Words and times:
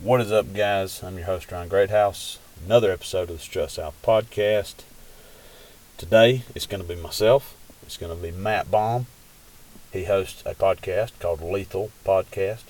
What 0.00 0.20
is 0.20 0.30
up, 0.30 0.54
guys? 0.54 1.02
I'm 1.02 1.16
your 1.16 1.26
host, 1.26 1.50
Ryan 1.50 1.68
Greathouse. 1.68 2.38
Another 2.64 2.92
episode 2.92 3.30
of 3.30 3.38
the 3.38 3.42
Strut 3.42 3.72
South 3.72 4.00
podcast. 4.00 4.84
Today, 5.96 6.44
it's 6.54 6.66
going 6.66 6.80
to 6.80 6.88
be 6.88 6.94
myself. 6.94 7.56
It's 7.82 7.96
going 7.96 8.16
to 8.16 8.22
be 8.22 8.30
Matt 8.30 8.70
Baum. 8.70 9.06
He 9.92 10.04
hosts 10.04 10.44
a 10.46 10.54
podcast 10.54 11.18
called 11.18 11.42
Lethal 11.42 11.90
Podcast. 12.06 12.62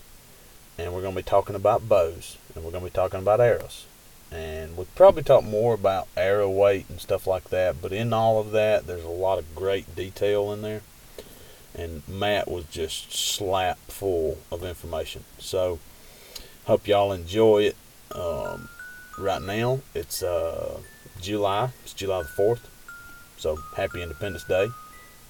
And 0.79 0.95
we're 0.95 1.03
going 1.03 1.13
to 1.13 1.21
be 1.21 1.23
talking 1.23 1.55
about 1.55 1.87
bows. 1.87 2.39
And 2.55 2.65
we're 2.65 2.71
going 2.71 2.85
to 2.85 2.91
be 2.91 2.95
talking 2.95 3.21
about 3.21 3.43
arrows. 3.43 3.85
And 4.33 4.75
we'll 4.75 4.87
probably 4.95 5.23
talk 5.23 5.45
more 5.45 5.75
about 5.75 6.09
arrow 6.17 6.49
weight 6.49 6.87
and 6.89 6.99
stuff 6.99 7.27
like 7.27 7.51
that. 7.51 7.83
But 7.83 7.93
in 7.93 8.15
all 8.15 8.41
of 8.41 8.53
that, 8.53 8.87
there's 8.87 9.05
a 9.05 9.09
lot 9.09 9.39
of 9.39 9.55
great 9.55 9.95
detail 9.95 10.51
in 10.51 10.63
there. 10.63 10.81
And 11.75 12.09
Matt 12.09 12.51
was 12.51 12.65
just 12.65 13.13
slap 13.13 13.77
full 13.81 14.39
of 14.51 14.65
information. 14.65 15.25
So, 15.39 15.79
hope 16.69 16.87
y'all 16.87 17.13
enjoy 17.13 17.63
it. 17.63 17.77
Um, 18.15 18.69
right 19.19 19.41
now, 19.41 19.81
it's 19.95 20.23
uh, 20.23 20.79
July. 21.19 21.71
It's 21.83 21.95
July 21.95 22.23
the 22.23 22.29
4th. 22.29 22.61
So, 23.39 23.57
happy 23.75 24.03
Independence 24.03 24.45
Day. 24.45 24.69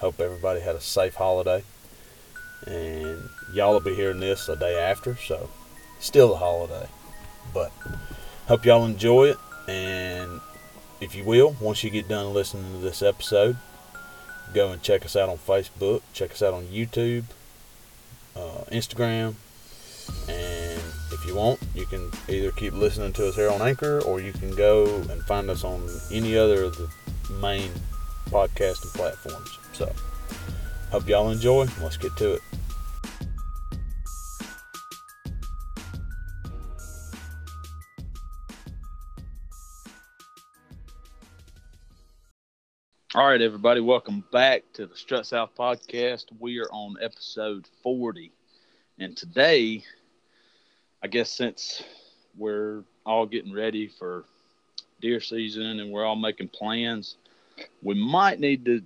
Hope 0.00 0.20
everybody 0.20 0.58
had 0.58 0.74
a 0.74 0.80
safe 0.80 1.14
holiday. 1.14 1.62
And 2.66 3.28
y'all 3.54 3.72
will 3.72 3.80
be 3.80 3.94
hearing 3.94 4.18
this 4.18 4.48
a 4.48 4.56
day 4.56 4.77
after, 4.77 5.14
so 5.14 5.48
still 6.00 6.34
a 6.34 6.38
holiday. 6.38 6.88
But 7.55 7.70
hope 8.48 8.64
y'all 8.64 8.84
enjoy 8.84 9.28
it. 9.28 9.36
And 9.68 10.41
if 11.00 11.14
you 11.14 11.22
will, 11.24 11.55
once 11.60 11.84
you 11.84 11.91
get 11.91 12.08
done 12.08 12.34
listening 12.34 12.72
to 12.72 12.78
this 12.78 13.00
episode, 13.00 13.56
go 14.55 14.72
and 14.72 14.82
check 14.82 15.05
us 15.05 15.14
out 15.14 15.28
on 15.28 15.38
Facebook, 15.38 16.02
check 16.12 16.32
us 16.32 16.42
out 16.42 16.52
on 16.52 16.64
YouTube, 16.64 17.27
uh, 18.34 18.64
Instagram, 18.72 19.34
and 20.28 20.47
you 21.28 21.34
want, 21.34 21.60
you 21.74 21.84
can 21.84 22.10
either 22.28 22.50
keep 22.52 22.73
listening 22.73 23.12
to 23.12 23.28
us 23.28 23.36
here 23.36 23.50
on 23.50 23.60
Anchor 23.60 24.00
or 24.00 24.19
you 24.19 24.32
can 24.32 24.50
go 24.56 24.86
and 25.10 25.23
find 25.24 25.50
us 25.50 25.62
on 25.62 25.86
any 26.11 26.36
other 26.36 26.64
of 26.64 26.77
the 26.77 26.89
main 27.34 27.70
podcasting 28.30 28.94
platforms. 28.94 29.58
So, 29.75 29.92
hope 30.91 31.06
y'all 31.06 31.30
enjoy. 31.30 31.67
Let's 31.83 31.98
get 31.98 32.17
to 32.17 32.33
it. 32.34 32.42
All 43.14 43.27
right, 43.27 43.41
everybody, 43.42 43.80
welcome 43.80 44.24
back 44.33 44.62
to 44.74 44.86
the 44.86 44.97
Strut 44.97 45.27
South 45.27 45.50
podcast. 45.58 46.27
We 46.39 46.58
are 46.61 46.70
on 46.70 46.97
episode 47.02 47.69
40. 47.83 48.33
And 48.98 49.17
today, 49.17 49.84
I 51.02 51.06
guess 51.06 51.30
since 51.30 51.82
we're 52.36 52.82
all 53.06 53.27
getting 53.27 53.52
ready 53.52 53.88
for 53.88 54.24
deer 55.00 55.20
season 55.20 55.80
and 55.80 55.92
we're 55.92 56.05
all 56.05 56.16
making 56.16 56.48
plans, 56.48 57.16
we 57.82 57.94
might 57.94 58.40
need 58.40 58.64
to 58.64 58.82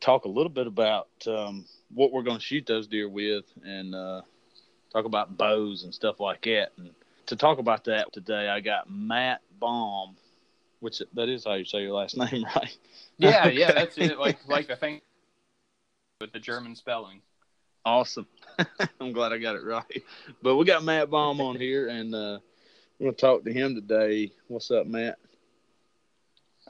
talk 0.00 0.24
a 0.24 0.28
little 0.28 0.50
bit 0.50 0.66
about 0.66 1.08
um, 1.26 1.64
what 1.94 2.12
we're 2.12 2.22
going 2.22 2.38
to 2.38 2.44
shoot 2.44 2.66
those 2.66 2.86
deer 2.86 3.08
with 3.08 3.44
and 3.64 3.94
uh, 3.94 4.22
talk 4.92 5.04
about 5.04 5.36
bows 5.36 5.84
and 5.84 5.94
stuff 5.94 6.20
like 6.20 6.42
that. 6.42 6.72
And 6.76 6.90
to 7.26 7.36
talk 7.36 7.58
about 7.58 7.84
that 7.84 8.12
today, 8.12 8.48
I 8.48 8.60
got 8.60 8.90
Matt 8.90 9.42
Baum, 9.60 10.16
which 10.80 11.02
that 11.14 11.28
is 11.28 11.44
how 11.44 11.54
you 11.54 11.64
say 11.64 11.82
your 11.82 11.92
last 11.92 12.16
name, 12.32 12.44
right? 12.56 12.76
Yeah, 13.18 13.48
yeah, 13.48 13.72
that's 13.72 13.96
it. 13.98 14.18
Like 14.18 14.38
like 14.48 14.68
the 14.68 14.76
thing 14.76 15.00
with 16.20 16.32
the 16.32 16.40
German 16.40 16.74
spelling. 16.74 17.20
Awesome. 17.84 18.26
I'm 19.00 19.12
glad 19.12 19.32
I 19.32 19.38
got 19.38 19.56
it 19.56 19.64
right. 19.64 20.02
But 20.42 20.56
we 20.56 20.64
got 20.64 20.84
Matt 20.84 21.10
Baum 21.10 21.40
on 21.40 21.56
here, 21.56 21.88
and 21.88 22.14
uh, 22.14 22.38
we're 22.98 23.06
going 23.06 23.14
to 23.14 23.20
talk 23.20 23.44
to 23.44 23.52
him 23.52 23.74
today. 23.74 24.32
What's 24.48 24.70
up, 24.70 24.86
Matt? 24.86 25.18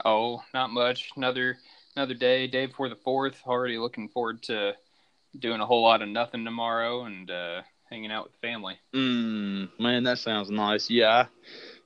Oh, 0.05 0.43
not 0.55 0.71
much. 0.71 1.11
Another 1.17 1.59
another 1.97 2.15
day, 2.15 2.47
day 2.47 2.67
before 2.67 2.89
the 2.89 2.97
fourth. 2.97 3.37
Already 3.47 3.79
looking 3.79 4.09
forward 4.09 4.43
to 4.45 4.75
doing 5.39 5.61
a 5.61 5.67
whole 5.67 5.83
lot 5.83 6.03
of 6.03 6.09
nothing 6.09 6.45
tomorrow 6.45 7.05
and 7.05 7.31
uh, 7.31 7.63
hanging 7.91 8.11
out 8.11 8.25
with 8.25 8.33
the 8.33 8.47
family. 8.47 8.79
Mm, 8.95 9.69
man, 9.79 10.05
that 10.05 10.19
sounds 10.19 10.51
nice. 10.51 10.89
Yeah, 10.89 11.09
I, 11.09 11.27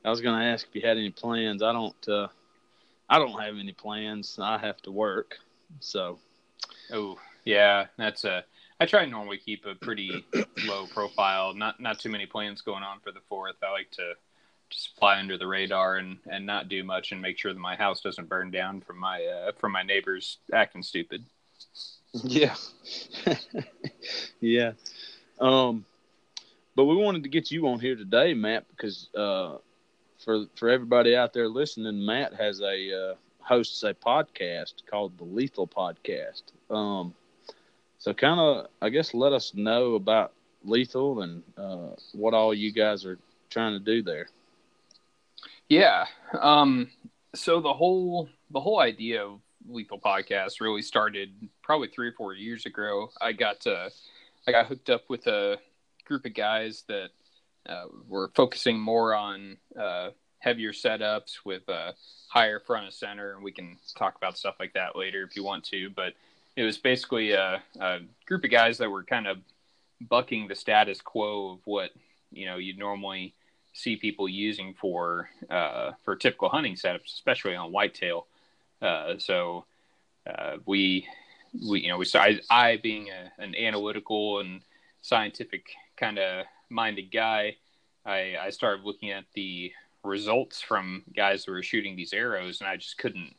I 0.04 0.10
was 0.10 0.21
going 0.21 0.38
to 0.38 0.47
ask 0.47 0.66
if 0.69 0.75
you 0.75 0.87
had 0.87 0.98
any 0.98 1.10
plans. 1.10 1.62
I 1.62 1.72
don't. 1.72 2.09
Uh, 2.09 2.28
I 3.09 3.19
don't 3.19 3.41
have 3.41 3.56
any 3.56 3.72
plans. 3.72 4.38
I 4.41 4.59
have 4.59 4.81
to 4.82 4.91
work, 4.91 5.37
so. 5.81 6.19
Oh 6.92 7.19
yeah, 7.44 7.87
that's 7.97 8.25
a. 8.25 8.44
I 8.78 8.87
try 8.87 9.04
to 9.04 9.10
normally 9.10 9.38
keep 9.38 9.64
a 9.64 9.75
pretty 9.75 10.25
low 10.66 10.87
profile. 10.87 11.54
Not 11.54 11.81
not 11.81 11.98
too 11.98 12.10
many 12.10 12.26
plans 12.26 12.60
going 12.60 12.82
on 12.82 13.00
for 13.00 13.10
the 13.10 13.20
fourth. 13.28 13.56
I 13.62 13.70
like 13.72 13.91
to 13.92 14.14
just 14.70 14.97
fly 14.98 15.19
under 15.19 15.38
the 15.38 15.47
radar 15.47 15.97
and, 15.97 16.19
and 16.31 16.44
not 16.44 16.69
do 16.69 16.82
much 16.82 17.12
and 17.12 17.22
make 17.22 17.38
sure 17.38 17.53
that 17.53 17.59
my 17.59 17.76
house 17.76 18.00
doesn't 18.00 18.28
burn 18.28 18.50
down 18.50 18.81
from 18.81 18.98
my 18.98 19.25
uh, 19.25 19.53
from 19.53 19.72
my 19.72 19.82
neighbors 19.82 20.38
acting 20.53 20.82
stupid. 20.82 21.25
Yeah, 22.25 22.54
yeah. 24.41 24.72
Um, 25.41 25.84
but 26.75 26.84
we 26.84 26.97
wanted 26.97 27.22
to 27.22 27.28
get 27.28 27.50
you 27.50 27.69
on 27.69 27.81
here 27.81 27.97
today, 27.97 28.34
Matt, 28.34 28.69
because 28.70 29.09
uh, 29.15 29.56
for 30.19 30.47
for 30.56 30.69
everybody 30.69 31.16
out 31.16 31.32
there 31.32 31.48
listening, 31.48 32.04
Matt 32.04 32.34
has 32.34 32.60
a 32.60 33.10
uh, 33.10 33.15
hosts 33.38 33.82
a 33.84 33.94
podcast 33.94 34.75
called 34.91 35.16
the 35.19 35.25
Lethal 35.25 35.66
Podcast. 35.66 36.42
Um, 36.70 37.15
so 38.06 38.15
kind 38.15 38.39
of, 38.39 38.69
I 38.81 38.89
guess, 38.89 39.15
let 39.15 39.33
us 39.33 39.53
know 39.53 39.97
about 39.97 40.33
Lethal 40.62 41.22
and 41.22 41.43
uh, 41.59 41.89
what 42.12 42.34
all 42.34 42.55
you 42.55 42.71
guys 42.71 43.05
are 43.05 43.19
trying 43.50 43.72
to 43.72 43.84
do 43.84 44.00
there. 44.00 44.28
Yeah. 45.69 46.05
Um, 46.41 46.89
so 47.34 47.61
the 47.61 47.72
whole 47.72 48.28
the 48.53 48.61
whole 48.61 48.78
idea 48.78 49.25
of 49.25 49.41
Lethal 49.69 49.99
Podcast 49.99 50.61
really 50.61 50.83
started 50.83 51.31
probably 51.65 51.89
three 51.89 52.06
or 52.06 52.12
four 52.12 52.33
years 52.33 52.65
ago. 52.65 53.11
I 53.21 53.33
got 53.33 53.66
uh, 53.66 53.91
I 54.47 54.53
got 54.53 54.66
hooked 54.66 54.89
up 54.89 55.03
with 55.09 55.27
a 55.27 55.59
group 56.05 56.27
of 56.27 56.34
guys 56.34 56.84
that 56.87 57.09
uh, 57.69 57.87
we're 58.09 58.28
focusing 58.37 58.78
more 58.78 59.16
on 59.16 59.56
uh, 59.77 60.11
heavier 60.39 60.71
setups 60.71 61.39
with 61.45 61.69
a 61.69 61.95
higher 62.28 62.61
front 62.61 62.87
of 62.87 62.95
center, 62.95 63.34
and 63.34 63.43
we 63.43 63.50
can 63.50 63.77
talk 63.97 64.15
about 64.15 64.39
stuff 64.39 64.55
like 64.61 64.75
that 64.75 64.95
later 64.95 65.25
if 65.25 65.34
you 65.34 65.43
want 65.43 65.65
to. 65.65 65.91
But 65.91 66.12
it 66.56 66.62
was 66.62 66.78
basically 66.78 67.33
a, 67.33 67.62
a 67.81 67.99
group 68.27 68.44
of 68.44 68.50
guys 68.50 68.78
that 68.78 68.91
were 68.91 69.05
kind 69.05 69.27
of 69.27 69.39
bucking 70.00 70.49
the 70.49 70.55
status 70.55 71.00
quo 71.00 71.53
of 71.53 71.59
what 71.65 71.91
you 72.33 72.47
know 72.47 72.56
you'd 72.56 72.78
normally 72.78 73.34
see 73.72 73.97
people 73.97 74.28
using 74.28 74.75
for 74.75 75.28
uh, 75.50 75.93
for 76.05 76.16
typical 76.16 76.49
hunting 76.49 76.75
setups, 76.75 77.15
especially 77.15 77.55
on 77.55 77.72
whitetail. 77.72 78.27
Uh, 78.81 79.15
so 79.19 79.65
uh, 80.27 80.56
we 80.66 81.06
we 81.69 81.81
you 81.81 81.89
know 81.89 81.99
we 81.99 82.06
I, 82.15 82.41
I 82.50 82.78
being 82.83 83.09
a, 83.11 83.43
an 83.43 83.55
analytical 83.55 84.41
and 84.41 84.62
scientific 85.03 85.66
kind 85.97 86.19
of 86.19 86.47
minded 86.69 87.12
guy, 87.12 87.56
I, 88.05 88.37
I 88.41 88.50
started 88.50 88.84
looking 88.84 89.11
at 89.11 89.25
the 89.34 89.72
results 90.03 90.61
from 90.61 91.03
guys 91.15 91.45
who 91.45 91.53
were 91.53 91.62
shooting 91.62 91.97
these 91.97 92.12
arrows, 92.12 92.61
and 92.61 92.69
I 92.69 92.77
just 92.77 92.99
couldn't 92.99 93.34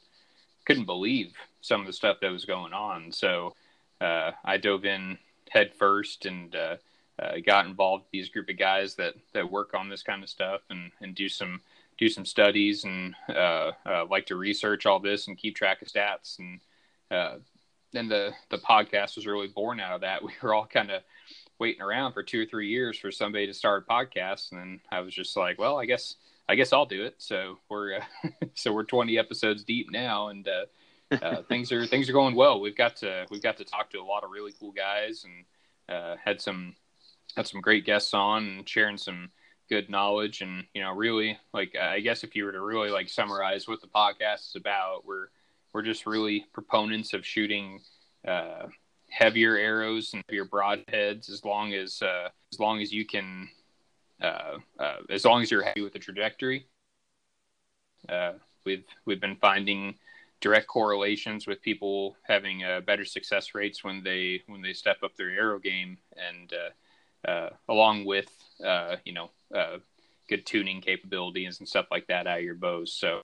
couldn't 0.66 0.86
believe 0.86 1.34
some 1.68 1.82
of 1.82 1.88
the 1.88 1.94
stuff 1.94 2.18
that 2.22 2.32
was 2.32 2.46
going 2.46 2.74
on. 2.74 3.12
So 3.12 3.56
uh, 4.00 4.32
I 4.44 4.58
dove 4.58 4.86
in 4.86 5.18
head 5.50 5.74
first 5.74 6.26
and 6.26 6.56
uh, 6.56 6.78
uh, 7.20 7.36
got 7.46 7.66
involved 7.66 8.06
with 8.06 8.12
these 8.12 8.30
group 8.30 8.50
of 8.50 8.58
guys 8.58 8.96
that 8.96 9.16
that 9.34 9.52
work 9.52 9.74
on 9.74 9.90
this 9.90 10.04
kind 10.04 10.24
of 10.24 10.30
stuff 10.30 10.62
and 10.70 10.92
and 11.02 11.16
do 11.16 11.28
some 11.30 11.62
do 11.98 12.10
some 12.10 12.26
studies 12.26 12.84
and 12.84 13.16
uh, 13.30 13.72
uh, 13.86 14.06
like 14.10 14.28
to 14.28 14.36
research 14.36 14.86
all 14.86 15.00
this 15.00 15.28
and 15.28 15.38
keep 15.38 15.56
track 15.56 15.82
of 15.82 15.88
stats 15.88 16.38
and 16.40 16.60
uh, 17.10 17.38
then 17.94 18.08
the 18.08 18.34
the 18.50 18.58
podcast 18.58 19.16
was 19.16 19.26
really 19.26 19.48
born 19.48 19.80
out 19.80 19.96
of 19.96 20.02
that. 20.02 20.22
We 20.24 20.32
were 20.42 20.54
all 20.54 20.68
kind 20.68 20.92
of 20.92 21.02
waiting 21.60 21.82
around 21.82 22.14
for 22.14 22.24
two 22.24 22.42
or 22.42 22.46
three 22.46 22.70
years 22.70 22.98
for 22.98 23.12
somebody 23.12 23.48
to 23.48 23.54
start 23.54 23.86
a 23.88 23.92
podcast, 23.92 24.52
and 24.52 24.60
then 24.60 24.82
I 24.92 25.00
was 25.00 25.14
just 25.14 25.36
like, 25.36 25.58
well, 25.58 25.78
I 25.78 25.86
guess 25.86 26.16
I 26.50 26.56
guess 26.56 26.74
I'll 26.74 26.86
do 26.86 27.04
it. 27.04 27.16
So 27.18 27.58
we're 27.70 27.98
uh, 27.98 28.30
so 28.54 28.74
we're 28.74 28.84
20 28.84 29.18
episodes 29.18 29.64
deep 29.64 29.92
now, 29.92 30.30
and 30.30 30.48
uh, 30.48 30.66
uh, 31.12 31.42
things 31.44 31.72
are 31.72 31.86
things 31.86 32.10
are 32.10 32.14
going 32.14 32.36
well. 32.36 32.60
We've 32.60 32.76
got 32.76 32.98
to 32.98 33.26
we've 33.30 33.42
got 33.42 33.58
to 33.58 33.64
talk 33.64 33.90
to 33.92 34.00
a 34.00 34.04
lot 34.04 34.24
of 34.24 34.32
really 34.32 34.54
cool 34.60 34.72
guys, 34.72 35.26
and 35.26 35.46
uh, 35.96 36.16
had 36.24 36.42
some 36.42 36.76
had 37.36 37.48
some 37.48 37.62
great 37.62 37.86
guests 37.86 38.14
on 38.14 38.44
and 38.46 38.70
sharing 38.70 38.98
some 38.98 39.30
good 39.70 39.90
knowledge. 39.90 40.42
And 40.42 40.66
you 40.74 40.82
know, 40.82 40.92
really 40.92 41.38
like 41.54 41.76
I 41.76 42.00
guess 42.00 42.24
if 42.24 42.36
you 42.36 42.46
were 42.46 42.52
to 42.52 42.62
really 42.62 42.90
like 42.90 43.10
summarize 43.10 43.68
what 43.68 43.82
the 43.82 43.88
podcast 43.88 44.50
is 44.50 44.56
about, 44.56 45.06
we're 45.06 45.28
we're 45.74 45.82
just 45.82 46.06
really 46.06 46.46
proponents 46.54 47.14
of 47.14 47.26
shooting 47.26 47.80
uh, 48.28 48.68
heavier 49.10 49.56
arrows 49.56 50.14
and 50.14 50.24
heavier 50.28 50.46
broadheads 50.46 51.30
as 51.32 51.46
long 51.46 51.74
as 51.74 52.02
uh, 52.02 52.30
as 52.52 52.60
long 52.60 52.82
as 52.82 52.92
you 52.92 53.06
can 53.06 53.48
uh, 54.22 54.58
uh, 54.80 54.98
as 55.10 55.24
long 55.24 55.42
as 55.42 55.52
you're 55.52 55.64
happy 55.64 55.82
with 55.82 55.94
the 55.94 56.00
trajectory. 56.00 56.68
We've 58.66 58.84
we've 59.06 59.22
been 59.22 59.38
finding 59.38 59.96
direct 60.40 60.68
correlations 60.68 61.48
with 61.48 61.62
people 61.62 62.16
having 62.24 62.64
uh, 62.64 62.82
better 62.82 63.06
success 63.06 63.56
rates 63.56 63.84
when 63.84 64.04
they 64.04 64.44
when 64.48 64.62
they 64.62 64.74
step 64.74 64.98
up 65.04 65.16
their 65.16 65.30
arrow 65.30 65.60
game, 65.60 65.98
and 66.16 66.54
uh, 66.54 67.30
uh, 67.30 67.50
along 67.70 68.06
with 68.06 68.30
you 69.06 69.14
know 69.14 69.30
good 70.28 70.46
tuning 70.46 70.82
capabilities 70.82 71.60
and 71.60 71.68
stuff 71.68 71.88
like 71.90 72.08
that 72.08 72.28
out 72.28 72.40
of 72.40 72.44
your 72.44 72.56
bows. 72.56 72.94
So 72.94 73.22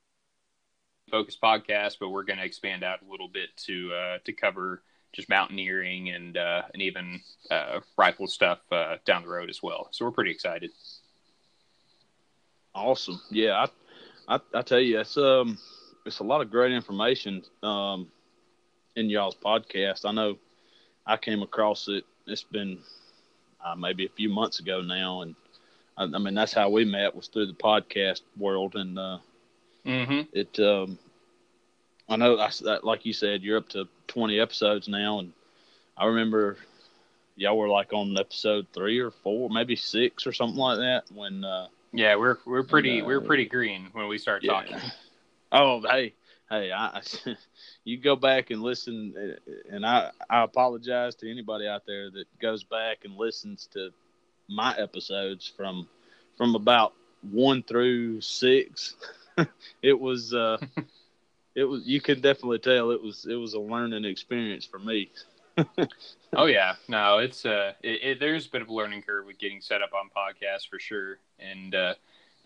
focus 1.11 1.37
podcast, 1.41 1.97
but 1.99 2.09
we're 2.09 2.23
going 2.23 2.39
to 2.39 2.45
expand 2.45 2.83
out 2.83 3.01
a 3.05 3.11
little 3.11 3.27
bit 3.27 3.55
to 3.57 3.93
uh, 3.93 4.17
to 4.25 4.33
cover 4.33 4.81
just 5.13 5.29
mountaineering 5.29 6.09
and 6.09 6.37
uh, 6.37 6.63
and 6.73 6.81
even 6.81 7.21
uh, 7.51 7.79
rifle 7.97 8.27
stuff 8.27 8.59
uh, 8.71 8.97
down 9.05 9.21
the 9.23 9.29
road 9.29 9.49
as 9.49 9.61
well. 9.61 9.89
So 9.91 10.05
we're 10.05 10.11
pretty 10.11 10.31
excited. 10.31 10.71
Awesome, 12.75 13.21
yeah. 13.29 13.67
I, 14.27 14.35
I, 14.35 14.39
I 14.55 14.61
tell 14.63 14.79
you, 14.79 14.99
it's 14.99 15.15
um, 15.17 15.59
it's 16.05 16.19
a 16.19 16.23
lot 16.23 16.41
of 16.41 16.51
great 16.51 16.71
information 16.71 17.43
um, 17.61 18.07
in 18.95 19.09
y'all's 19.09 19.35
podcast. 19.35 20.05
I 20.05 20.11
know 20.11 20.37
I 21.05 21.17
came 21.17 21.41
across 21.41 21.87
it. 21.87 22.03
It's 22.27 22.43
been 22.43 22.79
uh, 23.63 23.75
maybe 23.75 24.05
a 24.05 24.09
few 24.09 24.29
months 24.29 24.59
ago 24.59 24.81
now, 24.81 25.21
and 25.21 25.35
I, 25.97 26.03
I, 26.03 26.19
mean 26.19 26.33
that's 26.33 26.53
how 26.53 26.69
we 26.69 26.85
met 26.85 27.15
was 27.15 27.27
through 27.27 27.47
the 27.47 27.53
podcast 27.53 28.21
world, 28.37 28.75
and 28.75 28.97
uh, 28.97 29.17
mm-hmm. 29.85 30.21
it. 30.33 30.59
Um, 30.59 30.97
I 32.09 32.17
know, 32.17 32.37
I, 32.37 32.49
like 32.83 33.05
you 33.05 33.13
said, 33.13 33.43
you're 33.43 33.57
up 33.57 33.69
to 33.69 33.87
20 34.07 34.39
episodes 34.39 34.89
now, 34.89 35.19
and 35.19 35.31
I 35.97 36.05
remember 36.05 36.57
y'all 37.35 37.57
were 37.57 37.69
like 37.69 37.93
on 37.93 38.17
episode 38.17 38.67
three 38.73 38.99
or 38.99 39.11
four, 39.11 39.49
maybe 39.49 39.75
six 39.75 40.27
or 40.27 40.33
something 40.33 40.59
like 40.59 40.79
that 40.79 41.03
when. 41.13 41.43
Uh, 41.43 41.67
yeah, 41.95 42.15
we're 42.15 42.37
we're 42.45 42.63
pretty 42.63 43.01
uh, 43.01 43.05
we're 43.05 43.21
pretty 43.21 43.45
green 43.45 43.89
when 43.93 44.07
we 44.07 44.17
start 44.17 44.43
yeah. 44.43 44.51
talking. 44.53 44.77
Oh, 45.55 45.81
hey, 45.87 46.15
hey, 46.49 46.71
I, 46.71 46.99
you 47.83 47.97
go 47.99 48.15
back 48.15 48.49
and 48.49 48.63
listen, 48.63 49.37
and 49.69 49.85
I 49.85 50.09
I 50.27 50.43
apologize 50.43 51.13
to 51.17 51.29
anybody 51.29 51.67
out 51.67 51.85
there 51.85 52.09
that 52.09 52.25
goes 52.41 52.63
back 52.63 53.05
and 53.05 53.15
listens 53.15 53.67
to 53.73 53.91
my 54.49 54.75
episodes 54.75 55.51
from 55.55 55.87
from 56.37 56.55
about 56.55 56.93
one 57.31 57.61
through 57.61 58.19
six. 58.21 58.95
it 59.83 59.99
was 59.99 60.33
uh, 60.33 60.57
it 61.55 61.65
was 61.65 61.85
you 61.85 62.01
can 62.01 62.19
definitely 62.19 62.57
tell 62.57 62.89
it 62.89 63.01
was 63.01 63.27
it 63.29 63.35
was 63.35 63.53
a 63.53 63.59
learning 63.59 64.05
experience 64.05 64.65
for 64.65 64.79
me. 64.79 65.11
oh 66.35 66.45
yeah, 66.47 66.73
no, 66.87 67.19
it's 67.19 67.45
uh, 67.45 67.73
it, 67.83 68.03
it, 68.03 68.19
there's 68.19 68.47
a 68.47 68.49
bit 68.49 68.63
of 68.63 68.69
a 68.69 68.73
learning 68.73 69.03
curve 69.03 69.27
with 69.27 69.37
getting 69.37 69.61
set 69.61 69.83
up 69.83 69.91
on 69.93 70.09
podcasts 70.09 70.67
for 70.67 70.79
sure, 70.79 71.19
and 71.37 71.75
uh, 71.75 71.93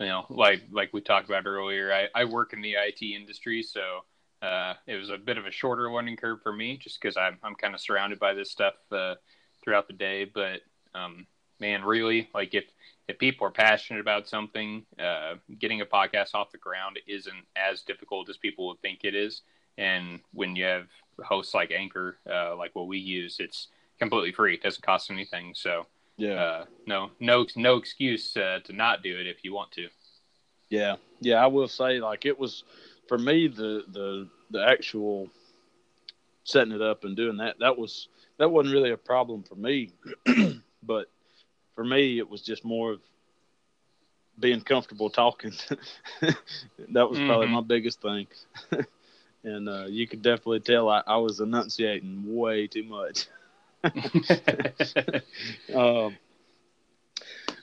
you 0.00 0.06
know, 0.06 0.26
like 0.30 0.62
like 0.70 0.92
we 0.92 1.00
talked 1.00 1.28
about 1.28 1.46
earlier, 1.46 1.92
I, 1.92 2.08
I 2.14 2.24
work 2.24 2.52
in 2.52 2.60
the 2.60 2.74
IT 2.74 3.02
industry, 3.02 3.62
so 3.62 4.04
uh, 4.42 4.74
it 4.86 4.96
was 4.96 5.10
a 5.10 5.18
bit 5.18 5.38
of 5.38 5.46
a 5.46 5.50
shorter 5.50 5.90
learning 5.90 6.16
curve 6.16 6.40
for 6.42 6.52
me, 6.52 6.76
just 6.76 7.00
because 7.00 7.16
I'm 7.16 7.38
I'm 7.42 7.54
kind 7.54 7.74
of 7.74 7.80
surrounded 7.80 8.18
by 8.18 8.34
this 8.34 8.50
stuff 8.50 8.74
uh, 8.92 9.14
throughout 9.62 9.88
the 9.88 9.94
day. 9.94 10.24
But 10.24 10.60
um, 10.94 11.26
man, 11.60 11.82
really, 11.82 12.28
like 12.34 12.54
if 12.54 12.64
if 13.08 13.18
people 13.18 13.46
are 13.46 13.52
passionate 13.52 14.00
about 14.00 14.28
something, 14.28 14.84
uh, 14.98 15.34
getting 15.58 15.80
a 15.80 15.86
podcast 15.86 16.34
off 16.34 16.52
the 16.52 16.58
ground 16.58 16.98
isn't 17.06 17.46
as 17.56 17.82
difficult 17.82 18.28
as 18.28 18.36
people 18.36 18.68
would 18.68 18.80
think 18.80 19.00
it 19.02 19.14
is. 19.14 19.42
And 19.78 20.20
when 20.32 20.56
you 20.56 20.64
have 20.64 20.88
hosts 21.24 21.54
like 21.54 21.70
Anchor, 21.70 22.18
uh, 22.30 22.54
like 22.56 22.74
what 22.74 22.86
we 22.86 22.98
use, 22.98 23.36
it's 23.38 23.68
completely 23.98 24.32
free. 24.32 24.54
It 24.54 24.62
doesn't 24.62 24.84
cost 24.84 25.10
anything. 25.10 25.54
So 25.54 25.86
yeah, 26.18 26.34
uh, 26.34 26.64
no, 26.86 27.10
no, 27.20 27.46
no 27.56 27.76
excuse 27.76 28.36
uh, 28.36 28.58
to 28.64 28.72
not 28.72 29.02
do 29.02 29.18
it 29.18 29.26
if 29.26 29.44
you 29.44 29.54
want 29.54 29.72
to. 29.72 29.88
Yeah, 30.68 30.96
yeah, 31.20 31.36
I 31.36 31.46
will 31.46 31.68
say 31.68 32.00
like 32.00 32.26
it 32.26 32.38
was 32.38 32.64
for 33.08 33.16
me 33.16 33.48
the 33.48 33.84
the 33.90 34.28
the 34.50 34.62
actual 34.62 35.30
setting 36.44 36.72
it 36.72 36.82
up 36.82 37.04
and 37.04 37.16
doing 37.16 37.36
that 37.36 37.58
that 37.60 37.76
was 37.78 38.08
that 38.38 38.50
wasn't 38.50 38.74
really 38.74 38.90
a 38.90 38.96
problem 38.96 39.42
for 39.42 39.54
me, 39.54 39.90
but 40.82 41.08
for 41.74 41.84
me 41.84 42.18
it 42.18 42.28
was 42.28 42.42
just 42.42 42.64
more 42.64 42.92
of 42.92 43.00
being 44.40 44.60
comfortable 44.60 45.10
talking. 45.10 45.52
that 46.20 47.08
was 47.08 47.18
probably 47.18 47.46
mm-hmm. 47.46 47.54
my 47.54 47.60
biggest 47.60 48.00
thing. 48.02 48.26
and 49.44 49.68
uh, 49.68 49.86
you 49.86 50.06
could 50.06 50.22
definitely 50.22 50.60
tell 50.60 50.88
I, 50.88 51.02
I 51.06 51.16
was 51.16 51.40
enunciating 51.40 52.22
way 52.26 52.66
too 52.66 52.84
much. 52.84 53.28
um, 55.74 56.16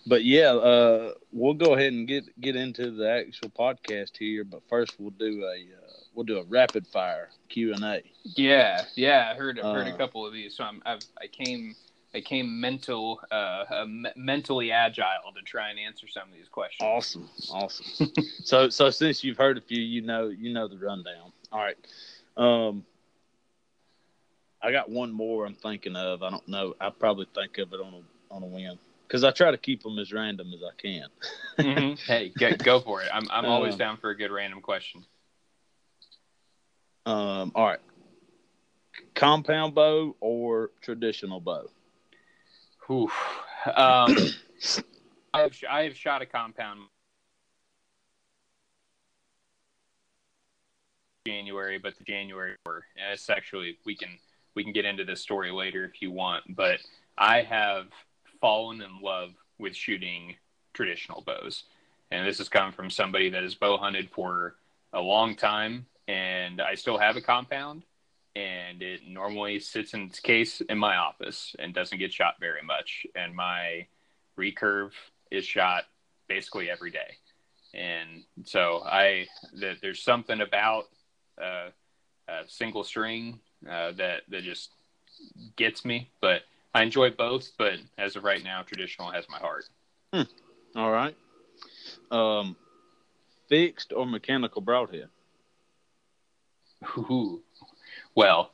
but 0.07 0.23
yeah, 0.23 0.51
uh, 0.51 1.13
we'll 1.31 1.53
go 1.53 1.73
ahead 1.73 1.93
and 1.93 2.07
get 2.07 2.39
get 2.39 2.55
into 2.55 2.91
the 2.91 3.09
actual 3.09 3.49
podcast 3.49 4.17
here. 4.17 4.43
But 4.43 4.61
first, 4.69 4.95
we'll 4.99 5.11
do 5.11 5.43
a 5.43 5.55
uh, 5.55 5.91
we'll 6.13 6.25
do 6.25 6.37
a 6.37 6.43
rapid 6.43 6.87
fire 6.87 7.29
Q 7.49 7.73
and 7.73 7.83
A. 7.83 8.01
Yeah, 8.23 8.83
yeah, 8.95 9.31
I 9.31 9.37
heard 9.37 9.59
I've 9.59 9.75
heard 9.75 9.87
a 9.87 9.93
uh, 9.93 9.97
couple 9.97 10.25
of 10.25 10.33
these. 10.33 10.55
So 10.55 10.63
I'm 10.63 10.81
I've, 10.85 11.01
i 11.21 11.27
came 11.27 11.75
I 12.13 12.21
came 12.21 12.59
mental 12.59 13.19
uh, 13.31 13.85
mentally 14.15 14.71
agile 14.71 15.33
to 15.35 15.41
try 15.41 15.69
and 15.69 15.79
answer 15.79 16.07
some 16.07 16.29
of 16.29 16.33
these 16.33 16.49
questions. 16.49 16.87
Awesome, 16.87 17.29
awesome. 17.51 18.11
so 18.43 18.69
so 18.69 18.89
since 18.89 19.23
you've 19.23 19.37
heard 19.37 19.57
a 19.57 19.61
few, 19.61 19.81
you 19.81 20.01
know 20.01 20.27
you 20.27 20.53
know 20.53 20.67
the 20.67 20.77
rundown. 20.77 21.31
All 21.51 21.59
right. 21.59 21.77
Um, 22.37 22.85
I 24.65 24.71
got 24.71 24.89
one 24.89 25.11
more 25.11 25.45
I'm 25.45 25.53
thinking 25.53 25.95
of. 25.95 26.23
I 26.23 26.31
don't 26.31 26.47
know. 26.47 26.73
I 26.81 26.89
probably 26.89 27.27
think 27.35 27.59
of 27.59 27.71
it 27.71 27.79
on 27.79 27.93
a 27.93 28.33
on 28.33 28.41
a 28.41 28.47
whim 28.47 28.79
because 29.07 29.23
I 29.23 29.29
try 29.29 29.51
to 29.51 29.57
keep 29.57 29.83
them 29.83 29.99
as 29.99 30.11
random 30.11 30.51
as 30.53 30.61
I 30.63 30.81
can. 30.81 31.07
mm-hmm. 31.59 31.93
Hey, 32.11 32.31
get, 32.35 32.63
go 32.63 32.79
for 32.79 33.03
it. 33.03 33.09
I'm 33.13 33.27
I'm 33.29 33.45
always 33.45 33.73
um, 33.73 33.77
down 33.77 33.97
for 33.97 34.09
a 34.09 34.17
good 34.17 34.31
random 34.31 34.61
question. 34.61 35.05
Um. 37.05 37.51
All 37.53 37.67
right. 37.67 37.79
Compound 39.13 39.75
bow 39.75 40.15
or 40.19 40.71
traditional 40.81 41.39
bow? 41.39 41.67
Oof. 42.89 43.11
Um, 43.67 44.15
I 45.31 45.41
have 45.41 45.55
I 45.69 45.83
have 45.83 45.95
shot 45.95 46.23
a 46.23 46.25
compound 46.25 46.79
January, 51.27 51.77
but 51.77 51.97
the 51.99 52.03
January 52.03 52.55
were 52.65 52.83
and 52.97 53.13
it's 53.13 53.29
actually 53.29 53.77
we 53.85 53.95
can 53.95 54.09
we 54.55 54.63
can 54.63 54.73
get 54.73 54.85
into 54.85 55.03
this 55.03 55.21
story 55.21 55.51
later 55.51 55.85
if 55.85 56.01
you 56.01 56.11
want, 56.11 56.43
but 56.55 56.79
I 57.17 57.41
have 57.41 57.87
fallen 58.41 58.81
in 58.81 59.01
love 59.01 59.31
with 59.59 59.75
shooting 59.75 60.35
traditional 60.73 61.21
bows. 61.21 61.63
And 62.11 62.25
this 62.25 62.37
has 62.37 62.49
come 62.49 62.71
from 62.71 62.89
somebody 62.89 63.29
that 63.29 63.43
has 63.43 63.55
bow 63.55 63.77
hunted 63.77 64.09
for 64.11 64.55
a 64.93 65.01
long 65.01 65.35
time 65.35 65.85
and 66.07 66.61
I 66.61 66.75
still 66.75 66.97
have 66.97 67.17
a 67.17 67.21
compound 67.21 67.83
and 68.35 68.81
it 68.81 69.01
normally 69.07 69.59
sits 69.59 69.93
in 69.93 70.03
its 70.03 70.19
case 70.19 70.61
in 70.61 70.77
my 70.77 70.97
office 70.97 71.55
and 71.57 71.73
doesn't 71.73 71.97
get 71.97 72.13
shot 72.13 72.35
very 72.39 72.61
much. 72.61 73.07
And 73.15 73.33
my 73.33 73.87
recurve 74.37 74.91
is 75.31 75.45
shot 75.45 75.85
basically 76.27 76.69
every 76.69 76.91
day. 76.91 77.17
And 77.73 78.23
so 78.43 78.83
I, 78.85 79.27
that 79.59 79.77
there's 79.81 80.03
something 80.03 80.41
about 80.41 80.85
uh, 81.41 81.69
a 82.27 82.41
single 82.47 82.83
string 82.83 83.39
uh, 83.69 83.91
that 83.93 84.23
that 84.29 84.43
just 84.43 84.69
gets 85.55 85.85
me. 85.85 86.09
But 86.21 86.43
I 86.73 86.83
enjoy 86.83 87.11
both. 87.11 87.51
But 87.57 87.79
as 87.97 88.15
of 88.15 88.23
right 88.23 88.43
now, 88.43 88.61
traditional 88.63 89.11
has 89.11 89.25
my 89.29 89.37
heart. 89.37 89.65
Hmm. 90.13 90.23
All 90.75 90.91
right. 90.91 91.15
Um, 92.11 92.55
fixed 93.47 93.93
or 93.93 94.05
mechanical 94.05 94.61
broadhead? 94.61 95.09
Ooh. 96.97 97.41
Well, 98.15 98.51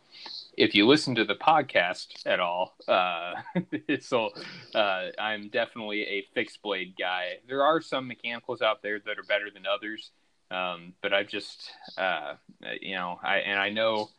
if 0.58 0.76
you 0.76 0.88
listen 0.88 1.16
to 1.16 1.26
the 1.26 1.36
podcast 1.36 2.26
at 2.26 2.40
all, 2.40 2.76
uh, 2.88 3.34
so 4.02 4.30
uh, 4.76 5.08
I'm 5.20 5.50
definitely 5.50 6.02
a 6.04 6.26
fixed 6.34 6.62
blade 6.62 6.94
guy. 7.00 7.38
There 7.48 7.64
are 7.64 7.82
some 7.82 8.08
mechanicals 8.08 8.62
out 8.62 8.82
there 8.82 9.00
that 9.00 9.18
are 9.18 9.24
better 9.24 9.50
than 9.52 9.66
others, 9.66 10.12
um, 10.50 10.94
but 11.02 11.14
I've 11.14 11.28
just, 11.28 11.72
uh, 11.98 12.36
you 12.82 12.96
know, 12.96 13.20
I 13.24 13.38
and 13.38 13.60
I 13.60 13.70
know 13.70 14.10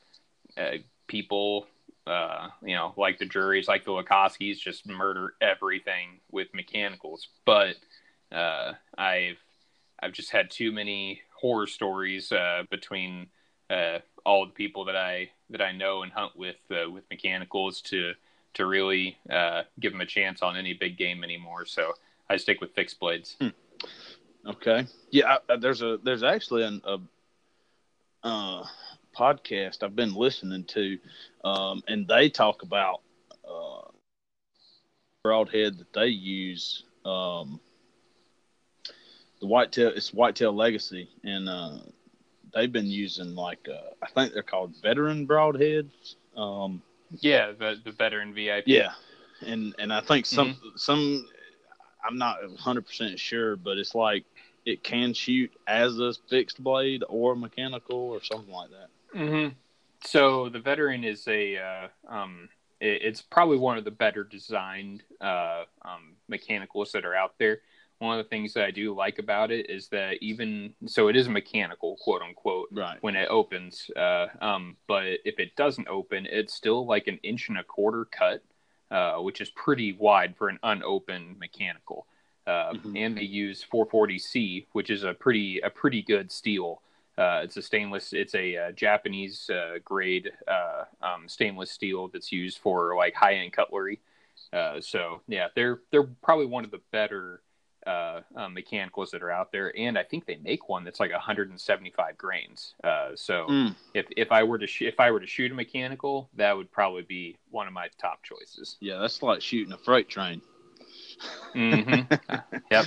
uh, 0.56 0.78
people, 1.06 1.66
uh, 2.06 2.48
you 2.62 2.74
know, 2.74 2.94
like 2.96 3.18
the 3.18 3.26
Drurys, 3.26 3.68
like 3.68 3.84
the 3.84 3.90
Lakoskys, 3.90 4.58
just 4.58 4.86
murder 4.86 5.34
everything 5.40 6.20
with 6.30 6.48
mechanicals. 6.54 7.28
But 7.44 7.76
uh, 8.30 8.72
I've 8.96 9.38
I've 10.00 10.12
just 10.12 10.30
had 10.30 10.50
too 10.50 10.72
many 10.72 11.22
horror 11.40 11.66
stories 11.66 12.32
between 12.70 13.28
all 14.24 14.46
the 14.46 14.52
people 14.52 14.84
that 14.84 14.96
I 14.96 15.30
that 15.50 15.62
I 15.62 15.72
know 15.72 16.02
and 16.02 16.12
hunt 16.12 16.36
with 16.36 16.56
uh, 16.70 16.90
with 16.90 17.04
mechanicals 17.10 17.80
to 17.82 18.12
to 18.54 18.66
really 18.66 19.18
uh, 19.30 19.62
give 19.80 19.92
them 19.92 20.00
a 20.00 20.06
chance 20.06 20.42
on 20.42 20.56
any 20.56 20.74
big 20.74 20.96
game 20.98 21.24
anymore. 21.24 21.64
So 21.64 21.92
I 22.28 22.36
stick 22.36 22.60
with 22.60 22.74
fixed 22.74 23.00
blades. 23.00 23.36
Hmm. 23.40 23.48
Okay. 24.46 24.86
Yeah, 25.10 25.38
I, 25.48 25.56
there's 25.56 25.82
a 25.82 25.98
there's 26.02 26.22
actually 26.22 26.64
an, 26.64 26.82
a 26.84 26.98
uh, 28.26 28.66
podcast 29.16 29.82
I've 29.82 29.96
been 29.96 30.14
listening 30.14 30.64
to, 30.64 30.98
um, 31.44 31.82
and 31.88 32.06
they 32.06 32.28
talk 32.28 32.62
about 32.62 33.00
uh, 33.48 33.88
broadhead 35.22 35.78
that 35.78 35.92
they 35.92 36.06
use. 36.08 36.84
Um, 37.04 37.60
the 39.40 39.46
whitetail, 39.46 39.88
it's 39.88 40.14
whitetail 40.14 40.52
legacy, 40.54 41.10
and 41.24 41.48
uh, 41.48 41.78
they've 42.54 42.72
been 42.72 42.86
using 42.86 43.34
like 43.34 43.68
uh, 43.68 43.90
I 44.02 44.08
think 44.08 44.32
they're 44.32 44.42
called 44.42 44.74
veteran 44.82 45.26
broadheads. 45.26 46.14
Um, 46.36 46.82
yeah, 47.20 47.52
the 47.52 47.80
the 47.84 47.92
veteran 47.92 48.34
VIP. 48.34 48.64
Yeah, 48.66 48.92
and 49.44 49.74
and 49.78 49.92
I 49.92 50.00
think 50.00 50.26
some 50.26 50.54
mm-hmm. 50.54 50.76
some 50.76 51.26
I'm 52.04 52.18
not 52.18 52.42
100 52.42 52.86
percent 52.86 53.18
sure, 53.18 53.56
but 53.56 53.78
it's 53.78 53.94
like 53.94 54.24
it 54.64 54.82
can 54.82 55.12
shoot 55.12 55.52
as 55.66 55.98
a 55.98 56.14
fixed 56.28 56.62
blade 56.62 57.02
or 57.08 57.34
mechanical 57.34 57.98
or 57.98 58.22
something 58.22 58.52
like 58.52 58.70
that. 58.70 58.88
Mm-hmm. 59.14 59.54
So 60.04 60.48
the 60.48 60.58
veteran 60.58 61.04
is 61.04 61.26
a 61.28 61.58
uh, 61.58 61.88
um, 62.08 62.48
it, 62.80 63.02
it's 63.02 63.22
probably 63.22 63.58
one 63.58 63.78
of 63.78 63.84
the 63.84 63.90
better 63.90 64.24
designed 64.24 65.02
uh, 65.20 65.64
um, 65.82 66.16
mechanicals 66.28 66.92
that 66.92 67.04
are 67.04 67.14
out 67.14 67.34
there. 67.38 67.60
One 67.98 68.18
of 68.18 68.24
the 68.24 68.28
things 68.28 68.52
that 68.54 68.64
I 68.64 68.72
do 68.72 68.94
like 68.96 69.20
about 69.20 69.52
it 69.52 69.70
is 69.70 69.86
that 69.88 70.20
even 70.20 70.74
so, 70.86 71.06
it 71.06 71.14
is 71.14 71.28
mechanical, 71.28 71.96
quote 72.00 72.20
unquote, 72.20 72.68
right 72.72 72.98
when 73.00 73.14
it 73.14 73.28
opens. 73.28 73.88
Uh, 73.96 74.26
um, 74.40 74.76
but 74.88 75.04
if 75.24 75.38
it 75.38 75.54
doesn't 75.54 75.86
open, 75.86 76.26
it's 76.26 76.52
still 76.52 76.84
like 76.84 77.06
an 77.06 77.20
inch 77.22 77.48
and 77.48 77.58
a 77.58 77.64
quarter 77.64 78.06
cut, 78.06 78.42
uh, 78.90 79.18
which 79.18 79.40
is 79.40 79.50
pretty 79.50 79.92
wide 79.92 80.34
for 80.36 80.48
an 80.48 80.58
unopened 80.64 81.38
mechanical. 81.38 82.06
Uh, 82.44 82.72
mm-hmm. 82.72 82.96
And 82.96 83.16
they 83.16 83.22
use 83.22 83.64
440C, 83.72 84.66
which 84.72 84.90
is 84.90 85.04
a 85.04 85.14
pretty 85.14 85.60
a 85.60 85.70
pretty 85.70 86.02
good 86.02 86.32
steel. 86.32 86.82
Uh, 87.18 87.40
it's 87.44 87.56
a 87.56 87.62
stainless. 87.62 88.12
It's 88.12 88.34
a 88.34 88.56
uh, 88.56 88.72
Japanese 88.72 89.50
uh, 89.50 89.78
grade 89.84 90.32
uh, 90.48 90.84
um, 91.02 91.28
stainless 91.28 91.70
steel 91.70 92.08
that's 92.08 92.32
used 92.32 92.58
for 92.58 92.96
like 92.96 93.14
high 93.14 93.34
end 93.34 93.52
cutlery. 93.52 94.00
Uh, 94.52 94.80
so 94.80 95.20
yeah, 95.28 95.48
they're 95.54 95.80
they're 95.90 96.08
probably 96.22 96.46
one 96.46 96.64
of 96.64 96.70
the 96.70 96.80
better 96.90 97.42
mechanicals 98.50 99.10
that 99.10 99.22
are 99.22 99.30
out 99.30 99.52
there, 99.52 99.76
and 99.76 99.98
I 99.98 100.04
think 100.04 100.24
they 100.24 100.36
make 100.36 100.68
one 100.68 100.84
that's 100.84 101.00
like 101.00 101.10
175 101.10 102.16
grains. 102.16 102.74
so 103.14 103.46
mm. 103.48 103.74
if 103.92 104.06
if 104.16 104.32
I 104.32 104.42
were 104.44 104.58
to 104.58 104.66
sh- 104.66 104.82
if 104.82 105.00
I 105.00 105.10
were 105.10 105.20
to 105.20 105.26
shoot 105.26 105.52
a 105.52 105.54
mechanical, 105.54 106.30
that 106.36 106.56
would 106.56 106.70
probably 106.70 107.02
be 107.02 107.36
one 107.50 107.66
of 107.66 107.72
my 107.72 107.88
top 108.00 108.22
choices. 108.22 108.76
Yeah, 108.80 108.98
that's 108.98 109.22
like 109.22 109.42
shooting 109.42 109.72
a 109.72 109.78
freight 109.78 110.08
train. 110.08 110.40
mm-hmm. 111.54 112.14
yep. 112.70 112.86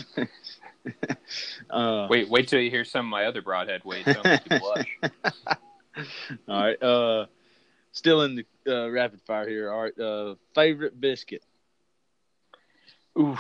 uh, 1.70 2.08
wait, 2.10 2.30
wait 2.30 2.48
till 2.48 2.60
you 2.60 2.70
hear 2.70 2.86
some 2.86 3.06
of 3.06 3.10
my 3.10 3.26
other 3.26 3.42
broadhead 3.42 3.84
ways. 3.84 4.06
Don't 4.06 4.26
make 4.26 4.50
you 4.50 4.60
blush. 4.60 5.00
All 6.48 6.64
right. 6.64 6.82
Uh, 6.82 7.26
still 7.92 8.22
in 8.24 8.36
the 8.36 8.46
uh, 8.68 8.90
rapid 8.90 9.22
fire 9.22 9.48
here. 9.48 9.72
All 9.72 9.84
right. 9.84 10.00
Uh, 10.00 10.36
favorite 10.54 11.00
biscuit. 11.00 11.44
Oof. 13.20 13.40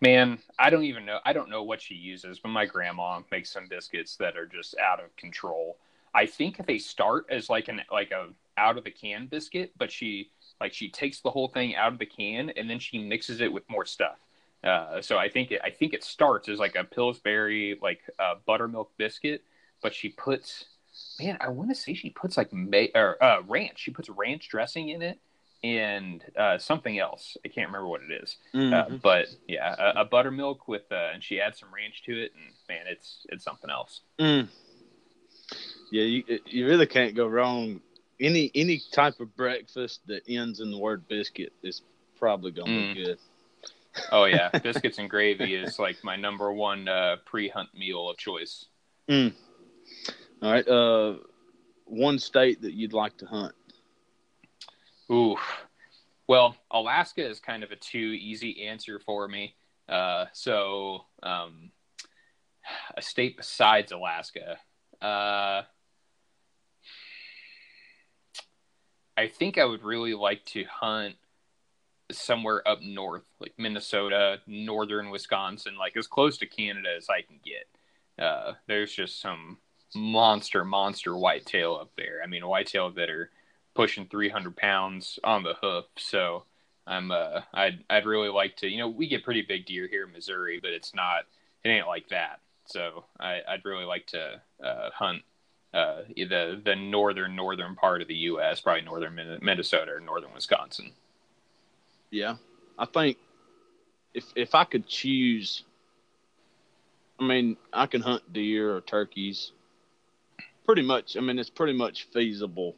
Man, 0.00 0.38
I 0.58 0.70
don't 0.70 0.84
even 0.84 1.06
know. 1.06 1.20
I 1.24 1.32
don't 1.32 1.48
know 1.48 1.62
what 1.62 1.80
she 1.80 1.94
uses, 1.94 2.38
but 2.38 2.50
my 2.50 2.66
grandma 2.66 3.20
makes 3.30 3.50
some 3.50 3.66
biscuits 3.68 4.16
that 4.16 4.36
are 4.36 4.46
just 4.46 4.76
out 4.78 5.02
of 5.02 5.14
control. 5.16 5.78
I 6.14 6.26
think 6.26 6.64
they 6.66 6.78
start 6.78 7.26
as 7.30 7.48
like 7.48 7.68
an 7.68 7.80
like 7.90 8.10
a 8.10 8.28
out 8.58 8.78
of 8.78 8.84
the 8.84 8.90
can 8.90 9.26
biscuit, 9.26 9.72
but 9.76 9.90
she 9.90 10.30
like 10.60 10.72
she 10.72 10.90
takes 10.90 11.20
the 11.20 11.30
whole 11.30 11.48
thing 11.48 11.76
out 11.76 11.92
of 11.92 11.98
the 11.98 12.06
can 12.06 12.50
and 12.50 12.68
then 12.68 12.78
she 12.78 12.98
mixes 12.98 13.40
it 13.40 13.52
with 13.52 13.68
more 13.68 13.84
stuff. 13.84 14.16
Uh, 14.66 15.00
so 15.00 15.16
I 15.16 15.28
think 15.28 15.52
it, 15.52 15.60
I 15.62 15.70
think 15.70 15.94
it 15.94 16.02
starts 16.02 16.48
as 16.48 16.58
like 16.58 16.74
a 16.74 16.84
Pillsbury 16.84 17.78
like 17.80 18.00
uh, 18.18 18.34
buttermilk 18.46 18.90
biscuit, 18.96 19.44
but 19.82 19.94
she 19.94 20.08
puts 20.08 20.66
man 21.20 21.36
I 21.40 21.48
want 21.48 21.70
to 21.70 21.74
say 21.74 21.94
she 21.94 22.10
puts 22.10 22.36
like 22.36 22.52
may 22.52 22.90
or 22.94 23.22
uh, 23.22 23.42
ranch. 23.46 23.78
She 23.78 23.90
puts 23.90 24.08
ranch 24.08 24.48
dressing 24.48 24.88
in 24.88 25.02
it 25.02 25.18
and 25.62 26.22
uh, 26.38 26.58
something 26.58 26.98
else. 26.98 27.36
I 27.44 27.48
can't 27.48 27.68
remember 27.68 27.88
what 27.88 28.02
it 28.02 28.22
is. 28.22 28.36
Uh, 28.54 28.58
mm-hmm. 28.58 28.96
but 28.96 29.26
yeah, 29.48 29.74
a, 29.78 30.00
a, 30.02 30.04
buttermilk 30.04 30.68
with 30.68 30.90
and 30.90 31.22
she 31.22 31.40
adds 31.40 31.58
some 31.58 31.72
ranch 31.74 32.02
to 32.04 32.12
it, 32.12 32.32
and 32.34 32.52
man, 32.68 32.86
it's 32.88 33.26
it's 33.30 33.44
something 33.44 33.70
else. 33.70 34.00
Mm. 34.18 34.48
Yeah, 35.90 36.04
you 36.04 36.24
you 36.46 36.66
really 36.66 36.86
can't 36.86 37.14
go 37.14 37.26
wrong. 37.26 37.80
Any 38.20 38.50
any 38.54 38.82
type 38.92 39.20
of 39.20 39.36
breakfast 39.36 40.00
that 40.06 40.22
ends 40.28 40.60
in 40.60 40.70
the 40.70 40.78
word 40.78 41.06
biscuit 41.08 41.52
is 41.62 41.82
probably 42.18 42.50
gonna 42.50 42.70
mm. 42.70 42.94
be 42.94 43.04
good. 43.04 43.18
Oh 44.12 44.24
yeah, 44.24 44.50
biscuits 44.62 44.98
and 44.98 45.08
gravy 45.08 45.54
is 45.54 45.78
like 45.78 45.96
my 46.02 46.16
number 46.16 46.52
one 46.52 46.88
uh, 46.88 47.16
pre-hunt 47.24 47.68
meal 47.74 48.10
of 48.10 48.16
choice. 48.16 48.66
Mm. 49.08 49.32
All 50.42 50.52
right, 50.52 50.68
uh, 50.68 51.16
one 51.84 52.18
state 52.18 52.62
that 52.62 52.74
you'd 52.74 52.92
like 52.92 53.16
to 53.18 53.26
hunt. 53.26 53.54
Ooh, 55.10 55.36
well, 56.26 56.56
Alaska 56.70 57.26
is 57.26 57.38
kind 57.38 57.62
of 57.62 57.70
a 57.70 57.76
too 57.76 57.98
easy 57.98 58.66
answer 58.66 58.98
for 58.98 59.28
me. 59.28 59.54
Uh, 59.88 60.24
so, 60.32 61.04
um, 61.22 61.70
a 62.96 63.02
state 63.02 63.36
besides 63.36 63.92
Alaska. 63.92 64.56
Uh, 65.00 65.62
I 69.16 69.28
think 69.28 69.56
I 69.56 69.64
would 69.64 69.84
really 69.84 70.14
like 70.14 70.44
to 70.46 70.64
hunt 70.64 71.14
somewhere 72.10 72.66
up 72.66 72.80
north, 72.82 73.24
like 73.40 73.54
Minnesota, 73.58 74.40
northern 74.46 75.10
Wisconsin, 75.10 75.76
like 75.76 75.96
as 75.96 76.06
close 76.06 76.38
to 76.38 76.46
Canada 76.46 76.88
as 76.96 77.08
I 77.08 77.22
can 77.22 77.38
get. 77.44 78.24
Uh, 78.24 78.52
there's 78.66 78.92
just 78.92 79.20
some 79.20 79.58
monster, 79.94 80.64
monster 80.64 81.16
whitetail 81.16 81.78
up 81.80 81.90
there. 81.96 82.20
I 82.22 82.26
mean, 82.26 82.46
whitetail 82.46 82.90
that 82.92 83.10
are 83.10 83.30
pushing 83.74 84.06
300 84.06 84.56
pounds 84.56 85.18
on 85.24 85.42
the 85.42 85.54
hoof. 85.60 85.84
So 85.98 86.44
I'm, 86.86 87.10
uh, 87.10 87.42
I'd, 87.52 87.84
I'd 87.90 88.06
really 88.06 88.28
like 88.30 88.56
to, 88.58 88.68
you 88.68 88.78
know, 88.78 88.88
we 88.88 89.08
get 89.08 89.24
pretty 89.24 89.42
big 89.42 89.66
deer 89.66 89.86
here 89.86 90.06
in 90.06 90.12
Missouri, 90.12 90.60
but 90.62 90.70
it's 90.70 90.94
not, 90.94 91.24
it 91.64 91.68
ain't 91.68 91.86
like 91.86 92.08
that. 92.08 92.40
So 92.66 93.04
I, 93.20 93.40
would 93.50 93.64
really 93.64 93.84
like 93.84 94.06
to 94.08 94.40
uh, 94.64 94.90
hunt 94.94 95.22
uh, 95.74 96.02
the 96.16 96.60
the 96.64 96.74
northern 96.74 97.36
northern 97.36 97.76
part 97.76 98.00
of 98.00 98.08
the 98.08 98.14
U.S., 98.14 98.60
probably 98.60 98.82
northern 98.82 99.38
Minnesota 99.42 99.92
or 99.92 100.00
northern 100.00 100.32
Wisconsin. 100.34 100.92
Yeah, 102.10 102.36
I 102.78 102.86
think 102.86 103.18
if 104.14 104.24
if 104.34 104.54
I 104.54 104.64
could 104.64 104.86
choose, 104.86 105.64
I 107.18 107.24
mean, 107.24 107.56
I 107.72 107.86
can 107.86 108.00
hunt 108.00 108.32
deer 108.32 108.74
or 108.74 108.80
turkeys. 108.80 109.52
Pretty 110.64 110.82
much, 110.82 111.16
I 111.16 111.20
mean, 111.20 111.38
it's 111.38 111.50
pretty 111.50 111.74
much 111.74 112.08
feasible. 112.12 112.74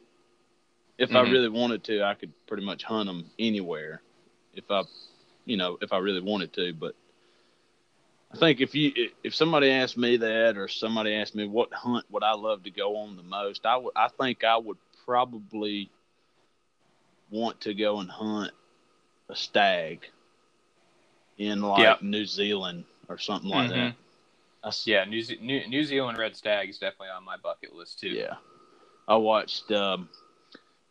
If 0.97 1.09
mm-hmm. 1.09 1.17
I 1.17 1.21
really 1.21 1.49
wanted 1.49 1.83
to, 1.85 2.03
I 2.03 2.13
could 2.13 2.33
pretty 2.45 2.63
much 2.63 2.83
hunt 2.83 3.07
them 3.07 3.31
anywhere. 3.39 4.01
If 4.53 4.65
I, 4.69 4.83
you 5.45 5.57
know, 5.57 5.77
if 5.81 5.91
I 5.93 5.97
really 5.97 6.21
wanted 6.21 6.53
to, 6.53 6.73
but 6.73 6.93
I 8.31 8.37
think 8.37 8.61
if 8.61 8.75
you 8.75 8.91
if 9.23 9.33
somebody 9.33 9.71
asked 9.71 9.97
me 9.97 10.17
that, 10.17 10.57
or 10.57 10.67
somebody 10.67 11.15
asked 11.15 11.35
me 11.35 11.47
what 11.47 11.73
hunt 11.73 12.05
would 12.11 12.23
I 12.23 12.33
love 12.33 12.63
to 12.63 12.71
go 12.71 12.97
on 12.97 13.15
the 13.15 13.23
most, 13.23 13.65
I 13.65 13.77
would 13.77 13.93
I 13.95 14.09
think 14.09 14.43
I 14.43 14.57
would 14.57 14.77
probably 15.05 15.89
want 17.31 17.61
to 17.61 17.73
go 17.73 17.99
and 17.99 18.09
hunt 18.09 18.51
a 19.29 19.35
stag 19.35 20.07
in 21.37 21.61
like 21.61 21.81
yep. 21.81 22.01
New 22.01 22.25
Zealand 22.25 22.83
or 23.07 23.17
something 23.17 23.49
like 23.49 23.71
mm-hmm. 23.71 23.79
that. 23.79 23.95
That's, 24.63 24.85
yeah, 24.85 25.05
New, 25.05 25.21
Ze- 25.21 25.39
New, 25.41 25.65
New 25.67 25.83
Zealand 25.83 26.17
red 26.17 26.35
stag 26.35 26.69
is 26.69 26.77
definitely 26.77 27.09
on 27.09 27.23
my 27.23 27.37
bucket 27.37 27.73
list 27.73 27.99
too. 27.99 28.09
Yeah, 28.09 28.35
I 29.07 29.15
watched. 29.15 29.71
Um, 29.71 30.09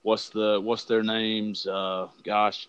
what's 0.02 0.30
the 0.30 0.58
what's 0.62 0.84
their 0.84 1.02
names? 1.02 1.66
Uh, 1.66 2.08
gosh, 2.24 2.68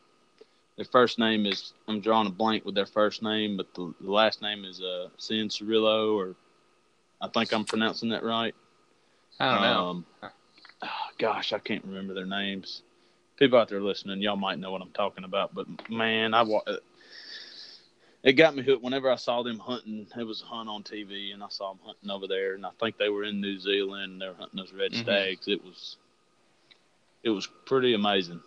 their 0.76 0.86
first 0.86 1.18
name 1.18 1.46
is 1.46 1.74
I'm 1.88 2.02
drawing 2.02 2.28
a 2.28 2.32
blank 2.32 2.66
with 2.66 2.76
their 2.76 2.86
first 2.86 3.24
name, 3.24 3.56
but 3.56 3.74
the, 3.74 3.94
the 4.02 4.12
last 4.12 4.42
name 4.42 4.66
is 4.66 4.82
uh, 4.82 5.08
Sin 5.18 5.48
Cirillo, 5.48 6.16
or 6.16 6.36
I 7.22 7.30
think 7.30 7.54
I'm 7.54 7.64
pronouncing 7.64 8.10
that 8.10 8.24
right. 8.24 8.54
I 9.40 9.56
don't 9.56 9.64
um, 9.64 10.06
know. 10.22 10.30
Oh, 10.82 10.88
gosh, 11.18 11.54
I 11.54 11.60
can't 11.60 11.84
remember 11.86 12.14
their 12.14 12.26
names 12.26 12.82
people 13.40 13.58
out 13.58 13.70
there 13.70 13.82
listening, 13.82 14.22
y'all 14.22 14.36
might 14.36 14.60
know 14.60 14.72
what 14.72 14.82
I'm 14.82 14.92
talking 14.92 15.24
about. 15.24 15.56
But 15.56 15.68
man, 15.90 16.34
I 16.34 16.46
it 18.22 18.34
got 18.34 18.56
me 18.56 18.62
hooked 18.62 18.84
whenever 18.84 19.10
I 19.10 19.16
saw 19.16 19.42
them 19.42 19.58
hunting. 19.58 20.06
It 20.16 20.24
was 20.24 20.42
a 20.42 20.46
hunt 20.46 20.70
on 20.70 20.84
TV, 20.84 21.34
and 21.34 21.42
I 21.42 21.48
saw 21.50 21.72
them 21.72 21.80
hunting 21.84 22.12
over 22.12 22.28
there, 22.28 22.54
and 22.54 22.66
I 22.66 22.72
think 22.80 22.98
they 22.98 23.10
were 23.10 23.24
in 23.24 23.40
New 23.40 23.58
Zealand. 23.58 24.12
and 24.12 24.22
They 24.22 24.28
were 24.28 24.36
hunting 24.36 24.58
those 24.58 24.74
red 24.74 24.92
mm-hmm. 24.92 25.04
stags. 25.04 25.48
It 25.48 25.64
was 25.64 25.98
it 27.24 27.30
was 27.30 27.48
pretty 27.66 27.94
amazing. 27.94 28.42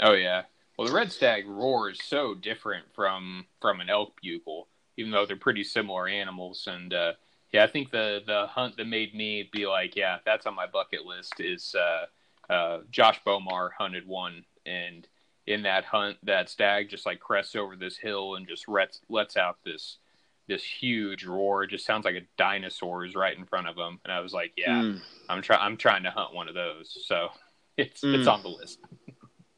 Oh 0.00 0.12
yeah. 0.12 0.42
Well, 0.76 0.86
the 0.86 0.94
red 0.94 1.10
stag 1.10 1.48
roar 1.48 1.90
is 1.90 1.98
so 2.04 2.34
different 2.34 2.84
from 2.94 3.46
from 3.60 3.80
an 3.80 3.88
elk 3.88 4.20
bugle, 4.22 4.68
even 4.96 5.10
though 5.10 5.26
they're 5.26 5.36
pretty 5.36 5.64
similar 5.64 6.06
animals. 6.06 6.68
And 6.70 6.92
uh, 6.92 7.14
yeah, 7.50 7.64
I 7.64 7.66
think 7.66 7.90
the 7.90 8.22
the 8.26 8.46
hunt 8.46 8.76
that 8.76 8.86
made 8.86 9.14
me 9.14 9.48
be 9.50 9.66
like, 9.66 9.96
yeah, 9.96 10.18
that's 10.26 10.46
on 10.46 10.54
my 10.54 10.66
bucket 10.66 11.06
list 11.06 11.40
is 11.40 11.74
uh, 11.74 12.06
uh, 12.50 12.80
Josh 12.90 13.20
Bowmar 13.24 13.70
hunted 13.78 14.06
one, 14.06 14.44
and 14.66 15.06
in 15.46 15.62
that 15.62 15.84
hunt, 15.84 16.18
that 16.24 16.48
stag 16.48 16.90
just 16.90 17.06
like 17.06 17.20
crests 17.20 17.56
over 17.56 17.76
this 17.76 17.96
hill 17.96 18.34
and 18.34 18.46
just 18.46 18.68
lets 18.68 19.00
lets 19.08 19.36
out 19.36 19.56
this 19.64 19.98
this 20.46 20.64
huge 20.64 21.24
roar. 21.24 21.64
It 21.64 21.70
just 21.70 21.86
sounds 21.86 22.04
like 22.04 22.16
a 22.16 22.26
dinosaur 22.36 23.04
is 23.04 23.14
right 23.14 23.36
in 23.36 23.44
front 23.44 23.68
of 23.68 23.76
him. 23.76 24.00
And 24.04 24.12
I 24.12 24.20
was 24.20 24.32
like, 24.32 24.52
yeah, 24.56 24.82
mm. 24.82 25.00
I'm 25.28 25.42
trying 25.42 25.60
I'm 25.60 25.76
trying 25.76 26.02
to 26.04 26.10
hunt 26.10 26.34
one 26.34 26.48
of 26.48 26.54
those. 26.54 26.96
So 27.06 27.28
it's 27.76 28.02
mm. 28.02 28.18
it's 28.18 28.28
on 28.28 28.42
the 28.42 28.48
list. 28.48 28.80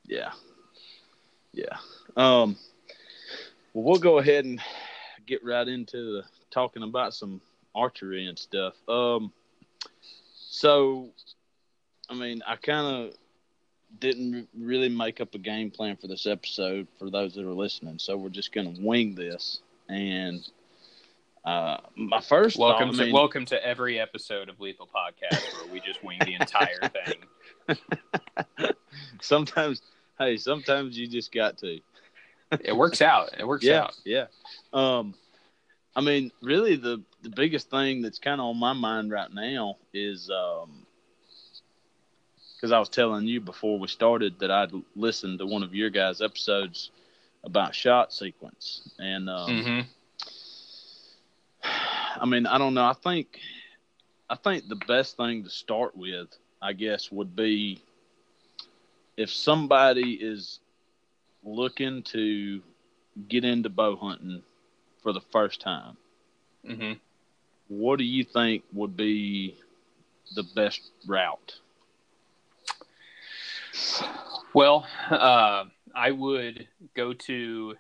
yeah, 0.07 0.33
yeah. 1.53 1.77
Um, 2.17 2.57
well, 3.73 3.85
we'll 3.85 4.01
go 4.01 4.19
ahead 4.19 4.45
and 4.45 4.61
get 5.27 5.45
right 5.45 5.67
into 5.67 5.97
the, 5.97 6.25
talking 6.51 6.83
about 6.83 7.15
some 7.15 7.41
archery 7.75 8.27
and 8.27 8.39
stuff. 8.39 8.75
Um, 8.89 9.33
so 10.35 11.11
I 12.11 12.15
mean, 12.15 12.43
I 12.45 12.57
kind 12.57 12.87
of 12.87 13.15
didn't 14.01 14.49
really 14.59 14.89
make 14.89 15.21
up 15.21 15.35
a 15.35 15.39
game 15.39 15.71
plan 15.71 15.97
for 15.97 16.09
this 16.09 16.27
episode 16.27 16.89
for 16.99 17.09
those 17.09 17.35
that 17.35 17.45
are 17.45 17.53
listening, 17.53 18.01
so 18.01 18.17
we're 18.17 18.31
just 18.31 18.53
going 18.53 18.75
to 18.75 18.83
wing 18.83 19.15
this. 19.15 19.61
And 19.89 20.47
uh, 21.45 21.79
my 21.95 22.21
first 22.21 22.59
welcome 22.59 22.89
thought, 22.89 22.97
to 22.97 23.03
I 23.03 23.07
mean, 23.07 23.15
welcome 23.15 23.45
to 23.47 23.65
every 23.65 24.01
episode 24.01 24.49
of 24.49 24.59
Lethal 24.59 24.89
Podcast 24.89 25.55
where 25.55 25.73
we 25.73 25.81
just 25.81 26.03
wing 26.03 26.19
the 26.25 26.35
entire 26.35 26.81
thing. 27.69 27.79
sometimes, 29.21 29.81
hey, 30.19 30.37
sometimes 30.37 30.99
you 30.99 31.07
just 31.07 31.33
got 31.33 31.59
to. 31.59 31.79
It 32.61 32.77
works 32.77 33.01
out. 33.01 33.31
It 33.39 33.47
works 33.47 33.65
yeah, 33.65 33.83
out. 33.83 33.95
yeah. 34.05 34.27
Um, 34.73 35.15
I 35.95 36.01
mean, 36.01 36.33
really, 36.43 36.75
the 36.75 37.03
the 37.23 37.31
biggest 37.31 37.71
thing 37.71 38.03
that's 38.03 38.19
kind 38.19 38.41
of 38.41 38.47
on 38.49 38.57
my 38.57 38.73
mind 38.73 39.13
right 39.13 39.33
now 39.33 39.77
is 39.93 40.29
um, 40.31 40.87
because 42.61 42.73
I 42.73 42.79
was 42.79 42.91
telling 42.91 43.27
you 43.27 43.41
before 43.41 43.79
we 43.79 43.89
started 43.89 44.41
that 44.41 44.51
I'd 44.51 44.73
listened 44.97 45.39
to 45.41 45.47
one 45.47 45.63
of 45.63 45.75
your 45.75 45.91
guys' 45.91 46.23
episodes 46.23 46.91
about 47.45 47.75
shot 47.75 48.13
sequence, 48.13 48.83
and 48.99 49.31
um, 49.31 49.67
hmm 49.67 49.83
I 52.17 52.27
mean, 52.27 52.47
I 52.47 52.59
don't 52.59 52.75
know. 52.75 52.85
I 52.85 52.95
think, 52.95 53.39
I 54.31 54.37
think 54.37 54.69
the 54.69 54.77
best 54.77 55.17
thing 55.17 55.45
to 55.45 55.51
start 55.51 55.97
with, 55.97 56.29
I 56.63 56.73
guess, 56.73 57.11
would 57.11 57.37
be 57.37 57.83
if 59.17 59.31
somebody 59.31 60.15
is 60.15 60.61
looking 61.45 62.03
to 62.03 62.63
get 63.29 63.45
into 63.45 63.69
bow 63.71 63.97
hunting 63.97 64.43
for 65.03 65.13
the 65.13 65.21
first 65.21 65.61
time. 65.61 65.97
hmm 66.65 66.93
What 67.69 67.99
do 67.99 68.05
you 68.05 68.25
think 68.25 68.65
would 68.73 68.97
be 68.97 69.57
the 70.35 70.43
best 70.43 70.91
route? 71.07 71.61
Well, 74.55 74.87
uh, 75.11 75.65
I 75.95 76.11
would 76.11 76.69
go 76.95 77.13
to. 77.13 77.75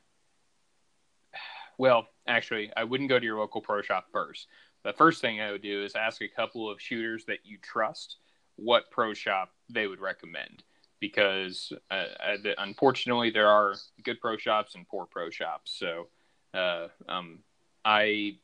Well, 1.78 2.09
actually, 2.26 2.71
I 2.76 2.85
wouldn't 2.85 3.09
go 3.09 3.19
to 3.19 3.25
your 3.25 3.38
local 3.38 3.61
pro 3.61 3.83
shop 3.83 4.07
first. 4.12 4.47
The 4.85 4.92
first 4.92 5.21
thing 5.21 5.40
I 5.40 5.50
would 5.50 5.62
do 5.62 5.85
is 5.85 5.95
ask 5.95 6.23
a 6.23 6.28
couple 6.28 6.71
of 6.71 6.80
shooters 6.80 7.25
that 7.26 7.38
you 7.45 7.59
trust 7.59 8.16
what 8.57 8.90
pro 8.90 9.14
shop 9.14 9.50
they 9.69 9.87
would 9.87 10.00
recommend. 10.00 10.62
Because 11.00 11.73
uh, 11.90 12.04
uh, 12.23 12.37
unfortunately, 12.59 13.30
there 13.30 13.49
are 13.49 13.75
good 14.04 14.21
pro 14.21 14.37
shops 14.37 14.75
and 14.75 14.87
poor 14.87 15.07
pro 15.07 15.30
shops. 15.30 15.73
So 15.78 16.09
uh, 16.52 16.88
um, 17.09 17.40
I 17.85 18.38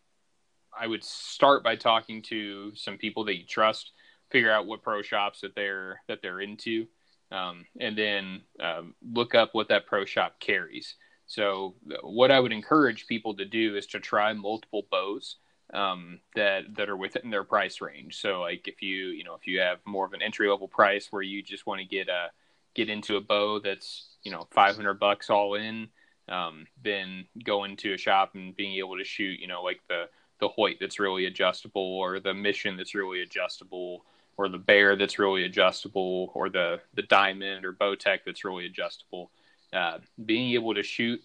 I 0.79 0.87
would 0.87 1.05
start 1.05 1.63
by 1.63 1.77
talking 1.77 2.23
to 2.23 2.75
some 2.75 2.99
people 2.99 3.25
that 3.25 3.37
you 3.37 3.45
trust, 3.45 3.93
figure 4.31 4.51
out 4.51 4.67
what 4.67 4.83
pro 4.83 5.03
shops 5.03 5.41
that 5.43 5.55
they're 5.55 6.01
that 6.09 6.23
they're 6.23 6.41
into, 6.41 6.87
um, 7.33 7.65
and 7.81 7.97
then 7.97 8.43
um, 8.61 8.95
look 9.03 9.35
up 9.35 9.51
what 9.53 9.69
that 9.69 9.87
pro 9.87 10.05
shop 10.05 10.39
carries. 10.41 10.95
So, 11.27 11.75
what 12.03 12.31
I 12.31 12.39
would 12.39 12.53
encourage 12.53 13.07
people 13.07 13.35
to 13.37 13.45
do 13.45 13.77
is 13.77 13.87
to 13.89 14.01
try 14.01 14.33
multiple 14.33 14.87
bows 14.91 15.37
um, 15.75 16.21
that 16.37 16.75
that 16.77 16.89
are 16.89 16.97
within 16.97 17.31
their 17.31 17.45
price 17.45 17.81
range. 17.81 18.21
So, 18.21 18.43
like 18.43 18.69
if 18.69 18.81
you 18.81 19.09
you 19.09 19.25
know 19.25 19.35
if 19.35 19.47
you 19.47 19.61
have 19.61 19.79
more 19.85 20.07
of 20.07 20.13
an 20.13 20.23
entry 20.23 20.49
level 20.49 20.69
price 20.69 21.09
where 21.11 21.23
you 21.23 21.43
just 21.43 21.67
want 21.67 21.81
to 21.81 21.87
get 21.87 22.09
a 22.09 22.31
get 22.75 22.89
into 22.89 23.17
a 23.17 23.21
bow 23.21 23.59
that's 23.59 24.17
you 24.23 24.31
know 24.31 24.47
500 24.53 24.95
bucks 25.01 25.31
all 25.31 25.55
in, 25.55 25.89
um, 26.29 26.67
then 26.85 27.27
go 27.45 27.65
into 27.65 27.93
a 27.93 27.99
shop 27.99 28.35
and 28.35 28.55
being 28.55 28.79
able 28.79 28.97
to 28.97 29.05
shoot 29.05 29.41
you 29.41 29.49
know 29.49 29.63
like 29.63 29.81
the 29.89 30.05
the 30.39 30.49
Hoyt 30.49 30.77
that's 30.79 31.01
really 31.01 31.27
adjustable 31.27 31.97
or 31.99 32.21
the 32.21 32.35
Mission 32.35 32.77
that's 32.77 32.95
really 32.95 33.23
adjustable 33.23 34.05
or 34.37 34.49
the 34.49 34.59
bear 34.59 34.97
that's 34.97 35.19
really 35.19 35.45
adjustable, 35.45 36.31
or 36.35 36.49
the 36.49 36.81
the 36.95 37.03
diamond 37.03 37.65
or 37.65 37.73
Bowtech 37.73 38.21
that's 38.25 38.45
really 38.45 38.67
adjustable. 38.67 39.31
Uh, 39.73 39.99
being 40.25 40.53
able 40.55 40.75
to 40.75 40.83
shoot 40.83 41.23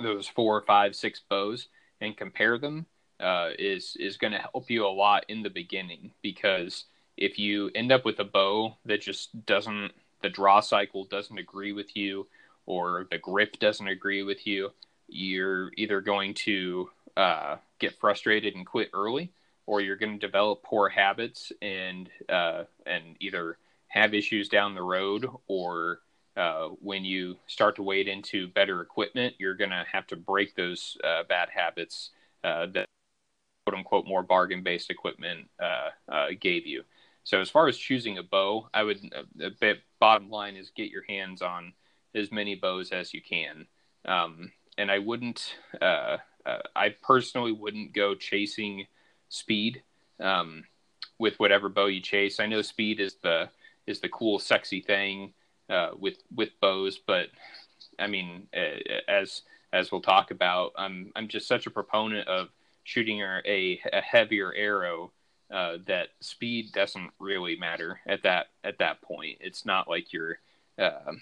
those 0.00 0.26
four, 0.26 0.60
five, 0.62 0.94
six 0.94 1.20
bows 1.28 1.68
and 2.00 2.16
compare 2.16 2.58
them 2.58 2.86
uh, 3.20 3.50
is 3.58 3.96
is 3.98 4.16
going 4.16 4.32
to 4.32 4.38
help 4.38 4.70
you 4.70 4.86
a 4.86 4.88
lot 4.88 5.24
in 5.28 5.42
the 5.42 5.50
beginning 5.50 6.10
because 6.22 6.84
if 7.16 7.38
you 7.38 7.70
end 7.74 7.90
up 7.90 8.04
with 8.04 8.20
a 8.20 8.24
bow 8.24 8.76
that 8.84 9.00
just 9.00 9.46
doesn't 9.46 9.92
the 10.22 10.28
draw 10.28 10.60
cycle 10.60 11.04
doesn't 11.04 11.38
agree 11.38 11.72
with 11.72 11.96
you 11.96 12.26
or 12.66 13.06
the 13.10 13.18
grip 13.18 13.58
doesn't 13.58 13.88
agree 13.88 14.22
with 14.22 14.46
you, 14.46 14.70
you're 15.08 15.70
either 15.76 16.00
going 16.00 16.34
to 16.34 16.90
uh, 17.16 17.56
get 17.78 17.98
frustrated 17.98 18.54
and 18.54 18.66
quit 18.66 18.90
early, 18.92 19.32
or 19.66 19.80
you're 19.80 19.96
going 19.96 20.18
to 20.18 20.26
develop 20.26 20.62
poor 20.62 20.88
habits 20.88 21.52
and 21.60 22.08
uh, 22.28 22.64
and 22.86 23.16
either 23.20 23.58
have 23.88 24.14
issues 24.14 24.48
down 24.48 24.74
the 24.74 24.82
road, 24.82 25.26
or 25.46 26.00
uh, 26.36 26.68
when 26.80 27.04
you 27.04 27.36
start 27.46 27.76
to 27.76 27.82
wade 27.82 28.08
into 28.08 28.48
better 28.48 28.80
equipment, 28.80 29.34
you're 29.38 29.54
going 29.54 29.70
to 29.70 29.84
have 29.90 30.06
to 30.06 30.16
break 30.16 30.54
those 30.54 30.96
uh, 31.02 31.22
bad 31.28 31.48
habits 31.48 32.10
uh, 32.44 32.66
that 32.74 32.86
quote 33.66 33.78
unquote 33.78 34.06
more 34.06 34.22
bargain 34.22 34.62
based 34.62 34.90
equipment 34.90 35.48
uh, 35.62 35.90
uh, 36.12 36.26
gave 36.40 36.66
you. 36.66 36.82
So 37.24 37.40
as 37.40 37.50
far 37.50 37.66
as 37.66 37.76
choosing 37.76 38.18
a 38.18 38.22
bow, 38.22 38.68
I 38.72 38.84
would 38.84 39.12
a 39.40 39.50
bit 39.50 39.80
bottom 39.98 40.30
line 40.30 40.54
is 40.54 40.70
get 40.70 40.90
your 40.90 41.02
hands 41.08 41.42
on 41.42 41.72
as 42.14 42.30
many 42.30 42.54
bows 42.54 42.92
as 42.92 43.12
you 43.12 43.20
can. 43.20 43.66
Um, 44.04 44.52
and 44.78 44.90
I 44.90 45.00
wouldn't, 45.00 45.56
I 45.82 46.94
personally 47.02 47.50
wouldn't 47.50 47.94
go 47.94 48.14
chasing 48.14 48.86
speed 49.28 49.82
um, 50.20 50.64
with 51.18 51.38
whatever 51.38 51.68
bow 51.68 51.86
you 51.86 52.00
chase. 52.00 52.40
I 52.40 52.46
know 52.46 52.62
speed 52.62 53.00
is 53.00 53.16
the 53.22 53.48
is 53.86 54.00
the 54.00 54.08
cool, 54.08 54.38
sexy 54.38 54.80
thing 54.80 55.32
uh, 55.68 55.90
with 55.98 56.18
with 56.34 56.50
bows, 56.60 56.98
but 56.98 57.28
I 57.98 58.06
mean, 58.06 58.48
as 59.08 59.42
as 59.72 59.90
we'll 59.90 60.00
talk 60.00 60.30
about, 60.30 60.72
I'm 60.76 61.12
I'm 61.16 61.28
just 61.28 61.48
such 61.48 61.66
a 61.66 61.70
proponent 61.70 62.28
of 62.28 62.48
shooting 62.84 63.20
a, 63.20 63.80
a, 63.92 64.00
heavier 64.00 64.54
arrow 64.54 65.10
uh, 65.52 65.78
that 65.86 66.10
speed 66.20 66.70
doesn't 66.72 67.10
really 67.18 67.56
matter 67.56 68.00
at 68.06 68.22
that 68.22 68.46
at 68.64 68.78
that 68.78 69.02
point. 69.02 69.38
It's 69.40 69.64
not 69.64 69.88
like 69.88 70.12
you're 70.12 70.38
uh, 70.78 71.12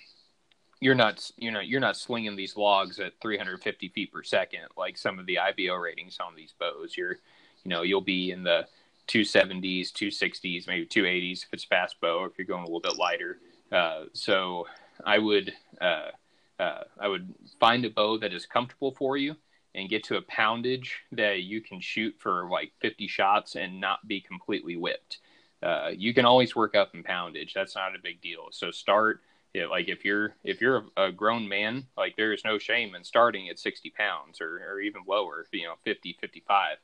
you're 0.80 0.94
not 0.94 1.30
you're 1.38 1.52
not 1.52 1.66
you're 1.66 1.80
not 1.80 1.96
slinging 1.96 2.36
these 2.36 2.56
logs 2.56 3.00
at 3.00 3.18
350 3.20 3.88
feet 3.88 4.12
per 4.12 4.22
second 4.22 4.60
like 4.76 4.98
some 4.98 5.18
of 5.18 5.26
the 5.26 5.38
IBO 5.38 5.74
ratings 5.74 6.18
on 6.20 6.34
these 6.34 6.52
bows. 6.58 6.96
You're 6.96 7.18
you 7.64 7.70
know 7.70 7.82
you'll 7.82 8.00
be 8.00 8.30
in 8.30 8.42
the 8.42 8.66
270s, 9.08 9.92
260s, 9.92 10.66
maybe 10.66 10.86
280s 10.86 11.44
if 11.44 11.48
it's 11.52 11.64
fast 11.64 12.00
bow, 12.00 12.20
or 12.20 12.26
if 12.26 12.38
you're 12.38 12.46
going 12.46 12.62
a 12.62 12.66
little 12.66 12.80
bit 12.80 12.96
lighter. 12.96 13.38
Uh, 13.70 14.04
so 14.12 14.66
I 15.04 15.18
would 15.18 15.52
uh, 15.80 16.10
uh, 16.58 16.84
I 16.98 17.08
would 17.08 17.34
find 17.60 17.84
a 17.84 17.90
bow 17.90 18.18
that 18.18 18.32
is 18.32 18.46
comfortable 18.46 18.92
for 18.92 19.16
you 19.16 19.36
and 19.74 19.88
get 19.88 20.04
to 20.04 20.16
a 20.16 20.22
poundage 20.22 21.00
that 21.12 21.42
you 21.42 21.60
can 21.60 21.80
shoot 21.80 22.14
for 22.18 22.48
like 22.48 22.72
50 22.80 23.08
shots 23.08 23.56
and 23.56 23.80
not 23.80 24.06
be 24.06 24.20
completely 24.20 24.76
whipped. 24.76 25.18
Uh, 25.62 25.90
you 25.92 26.14
can 26.14 26.24
always 26.24 26.54
work 26.54 26.76
up 26.76 26.94
in 26.94 27.02
poundage. 27.02 27.54
That's 27.54 27.74
not 27.74 27.96
a 27.96 28.02
big 28.02 28.20
deal. 28.20 28.48
So 28.52 28.70
start 28.70 29.20
yeah, 29.54 29.66
like 29.66 29.88
if 29.88 30.04
you're 30.04 30.34
if 30.42 30.60
you're 30.60 30.84
a, 30.96 31.12
grown 31.12 31.48
man, 31.48 31.86
like 31.96 32.16
there 32.16 32.32
is 32.32 32.44
no 32.44 32.58
shame 32.58 32.96
in 32.96 33.04
starting 33.04 33.48
at 33.48 33.58
60 33.60 33.90
pounds 33.90 34.40
or, 34.40 34.60
or 34.68 34.80
even 34.80 35.02
lower, 35.06 35.46
you 35.52 35.62
know, 35.62 35.74
50, 35.84 36.18
55, 36.20 36.78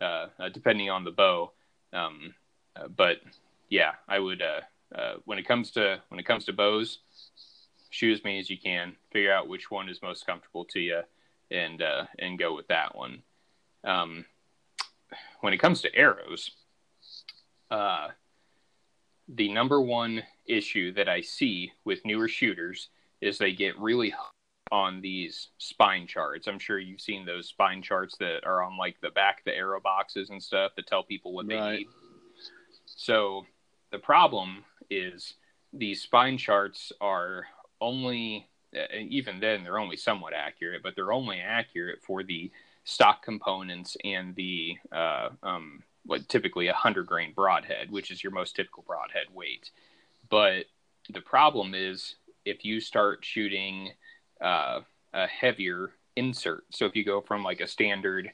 uh, 0.00 0.26
uh, 0.38 0.48
depending 0.52 0.90
on 0.90 1.04
the 1.04 1.10
bow. 1.10 1.52
Um, 1.92 2.34
uh, 2.74 2.88
but 2.88 3.18
yeah, 3.68 3.92
I 4.08 4.18
would 4.18 4.42
uh, 4.42 5.14
when 5.24 5.38
it 5.38 5.46
comes 5.46 5.70
to 5.72 6.00
when 6.08 6.20
it 6.20 6.26
comes 6.26 6.44
to 6.46 6.52
bows, 6.52 6.98
shoot 7.90 8.12
as 8.12 8.24
many 8.24 8.38
as 8.38 8.50
you 8.50 8.58
can. 8.58 8.96
Figure 9.12 9.32
out 9.32 9.48
which 9.48 9.70
one 9.70 9.88
is 9.88 10.02
most 10.02 10.26
comfortable 10.26 10.64
to 10.66 10.80
you, 10.80 11.00
and 11.50 11.82
and 12.18 12.38
go 12.38 12.54
with 12.54 12.68
that 12.68 12.96
one. 12.96 13.22
Um, 13.84 14.24
when 15.40 15.52
it 15.52 15.58
comes 15.58 15.80
to 15.82 15.94
arrows, 15.94 16.50
the 19.28 19.48
number 19.48 19.80
one 19.80 20.22
issue 20.46 20.92
that 20.92 21.08
I 21.08 21.20
see 21.20 21.72
with 21.84 22.04
newer 22.04 22.28
shooters 22.28 22.88
is 23.20 23.38
they 23.38 23.52
get 23.52 23.78
really 23.78 24.10
hung 24.10 24.35
on 24.72 25.00
these 25.00 25.48
spine 25.58 26.06
charts. 26.06 26.48
I'm 26.48 26.58
sure 26.58 26.78
you've 26.78 27.00
seen 27.00 27.24
those 27.24 27.48
spine 27.48 27.82
charts 27.82 28.16
that 28.18 28.44
are 28.44 28.62
on 28.62 28.76
like 28.76 29.00
the 29.00 29.10
back 29.10 29.38
of 29.38 29.44
the 29.44 29.54
arrow 29.54 29.80
boxes 29.80 30.30
and 30.30 30.42
stuff 30.42 30.72
that 30.76 30.86
tell 30.86 31.02
people 31.02 31.32
what 31.32 31.46
they 31.46 31.60
need. 31.60 31.86
So 32.86 33.46
the 33.92 33.98
problem 33.98 34.64
is 34.90 35.34
these 35.72 36.02
spine 36.02 36.38
charts 36.38 36.92
are 37.00 37.46
only 37.80 38.48
uh, 38.76 38.96
even 38.98 39.40
then 39.40 39.62
they're 39.62 39.78
only 39.78 39.96
somewhat 39.96 40.32
accurate, 40.34 40.82
but 40.82 40.94
they're 40.96 41.12
only 41.12 41.40
accurate 41.40 42.00
for 42.04 42.22
the 42.22 42.50
stock 42.84 43.22
components 43.22 43.96
and 44.04 44.34
the 44.34 44.76
uh, 44.92 45.28
um, 45.42 45.82
what 46.04 46.28
typically 46.28 46.68
a 46.68 46.72
hundred 46.72 47.06
grain 47.06 47.32
broadhead, 47.34 47.90
which 47.90 48.10
is 48.10 48.22
your 48.22 48.32
most 48.32 48.56
typical 48.56 48.84
broadhead 48.86 49.26
weight. 49.32 49.70
But 50.28 50.66
the 51.10 51.20
problem 51.20 51.74
is 51.74 52.16
if 52.44 52.64
you 52.64 52.80
start 52.80 53.24
shooting 53.24 53.90
uh, 54.40 54.80
a 55.12 55.26
heavier 55.26 55.90
insert, 56.16 56.64
so 56.70 56.86
if 56.86 56.96
you 56.96 57.04
go 57.04 57.20
from 57.20 57.42
like 57.42 57.60
a 57.60 57.66
standard 57.66 58.30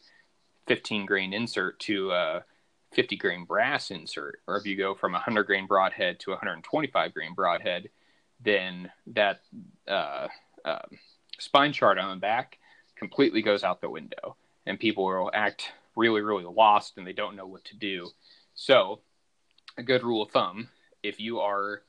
15 0.66 1.06
grain 1.06 1.32
insert 1.32 1.78
to 1.80 2.10
a 2.12 2.44
50 2.92 3.16
grain 3.16 3.44
brass 3.44 3.90
insert, 3.90 4.40
or 4.46 4.56
if 4.56 4.66
you 4.66 4.76
go 4.76 4.94
from 4.94 5.12
a 5.12 5.18
100 5.18 5.44
grain 5.44 5.66
broadhead 5.66 6.20
to 6.20 6.30
a 6.30 6.34
125 6.34 7.14
grain 7.14 7.34
broadhead, 7.34 7.88
then 8.40 8.90
that 9.08 9.40
uh, 9.88 10.28
uh, 10.64 10.82
spine 11.38 11.72
chart 11.72 11.98
on 11.98 12.10
the 12.10 12.20
back 12.20 12.58
completely 12.96 13.42
goes 13.42 13.64
out 13.64 13.80
the 13.80 13.90
window, 13.90 14.36
and 14.66 14.78
people 14.78 15.04
will 15.04 15.30
act 15.34 15.72
really, 15.96 16.20
really 16.20 16.44
lost 16.44 16.96
and 16.96 17.06
they 17.06 17.12
don't 17.12 17.36
know 17.36 17.46
what 17.46 17.64
to 17.64 17.76
do. 17.76 18.08
So, 18.54 19.00
a 19.76 19.82
good 19.82 20.02
rule 20.02 20.22
of 20.22 20.30
thumb: 20.30 20.68
if 21.02 21.18
you 21.18 21.40
are 21.40 21.82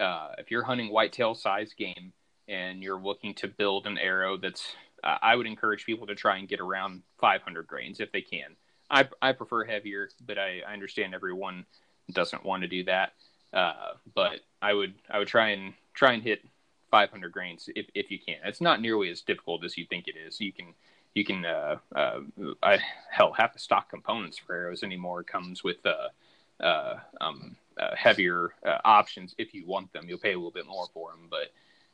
uh, 0.00 0.32
if 0.38 0.50
you're 0.50 0.64
hunting 0.64 0.92
whitetail 0.92 1.34
size 1.34 1.72
game 1.76 2.12
and 2.48 2.82
you're 2.82 3.00
looking 3.00 3.34
to 3.34 3.48
build 3.48 3.86
an 3.86 3.98
arrow 3.98 4.36
that's 4.36 4.74
uh, 5.02 5.18
I 5.20 5.36
would 5.36 5.46
encourage 5.46 5.84
people 5.84 6.06
to 6.06 6.14
try 6.14 6.38
and 6.38 6.48
get 6.48 6.60
around 6.60 7.02
500 7.20 7.66
grains 7.66 8.00
if 8.00 8.10
they 8.10 8.22
can. 8.22 8.56
I, 8.90 9.08
I 9.20 9.32
prefer 9.32 9.64
heavier, 9.64 10.08
but 10.26 10.38
I, 10.38 10.62
I 10.66 10.72
understand 10.72 11.14
everyone 11.14 11.66
doesn't 12.12 12.44
want 12.44 12.62
to 12.62 12.68
do 12.68 12.84
that. 12.84 13.12
Uh, 13.52 13.94
but 14.14 14.40
I 14.60 14.72
would 14.72 14.94
I 15.08 15.18
would 15.18 15.28
try 15.28 15.50
and 15.50 15.74
try 15.94 16.12
and 16.12 16.22
hit 16.22 16.44
500 16.90 17.32
grains 17.32 17.68
if, 17.76 17.86
if 17.94 18.10
you 18.10 18.18
can. 18.18 18.36
It's 18.44 18.60
not 18.60 18.80
nearly 18.80 19.10
as 19.10 19.20
difficult 19.20 19.64
as 19.64 19.76
you 19.78 19.86
think 19.86 20.08
it 20.08 20.16
is. 20.16 20.40
You 20.40 20.52
can 20.52 20.74
you 21.14 21.24
can 21.24 21.44
uh, 21.44 21.76
uh, 21.94 22.20
I, 22.62 22.78
hell 23.10 23.32
half 23.32 23.52
the 23.52 23.58
stock 23.58 23.90
components 23.90 24.38
for 24.38 24.54
arrows 24.54 24.82
anymore 24.82 25.22
comes 25.22 25.62
with 25.62 25.84
uh, 25.86 26.64
uh, 26.64 26.98
um, 27.20 27.56
uh, 27.80 27.94
heavier 27.96 28.54
options 28.84 29.34
if 29.38 29.54
you 29.54 29.66
want 29.66 29.92
them. 29.92 30.08
You'll 30.08 30.18
pay 30.18 30.32
a 30.32 30.36
little 30.36 30.50
bit 30.50 30.66
more 30.66 30.86
for 30.92 31.10
them, 31.10 31.28
but 31.30 31.52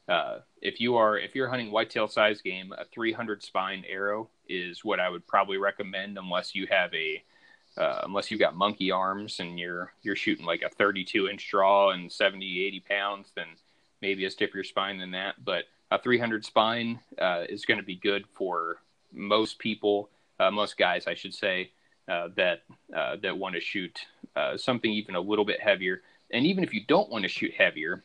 uh, 0.09 0.39
if 0.61 0.81
you 0.81 0.97
are 0.97 1.19
if 1.19 1.35
you're 1.35 1.49
hunting 1.49 1.71
whitetail 1.71 2.09
size 2.09 2.41
game, 2.41 2.73
a 2.77 2.85
300 2.85 3.43
spine 3.43 3.85
arrow 3.89 4.29
is 4.49 4.85
what 4.85 5.01
I 5.01 5.09
would 5.09 5.27
probably 5.27 5.57
recommend, 5.57 6.19
unless 6.19 6.55
you 6.55 6.67
have 6.71 6.93
a 6.95 7.23
uh, 7.77 8.01
unless 8.05 8.31
you've 8.31 8.41
got 8.41 8.57
monkey 8.57 8.91
arms 8.91 9.39
and 9.41 9.59
you're 9.59 9.93
you're 10.03 10.17
shooting 10.17 10.45
like 10.45 10.63
a 10.63 10.69
32 10.69 11.29
inch 11.29 11.49
draw 11.49 11.91
and 11.91 12.11
70 12.11 12.67
80 12.67 12.81
pounds, 12.81 13.33
then 13.37 13.47
maybe 14.03 14.25
a 14.25 14.31
stiffer 14.31 14.65
spine 14.65 14.99
than 14.99 15.13
that. 15.13 15.37
But 15.45 15.65
a 15.91 15.99
300 16.01 16.45
spine 16.45 17.01
uh, 17.21 17.45
is 17.49 17.65
going 17.65 17.79
to 17.79 17.87
be 17.87 17.97
good 17.97 18.25
for 18.35 18.79
most 19.13 19.59
people, 19.59 20.11
uh, 20.39 20.51
most 20.51 20.77
guys, 20.77 21.07
I 21.07 21.15
should 21.15 21.35
say, 21.35 21.71
uh, 22.09 22.29
that 22.37 22.63
that 23.23 23.39
want 23.39 23.55
to 23.55 23.61
shoot 23.61 24.01
something 24.57 24.91
even 24.91 25.15
a 25.15 25.21
little 25.21 25.45
bit 25.45 25.61
heavier. 25.61 26.03
And 26.33 26.47
even 26.47 26.65
if 26.65 26.73
you 26.73 26.83
don't 26.87 27.11
want 27.11 27.23
to 27.23 27.29
shoot 27.29 27.53
heavier, 27.55 28.03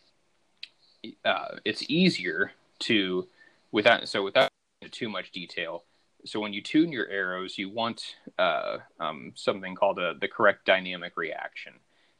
uh, 1.23 1.57
it's 1.65 1.83
easier 1.89 2.51
to 2.79 3.27
without 3.71 4.07
so 4.07 4.23
without 4.23 4.49
too 4.91 5.09
much 5.09 5.31
detail. 5.31 5.83
So 6.25 6.39
when 6.39 6.53
you 6.53 6.61
tune 6.61 6.91
your 6.91 7.07
arrows, 7.07 7.57
you 7.57 7.69
want 7.69 8.15
uh, 8.39 8.77
um, 8.99 9.33
something 9.35 9.75
called 9.75 9.99
a, 9.99 10.15
the 10.19 10.27
correct 10.27 10.65
dynamic 10.65 11.17
reaction. 11.17 11.73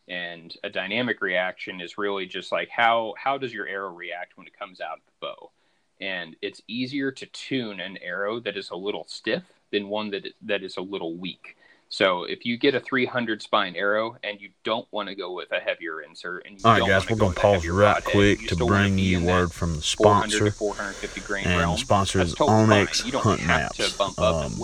And 0.08 0.56
a 0.64 0.70
dynamic 0.70 1.22
reaction 1.22 1.82
is 1.82 1.98
really 1.98 2.28
just 2.28 2.52
like 2.52 2.70
how 2.70 3.16
how 3.18 3.38
does 3.38 3.54
your 3.54 3.68
arrow 3.68 3.90
react 3.94 4.38
when 4.38 4.48
it 4.48 4.58
comes 4.58 4.80
out 4.80 4.98
of 4.98 5.06
the 5.06 5.12
bow? 5.20 5.52
And 6.00 6.36
it's 6.42 6.62
easier 6.68 7.12
to 7.12 7.26
tune 7.28 7.80
an 7.80 7.98
arrow 7.98 8.40
that 8.42 8.58
is 8.58 8.70
a 8.70 8.76
little 8.76 9.06
stiff 9.08 9.44
than 9.72 9.90
one 9.90 10.12
that 10.12 10.28
that 10.44 10.62
is 10.64 10.78
a 10.78 10.82
little 10.82 11.16
weak. 11.16 11.58
So 11.90 12.24
if 12.24 12.46
you 12.46 12.58
get 12.58 12.76
a 12.76 12.80
300 12.80 13.42
spine 13.42 13.76
arrow 13.76 14.18
and 14.24 14.42
you 14.42 14.50
don't 14.64 14.88
want 14.92 15.08
to 15.10 15.16
go 15.16 15.32
with 15.34 15.52
a 15.52 15.60
heavier 15.60 16.02
insert, 16.02 16.46
and 16.46 16.60
all 16.66 16.80
right, 16.80 16.88
guys, 16.88 17.10
we're 17.10 17.16
going 17.16 17.34
to 17.34 17.40
pause 17.40 17.68
right 17.68 18.04
quick 18.04 18.48
to 18.48 18.56
bring 18.56 18.98
you 18.98 19.24
word 19.24 19.52
from 19.52 19.76
the 19.76 19.82
sponsor. 19.82 20.46
and 20.48 21.60
realm, 21.60 21.74
the 21.74 21.78
sponsor 21.78 22.22
is 22.22 22.36
onX 22.36 23.10
Hunt 23.14 23.46
Maps. 23.46 24.00
Um, 24.18 24.60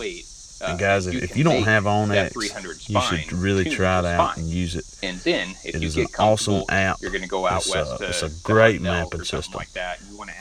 and 0.64 0.80
guys, 0.80 1.08
if, 1.08 1.24
if 1.24 1.38
you 1.38 1.44
don't 1.44 1.64
have 1.64 1.86
onX, 1.86 2.90
you 2.90 3.02
should 3.02 3.34
really 3.34 3.70
try 3.70 4.00
it 4.00 4.06
out 4.06 4.38
and 4.38 4.48
use 4.48 4.76
it. 4.76 4.86
And 5.04 5.18
then, 5.20 5.50
if 5.64 5.76
it 5.76 5.82
you 5.82 5.88
is 5.88 5.98
an 5.98 6.08
awesome 6.20 6.64
app. 6.70 6.98
You're 7.02 7.12
going 7.12 7.24
to 7.24 7.28
go 7.28 7.48
out 7.48 7.62
it's 7.62 7.74
west. 7.74 8.02
A, 8.02 8.10
it's 8.10 8.24
a 8.24 8.30
great 8.44 8.82
mapping 8.82 9.24
system. 9.24 9.54
Like 9.60 9.70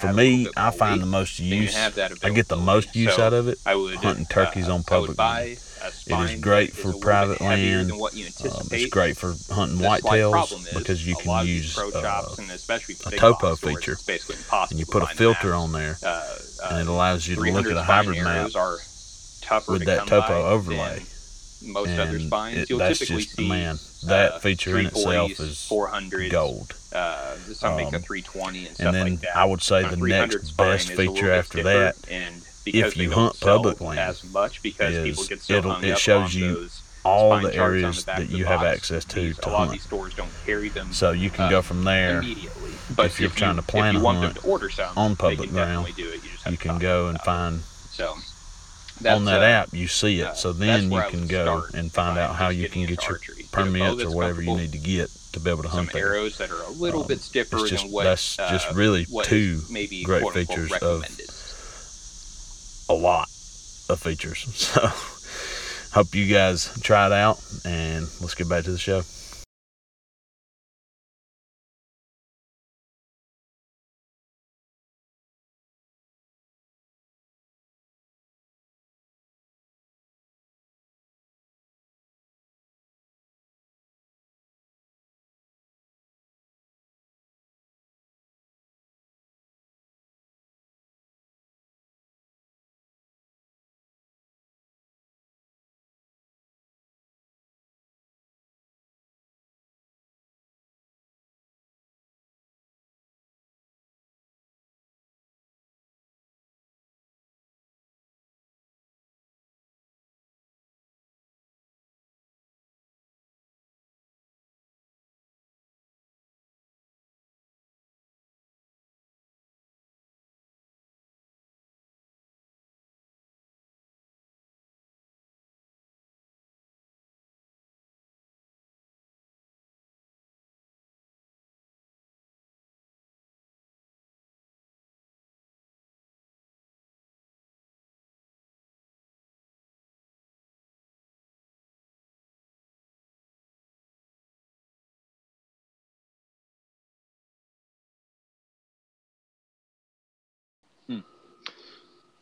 For 0.01 0.13
me, 0.13 0.49
I 0.57 0.71
find 0.71 1.01
the 1.01 1.07
most 1.07 1.39
use. 1.39 1.75
I 1.77 2.31
get 2.31 2.49
the 2.49 2.57
most 2.57 2.95
use 2.95 3.19
out 3.19 3.33
of 3.33 3.49
it. 3.49 3.59
I 3.65 3.75
would, 3.75 3.97
hunting 3.97 4.27
turkeys 4.27 4.69
uh, 4.69 4.75
on 4.75 4.83
public 4.83 5.19
land. 5.19 5.59
It 6.07 6.31
is 6.31 6.41
great 6.41 6.73
for 6.73 6.93
private 6.93 7.41
land. 7.41 7.93
Um, 7.93 7.99
it's 8.71 8.91
great 8.91 9.17
for 9.17 9.35
hunting 9.53 9.79
whitetails 9.79 10.75
because 10.75 11.07
you 11.07 11.17
can 11.17 11.47
use 11.47 11.79
uh, 11.79 12.35
a 13.07 13.17
topo 13.17 13.57
feature, 13.57 13.97
and 14.71 14.79
you 14.79 14.87
put 14.87 15.03
a 15.03 15.07
filter 15.07 15.55
on 15.55 15.73
there, 15.73 15.97
uh, 16.05 16.37
and 16.71 16.81
it 16.81 16.87
allows 16.89 17.27
you 17.27 17.37
to 17.37 17.43
look 17.43 17.67
at 17.67 17.77
a 17.77 17.83
hybrid 17.83 18.23
map 18.23 18.51
with 19.69 19.85
that 19.87 20.07
topo 20.07 20.47
overlay. 20.47 21.03
Most 21.63 21.91
other 21.99 22.19
spines, 22.19 22.57
it, 22.57 22.71
you'll 22.71 22.79
that's 22.79 22.99
typically 22.99 23.25
just 23.25 23.37
see 23.37 23.49
man. 23.49 23.79
That 24.05 24.33
uh, 24.33 24.39
feature 24.39 24.79
in 24.79 24.87
itself 24.87 25.39
is 25.41 25.57
400s, 25.71 26.31
gold. 26.31 26.75
Uh, 26.91 27.37
some 27.53 27.77
make 27.77 27.93
a 27.93 27.97
Um, 27.97 28.03
320 28.03 28.67
and 28.67 28.75
stuff 28.75 28.87
And 28.87 28.95
then 28.97 29.11
like 29.11 29.21
that. 29.21 29.37
I 29.37 29.45
would 29.45 29.61
say 29.61 29.87
the 29.87 29.97
next 29.97 30.57
best 30.57 30.91
is 30.91 30.97
feature 30.97 31.31
after 31.31 31.63
that 31.65 31.97
and 32.09 32.43
if 32.67 32.97
you 32.97 33.11
hunt 33.11 33.41
public 33.41 33.81
land, 33.81 33.99
as 33.99 34.25
much 34.33 34.63
because 34.63 34.95
is 34.95 35.05
people 35.05 35.25
get 35.25 35.41
so 35.41 35.79
it 35.83 35.99
shows 35.99 36.35
you 36.35 36.69
all 37.05 37.41
the 37.41 37.55
areas 37.55 38.05
the 38.05 38.13
that 38.13 38.31
you 38.31 38.45
have 38.45 38.61
box. 38.61 38.77
access 38.77 39.05
to 39.07 39.21
These- 39.21 39.39
to 39.39 39.49
a 39.49 39.51
lot 39.51 39.55
of 39.55 39.59
hunt. 39.69 39.73
these 39.73 39.83
stores 39.83 40.15
don't 40.15 40.29
carry 40.45 40.69
them 40.69 40.93
So 40.93 41.13
you 41.13 41.31
can 41.31 41.45
uh, 41.47 41.51
go 41.51 41.63
from 41.63 41.85
there. 41.85 42.19
immediately. 42.19 42.73
But 42.95 43.07
if 43.07 43.21
you're 43.21 43.31
you- 43.31 43.37
trying 43.37 43.57
to 43.57 43.63
plan 43.63 43.97
a 43.97 44.01
hunt 44.01 44.37
to 44.37 44.43
order 44.43 44.69
some 44.69 44.93
on 44.99 45.17
public 45.17 45.51
ground, 45.51 45.87
do 45.97 46.09
it. 46.09 46.17
You, 46.17 46.31
just 46.31 46.45
have 46.45 46.53
You 46.53 46.59
can 46.59 46.79
go 46.79 47.07
and 47.09 47.19
find 47.21 47.61
So 47.93 48.17
on 49.09 49.25
that 49.25 49.41
uh, 49.41 49.45
app. 49.47 49.73
You 49.73 49.89
see 49.89 50.21
it. 50.21 50.27
uh, 50.27 50.35
So 50.35 50.53
then 50.53 50.93
you 50.93 51.03
can 51.09 51.27
go 51.27 51.65
and 51.73 51.91
find 51.91 52.19
out 52.19 52.35
how 52.37 52.51
you 52.51 52.69
can 52.69 52.85
get 52.85 53.03
your 53.05 53.13
archery. 53.15 53.37
Get 53.37 53.47
a 53.47 53.51
bow 53.51 53.63
permits 53.65 54.03
or 54.05 54.11
whatever 54.15 54.43
you 54.43 54.55
need 54.55 54.73
to 54.73 54.79
get 54.79 55.09
to 55.33 55.41
be 55.41 55.49
able 55.49 55.63
to 55.63 55.69
hunt 55.71 55.93
there. 55.93 56.09
arrows 56.09 56.37
that 56.39 56.51
are 56.51 56.63
a 56.65 56.71
little 56.71 57.03
Um, 57.03 57.07
bit 57.09 57.21
stiffer 57.21 57.67
just 57.67 57.85
than 57.85 57.93
what 57.93 58.05
that's 58.05 58.37
just 58.37 58.69
uh, 58.71 58.75
really 58.75 59.07
two 59.23 59.63
maybe 59.71 60.03
great 60.03 60.29
features 60.35 60.73
of. 60.73 61.07
A 62.91 62.95
lot 62.95 63.29
of 63.89 64.01
features. 64.01 64.47
So 65.93 66.01
hope 66.01 66.15
you 66.15 66.33
guys 66.33 66.71
try 66.83 67.07
it 67.07 67.13
out 67.13 67.43
and 67.65 68.07
let's 68.21 68.37
get 68.37 68.49
back 68.49 68.63
to 68.65 68.71
the 68.71 68.79
show. 68.79 69.03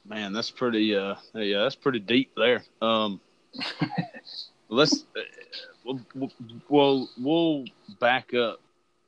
Man, 0.09 0.33
that's 0.33 0.51
pretty. 0.51 0.97
Uh, 0.97 1.16
yeah, 1.35 1.62
that's 1.62 1.75
pretty 1.75 1.99
deep 2.01 2.33
there. 2.37 2.62
Um, 2.81 3.21
let's. 4.68 5.05
Uh, 5.16 5.21
we'll, 6.14 6.33
we'll- 6.68 7.11
we'll 7.18 7.64
back 8.01 8.33
up 8.35 8.61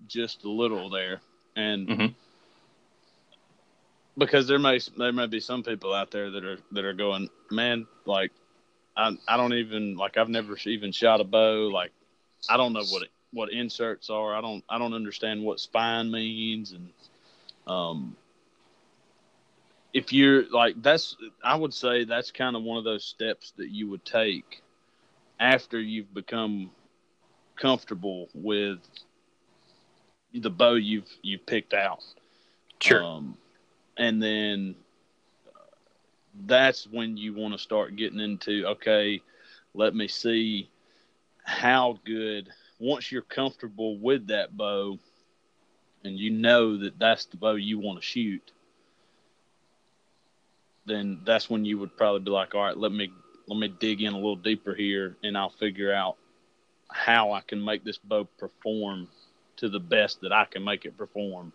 just 0.07 0.45
a 0.45 0.51
little 0.51 0.91
there, 0.91 1.21
and 1.57 1.89
Mhm. 1.89 2.15
because 4.19 4.47
there 4.47 4.59
may 4.59 4.79
there 4.99 5.13
may 5.13 5.27
be 5.27 5.41
some 5.41 5.63
people 5.63 5.95
out 5.95 6.11
there 6.11 6.31
that 6.31 6.45
are 6.45 6.59
that 6.73 6.85
are 6.85 6.93
going, 6.93 7.29
man, 7.51 7.87
like 8.05 8.33
I 8.97 9.17
I 9.29 9.37
don't 9.37 9.55
even 9.55 9.97
like 9.97 10.17
I've 10.17 10.29
never 10.29 10.57
even 10.67 10.93
shot 10.93 11.21
a 11.21 11.25
bow. 11.25 11.71
Like 11.73 11.93
I 12.49 12.57
don't 12.57 12.73
know 12.73 12.85
what 12.85 13.03
it, 13.05 13.11
what 13.33 13.53
inserts 13.53 14.11
are. 14.11 14.35
I 14.35 14.41
don't 14.41 14.65
I 14.69 14.79
don't 14.79 14.95
understand 14.95 15.43
what 15.43 15.61
spine 15.61 16.11
means 16.11 16.73
and 16.73 16.91
Um, 17.67 18.17
if 19.93 20.13
you're 20.13 20.49
like 20.51 20.81
that's, 20.83 21.17
I 21.43 21.57
would 21.57 21.75
say 21.75 22.05
that's 22.05 22.31
kind 22.31 22.57
of 22.57 22.63
one 22.63 22.79
of 22.79 22.85
those 22.85 23.05
steps 23.05 23.53
that 23.57 23.71
you 23.71 23.89
would 23.91 24.05
take 24.05 24.63
after 25.39 25.81
you've 25.81 26.13
become 26.13 26.71
comfortable 27.57 28.29
with 28.35 28.79
the 30.35 30.51
bow 30.51 30.75
you've 30.75 31.11
you've 31.23 31.45
picked 31.47 31.75
out. 31.75 32.05
Sure. 32.81 33.03
Um, 33.03 33.37
and 33.97 34.23
then 34.23 34.75
that's 36.47 36.87
when 36.87 37.17
you 37.17 37.35
want 37.35 37.55
to 37.55 37.59
start 37.59 37.97
getting 37.97 38.21
into 38.21 38.67
okay, 38.67 39.21
let 39.75 39.95
me 39.95 40.09
see 40.09 40.71
how 41.45 41.99
good 42.05 42.49
once 42.79 43.11
you're 43.11 43.23
comfortable 43.23 43.99
with 43.99 44.29
that 44.29 44.57
bow 44.57 44.99
and 46.05 46.19
you 46.19 46.31
know 46.31 46.79
that 46.79 46.99
that's 46.99 47.27
the 47.27 47.37
bow 47.37 47.55
you 47.55 47.79
want 47.79 47.99
to 48.01 48.07
shoot 48.07 48.53
then 50.87 51.21
that's 51.25 51.51
when 51.51 51.65
you 51.65 51.79
would 51.79 51.97
probably 51.97 52.21
be 52.21 52.31
like 52.31 52.55
all 52.55 52.63
right 52.63 52.77
let 52.77 52.93
me 52.93 53.11
let 53.49 53.59
me 53.59 53.69
dig 53.69 54.01
in 54.01 54.13
a 54.13 54.17
little 54.17 54.37
deeper 54.37 54.75
here 54.75 55.17
and 55.25 55.37
I'll 55.37 55.51
figure 55.51 55.93
out 55.93 56.17
how 56.89 57.33
I 57.33 57.41
can 57.41 57.65
make 57.65 57.85
this 57.85 57.99
bow 57.99 58.25
perform 58.39 59.09
to 59.57 59.69
the 59.69 59.81
best 59.81 60.21
that 60.23 60.33
I 60.33 60.45
can 60.45 60.65
make 60.65 60.85
it 60.85 60.97
perform 60.97 61.53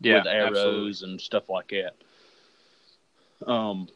yeah, 0.00 0.18
with 0.18 0.26
arrows 0.26 0.56
absolutely. 0.56 1.10
and 1.10 1.20
stuff 1.20 1.48
like 1.48 1.68
that. 1.68 3.50
Um, 3.50 3.88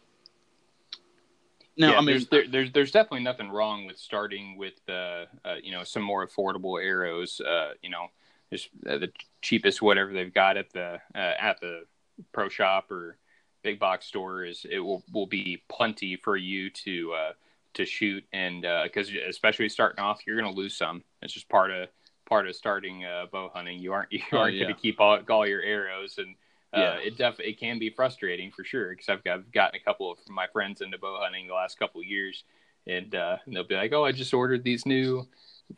now, 1.76 1.92
yeah, 1.92 1.96
I 1.96 2.00
mean, 2.00 2.06
there's 2.06 2.28
there, 2.28 2.48
there's 2.48 2.72
there's 2.72 2.90
definitely 2.90 3.22
nothing 3.22 3.48
wrong 3.48 3.86
with 3.86 3.98
starting 3.98 4.58
with 4.58 4.74
uh, 4.88 5.24
uh 5.44 5.54
you 5.62 5.72
know 5.72 5.82
some 5.82 6.02
more 6.02 6.26
affordable 6.26 6.82
arrows. 6.82 7.40
Uh, 7.40 7.70
you 7.82 7.88
know, 7.88 8.08
just 8.52 8.68
uh, 8.86 8.98
the 8.98 9.10
cheapest 9.40 9.80
whatever 9.80 10.12
they've 10.12 10.34
got 10.34 10.56
at 10.56 10.70
the 10.72 11.00
uh, 11.14 11.18
at 11.18 11.60
the 11.60 11.84
pro 12.32 12.48
shop 12.48 12.90
or 12.90 13.16
big 13.62 13.78
box 13.78 14.06
stores, 14.06 14.66
it 14.70 14.78
will 14.80 15.02
will 15.12 15.26
be 15.26 15.62
plenty 15.68 16.16
for 16.16 16.36
you 16.36 16.70
to 16.70 17.12
uh, 17.12 17.32
to 17.74 17.84
shoot 17.84 18.24
and 18.32 18.62
because 18.84 19.10
especially 19.28 19.68
starting 19.68 20.02
off 20.02 20.20
you're 20.26 20.40
going 20.40 20.52
to 20.52 20.58
lose 20.58 20.76
some. 20.76 21.02
It's 21.22 21.32
just 21.32 21.48
part 21.48 21.70
of 21.70 21.88
part 22.28 22.48
of 22.48 22.54
starting 22.56 23.04
uh, 23.04 23.26
bow 23.30 23.50
hunting. 23.52 23.78
You 23.78 23.92
aren't 23.92 24.12
you 24.12 24.20
Oh, 24.32 24.38
aren't 24.38 24.54
yeah. 24.56 24.64
going 24.64 24.74
to 24.74 24.80
keep 24.80 25.00
all, 25.00 25.18
all 25.28 25.46
your 25.46 25.62
arrows, 25.62 26.16
and 26.18 26.34
uh, 26.74 26.78
Yeah. 26.80 26.94
it 26.98 27.16
def 27.18 27.40
it 27.40 27.58
can 27.58 27.78
be 27.78 27.90
frustrating 27.90 28.50
for 28.50 28.64
sure. 28.64 28.90
Because 28.90 29.08
I've, 29.08 29.24
got- 29.24 29.34
I've 29.38 29.52
gotten 29.52 29.80
a 29.80 29.84
couple 29.84 30.10
of 30.10 30.18
my 30.28 30.46
friends 30.52 30.80
into 30.80 30.98
bow 30.98 31.18
hunting 31.20 31.46
the 31.46 31.54
last 31.54 31.78
couple 31.78 32.00
of 32.00 32.06
years, 32.06 32.44
and, 32.86 33.14
uh, 33.14 33.36
and 33.46 33.54
they'll 33.56 33.64
be 33.64 33.74
like, 33.74 33.92
"Oh, 33.92 34.04
I 34.04 34.12
just 34.12 34.32
ordered 34.32 34.62
these 34.64 34.86
new 34.86 35.26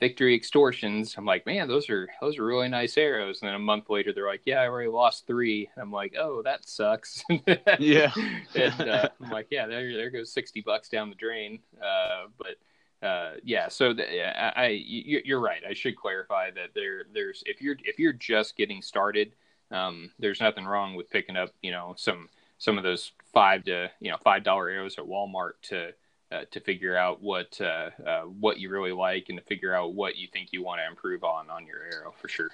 Victory 0.01 0.39
Xtorsions." 0.41 1.17
I'm 1.17 1.25
like, 1.25 1.47
"Man, 1.47 1.69
those 1.69 1.89
are 1.91 2.09
those 2.21 2.39
are 2.39 2.45
really 2.45 2.69
nice 2.69 2.97
arrows." 2.99 3.41
And 3.43 3.49
then 3.49 3.55
a 3.55 3.59
month 3.59 3.91
later, 3.91 4.13
they're 4.13 4.27
like, 4.27 4.43
"Yeah, 4.45 4.61
I 4.61 4.69
already 4.69 4.89
lost 4.91 5.27
three. 5.27 5.69
And 5.75 5.83
I'm 5.83 5.93
like, 5.93 6.15
"Oh, 6.19 6.43
that 6.43 6.69
sucks." 6.69 7.23
Yeah. 7.79 8.13
and 8.55 8.81
uh, 8.81 9.09
I'm 9.21 9.31
like, 9.31 9.49
"Yeah, 9.51 9.67
there 9.67 9.93
there 9.95 10.11
goes 10.11 10.33
sixty 10.33 10.61
bucks 10.61 10.89
down 10.89 11.09
the 11.11 11.17
drain." 11.17 11.61
Uh, 11.81 12.27
but 12.39 13.07
uh, 13.07 13.35
yeah, 13.43 13.69
so 13.69 13.93
the, 13.93 14.07
yeah, 14.11 14.53
I, 14.57 14.63
I 14.65 14.67
you- 14.69 15.23
you're 15.25 15.41
right. 15.41 15.63
I 15.69 15.75
should 15.75 15.97
clarify 15.97 16.51
that 16.53 16.71
there 16.75 17.05
there's 17.13 17.43
if 17.47 17.61
you're 17.61 17.77
if 17.85 17.99
you're 17.99 18.13
just 18.13 18.57
getting 18.57 18.83
started, 18.83 19.33
um, 19.71 20.11
there's 20.19 20.41
nothing 20.41 20.65
wrong 20.65 20.95
with 20.95 21.11
picking 21.11 21.37
up 21.37 21.51
you 21.63 21.71
know 21.73 21.95
some 21.97 22.29
some 22.59 22.79
of 22.79 22.85
those 22.85 23.13
five 23.33 23.65
to 23.65 23.91
you 24.01 24.11
know 24.11 24.19
five 24.23 24.45
dollar 24.45 24.69
arrows 24.69 24.99
at 24.99 25.05
Walmart 25.05 25.53
to 25.63 25.93
uh, 26.33 26.45
to 26.51 26.61
figure 26.61 26.97
out 26.97 27.23
what 27.23 27.61
uh, 27.61 27.91
uh, 28.07 28.23
what 28.23 28.59
you 28.59 28.71
really 28.71 28.93
like 28.93 29.27
and 29.29 29.39
to 29.39 29.45
figure 29.45 29.75
out 29.75 29.95
what 29.95 30.17
you 30.17 30.29
think 30.33 30.49
you 30.53 30.63
want 30.63 30.81
to 30.81 30.87
improve 30.87 31.25
on 31.25 31.51
on 31.51 31.67
your 31.67 31.83
arrow 31.83 32.15
for 32.21 32.29
sure. 32.29 32.51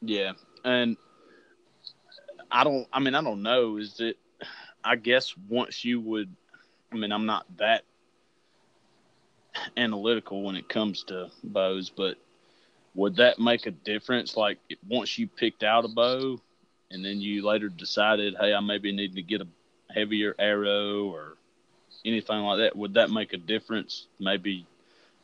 Yeah, 0.00 0.32
and 0.64 0.96
I 2.50 2.64
don't. 2.64 2.86
I 2.92 3.00
mean, 3.00 3.14
I 3.14 3.22
don't 3.22 3.42
know. 3.42 3.76
Is 3.76 4.00
it? 4.00 4.16
I 4.82 4.96
guess 4.96 5.34
once 5.48 5.84
you 5.84 6.00
would. 6.00 6.34
I 6.92 6.96
mean, 6.96 7.12
I'm 7.12 7.26
not 7.26 7.44
that 7.58 7.84
analytical 9.76 10.42
when 10.42 10.56
it 10.56 10.68
comes 10.68 11.04
to 11.04 11.30
bows, 11.44 11.90
but 11.90 12.16
would 12.94 13.16
that 13.16 13.38
make 13.38 13.66
a 13.66 13.70
difference? 13.70 14.36
Like 14.36 14.58
once 14.88 15.18
you 15.18 15.26
picked 15.26 15.62
out 15.62 15.84
a 15.84 15.88
bow, 15.88 16.40
and 16.90 17.04
then 17.04 17.20
you 17.20 17.46
later 17.46 17.68
decided, 17.68 18.34
hey, 18.40 18.54
I 18.54 18.60
maybe 18.60 18.92
need 18.92 19.14
to 19.16 19.22
get 19.22 19.42
a 19.42 19.48
heavier 19.92 20.34
arrow 20.38 21.04
or 21.04 21.36
anything 22.04 22.40
like 22.40 22.58
that. 22.58 22.76
Would 22.76 22.94
that 22.94 23.10
make 23.10 23.32
a 23.32 23.38
difference? 23.38 24.06
Maybe. 24.18 24.66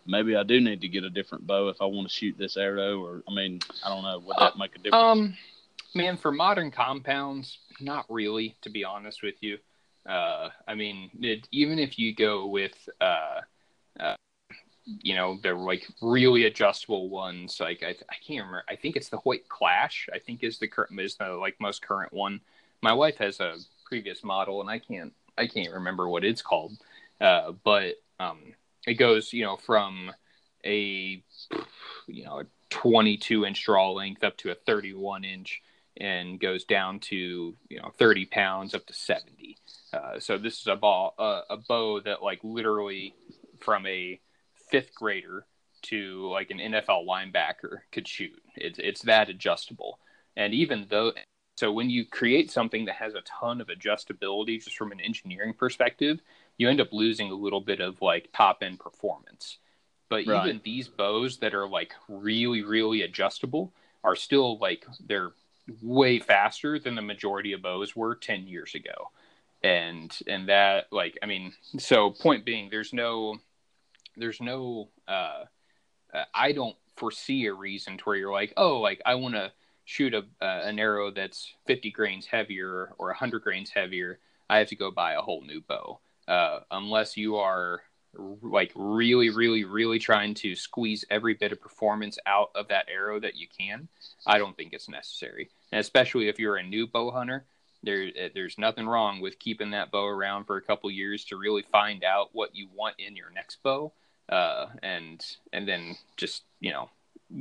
Maybe 0.06 0.36
I 0.36 0.42
do 0.42 0.60
need 0.60 0.82
to 0.82 0.88
get 0.88 1.04
a 1.04 1.10
different 1.10 1.46
bow 1.46 1.68
if 1.68 1.80
I 1.80 1.86
want 1.86 2.08
to 2.08 2.14
shoot 2.14 2.36
this 2.36 2.58
arrow, 2.58 3.02
or 3.02 3.22
I 3.26 3.34
mean, 3.34 3.60
I 3.82 3.88
don't 3.88 4.02
know. 4.02 4.18
Would 4.18 4.36
that 4.38 4.58
make 4.58 4.76
a 4.76 4.78
difference? 4.78 5.02
Um, 5.02 5.36
man, 5.94 6.18
for 6.18 6.30
modern 6.30 6.70
compounds, 6.70 7.58
not 7.80 8.04
really, 8.10 8.54
to 8.62 8.70
be 8.70 8.84
honest 8.84 9.22
with 9.22 9.36
you. 9.40 9.58
Uh, 10.06 10.50
I 10.68 10.74
mean, 10.74 11.10
it, 11.20 11.48
even 11.52 11.78
if 11.78 11.98
you 11.98 12.14
go 12.14 12.46
with, 12.46 12.86
uh, 13.00 13.40
uh, 13.98 14.16
you 14.84 15.14
know, 15.14 15.38
they're 15.42 15.56
like 15.56 15.88
really 16.02 16.44
adjustable 16.44 17.08
ones. 17.08 17.58
Like 17.58 17.82
I, 17.82 17.90
I 17.90 18.16
can't 18.26 18.44
remember. 18.44 18.64
I 18.68 18.76
think 18.76 18.96
it's 18.96 19.08
the 19.08 19.16
Hoyt 19.16 19.48
Klash. 19.48 20.08
I 20.12 20.18
think 20.18 20.44
is 20.44 20.58
the 20.58 20.68
current 20.68 21.00
is 21.00 21.16
the 21.16 21.30
like 21.30 21.56
most 21.60 21.80
current 21.80 22.12
one. 22.12 22.40
My 22.82 22.92
wife 22.92 23.16
has 23.16 23.40
a 23.40 23.56
previous 23.86 24.22
model, 24.22 24.60
and 24.60 24.68
I 24.68 24.78
can't 24.78 25.14
I 25.36 25.46
can't 25.46 25.72
remember 25.72 26.08
what 26.08 26.24
it's 26.24 26.42
called. 26.42 26.72
Uh, 27.20 27.52
but 27.62 27.94
um, 28.18 28.54
it 28.86 28.94
goes, 28.94 29.32
you 29.32 29.44
know, 29.44 29.56
from 29.56 30.12
a 30.64 31.22
you 32.06 32.24
know 32.24 32.40
a 32.40 32.44
22 32.70 33.44
inch 33.44 33.64
draw 33.64 33.92
length 33.92 34.24
up 34.24 34.36
to 34.38 34.50
a 34.50 34.54
31 34.54 35.24
inch 35.24 35.62
and 35.96 36.40
goes 36.40 36.64
down 36.64 36.98
to 36.98 37.54
you 37.68 37.80
know 37.80 37.92
30 37.98 38.26
pounds 38.26 38.74
up 38.74 38.84
to 38.86 38.92
70 38.92 39.56
uh, 39.92 40.18
so 40.18 40.38
this 40.38 40.60
is 40.60 40.66
a 40.66 40.76
ball 40.76 41.14
uh, 41.18 41.42
a 41.50 41.56
bow 41.56 42.00
that 42.00 42.22
like 42.22 42.40
literally 42.42 43.14
from 43.60 43.86
a 43.86 44.20
fifth 44.70 44.94
grader 44.94 45.46
to 45.82 46.28
like 46.30 46.50
an 46.50 46.58
nfl 46.58 47.06
linebacker 47.06 47.78
could 47.92 48.08
shoot 48.08 48.42
it's, 48.56 48.78
it's 48.78 49.02
that 49.02 49.28
adjustable 49.28 49.98
and 50.36 50.52
even 50.52 50.86
though 50.90 51.12
so 51.56 51.72
when 51.72 51.88
you 51.90 52.04
create 52.04 52.50
something 52.50 52.84
that 52.86 52.96
has 52.96 53.14
a 53.14 53.22
ton 53.22 53.60
of 53.60 53.68
adjustability 53.68 54.62
just 54.62 54.76
from 54.76 54.92
an 54.92 55.00
engineering 55.00 55.54
perspective 55.54 56.20
you 56.58 56.68
end 56.68 56.80
up 56.80 56.92
losing 56.92 57.30
a 57.30 57.34
little 57.34 57.60
bit 57.60 57.80
of 57.80 58.00
like 58.02 58.28
top 58.32 58.58
end 58.62 58.78
performance 58.78 59.58
but 60.08 60.24
Right. 60.24 60.56
even 60.56 60.60
these 60.64 60.88
bows 60.88 61.38
that 61.38 61.54
are 61.54 61.68
like 61.68 61.92
really 62.08 62.62
really 62.62 63.02
adjustable 63.02 63.72
are 64.02 64.16
still 64.16 64.58
like 64.58 64.84
they're 65.06 65.32
way 65.82 66.18
faster 66.18 66.78
than 66.78 66.94
the 66.94 67.02
majority 67.02 67.52
of 67.52 67.62
bows 67.62 67.96
were 67.96 68.14
10 68.14 68.46
years 68.46 68.74
ago 68.74 69.10
and 69.62 70.18
and 70.26 70.48
that 70.48 70.86
like 70.92 71.18
i 71.22 71.26
mean 71.26 71.52
so 71.78 72.10
point 72.10 72.44
being 72.44 72.68
there's 72.70 72.92
no 72.92 73.38
there's 74.16 74.40
no 74.40 74.88
uh 75.08 75.44
uh, 76.14 76.24
i 76.34 76.52
don't 76.52 76.76
foresee 76.96 77.46
a 77.46 77.54
reason 77.54 77.98
to 77.98 78.04
where 78.04 78.16
you're 78.16 78.32
like 78.32 78.52
oh 78.56 78.80
like 78.80 79.00
i 79.06 79.14
want 79.14 79.34
to 79.34 79.52
shoot 79.84 80.14
a 80.14 80.24
uh, 80.40 80.62
an 80.64 80.78
arrow 80.78 81.10
that's 81.10 81.54
50 81.66 81.90
grains 81.90 82.26
heavier 82.26 82.92
or 82.98 83.08
100 83.08 83.42
grains 83.42 83.70
heavier 83.70 84.18
i 84.48 84.58
have 84.58 84.68
to 84.68 84.76
go 84.76 84.90
buy 84.90 85.14
a 85.14 85.20
whole 85.20 85.42
new 85.42 85.60
bow. 85.60 86.00
Uh, 86.26 86.60
unless 86.70 87.16
you 87.16 87.36
are 87.36 87.82
like 88.42 88.72
really 88.74 89.28
really 89.28 89.64
really 89.64 89.98
trying 89.98 90.32
to 90.32 90.54
squeeze 90.54 91.04
every 91.10 91.34
bit 91.34 91.52
of 91.52 91.60
performance 91.60 92.16
out 92.26 92.50
of 92.54 92.68
that 92.68 92.86
arrow 92.88 93.18
that 93.18 93.34
you 93.34 93.46
can 93.58 93.88
i 94.26 94.38
don't 94.38 94.56
think 94.56 94.72
it's 94.72 94.88
necessary. 94.88 95.50
And 95.72 95.80
especially 95.80 96.28
if 96.28 96.38
you're 96.38 96.56
a 96.56 96.62
new 96.62 96.86
bow 96.86 97.10
hunter 97.10 97.44
there 97.84 98.06
uh, 98.06 98.28
there's 98.34 98.58
nothing 98.58 98.86
wrong 98.86 99.20
with 99.20 99.38
keeping 99.38 99.70
that 99.70 99.90
bow 99.90 100.06
around 100.06 100.44
for 100.44 100.56
a 100.56 100.62
couple 100.62 100.90
years 100.90 101.24
to 101.26 101.36
really 101.36 101.62
find 101.70 102.02
out 102.04 102.30
what 102.32 102.54
you 102.54 102.68
want 102.74 102.96
in 102.98 103.14
your 103.16 103.30
next 103.34 103.62
bow. 103.62 103.92
Uh, 104.28 104.66
and 104.82 105.24
and 105.52 105.68
then 105.68 105.96
just 106.16 106.44
you 106.60 106.72
know 106.72 106.88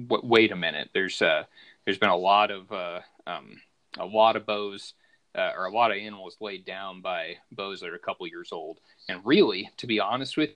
w- 0.07 0.27
wait 0.27 0.51
a 0.51 0.55
minute. 0.55 0.89
There's 0.93 1.21
uh 1.21 1.43
there's 1.85 1.97
been 1.97 2.09
a 2.09 2.15
lot 2.15 2.51
of 2.51 2.71
uh, 2.71 2.99
um, 3.27 3.57
a 3.97 4.05
lot 4.05 4.35
of 4.35 4.45
bows 4.45 4.93
uh, 5.35 5.51
or 5.57 5.65
a 5.65 5.71
lot 5.73 5.91
of 5.91 5.97
animals 5.97 6.37
laid 6.39 6.65
down 6.65 7.01
by 7.01 7.35
bows 7.51 7.79
that 7.81 7.89
are 7.89 7.95
a 7.95 7.99
couple 7.99 8.27
years 8.27 8.51
old. 8.51 8.79
And 9.09 9.21
really 9.23 9.69
to 9.77 9.87
be 9.87 9.99
honest 9.99 10.37
with 10.37 10.49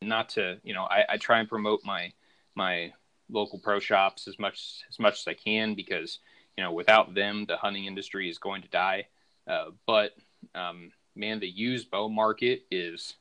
you, 0.00 0.08
not 0.08 0.30
to 0.30 0.58
you 0.62 0.74
know 0.74 0.84
I, 0.84 1.04
I 1.10 1.16
try 1.16 1.40
and 1.40 1.48
promote 1.48 1.80
my 1.84 2.12
my 2.54 2.92
local 3.30 3.58
pro 3.58 3.80
shops 3.80 4.28
as 4.28 4.38
much 4.38 4.80
as 4.90 4.98
much 4.98 5.20
as 5.20 5.28
I 5.28 5.34
can 5.34 5.74
because 5.74 6.18
you 6.56 6.64
know 6.64 6.72
without 6.72 7.14
them 7.14 7.44
the 7.46 7.56
hunting 7.56 7.86
industry 7.86 8.28
is 8.28 8.38
going 8.38 8.62
to 8.62 8.68
die. 8.68 9.06
Uh, 9.46 9.66
but 9.86 10.12
um, 10.54 10.92
man 11.14 11.40
the 11.40 11.48
used 11.48 11.90
bow 11.90 12.08
market 12.08 12.62
is 12.70 13.14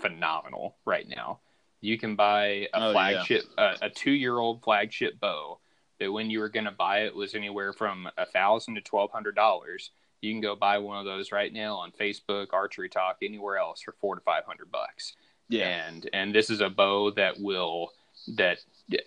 phenomenal 0.00 0.76
right 0.84 1.08
now. 1.08 1.40
You 1.80 1.96
can 1.98 2.16
buy 2.16 2.68
a 2.74 2.80
Oh, 2.80 2.90
yeah. 2.90 2.92
flagship 2.92 3.44
a, 3.56 3.76
a 3.82 3.90
two 3.90 4.10
year 4.10 4.38
old 4.38 4.62
flagship 4.62 5.20
bow 5.20 5.60
that 6.00 6.12
when 6.12 6.30
you 6.30 6.40
were 6.40 6.48
going 6.48 6.64
to 6.64 6.70
buy 6.70 7.00
it 7.02 7.14
was 7.14 7.34
anywhere 7.34 7.72
from 7.72 8.08
a 8.16 8.26
thousand 8.26 8.74
to 8.74 8.80
twelve 8.80 9.10
hundred 9.10 9.34
dollars 9.34 9.90
you 10.20 10.32
can 10.32 10.40
go 10.40 10.56
buy 10.56 10.78
one 10.78 10.98
of 10.98 11.04
those 11.04 11.32
right 11.32 11.52
now 11.52 11.76
on 11.76 11.92
facebook 11.92 12.48
archery 12.52 12.88
talk 12.88 13.16
anywhere 13.22 13.56
else 13.58 13.80
for 13.82 13.92
four 14.00 14.14
to 14.14 14.20
five 14.22 14.44
hundred 14.44 14.70
bucks 14.70 15.14
Yeah. 15.48 15.66
and 15.90 16.08
and 16.12 16.34
this 16.34 16.50
is 16.50 16.60
a 16.60 16.70
bow 16.70 17.10
that 17.12 17.40
will 17.40 17.92
that 18.36 18.58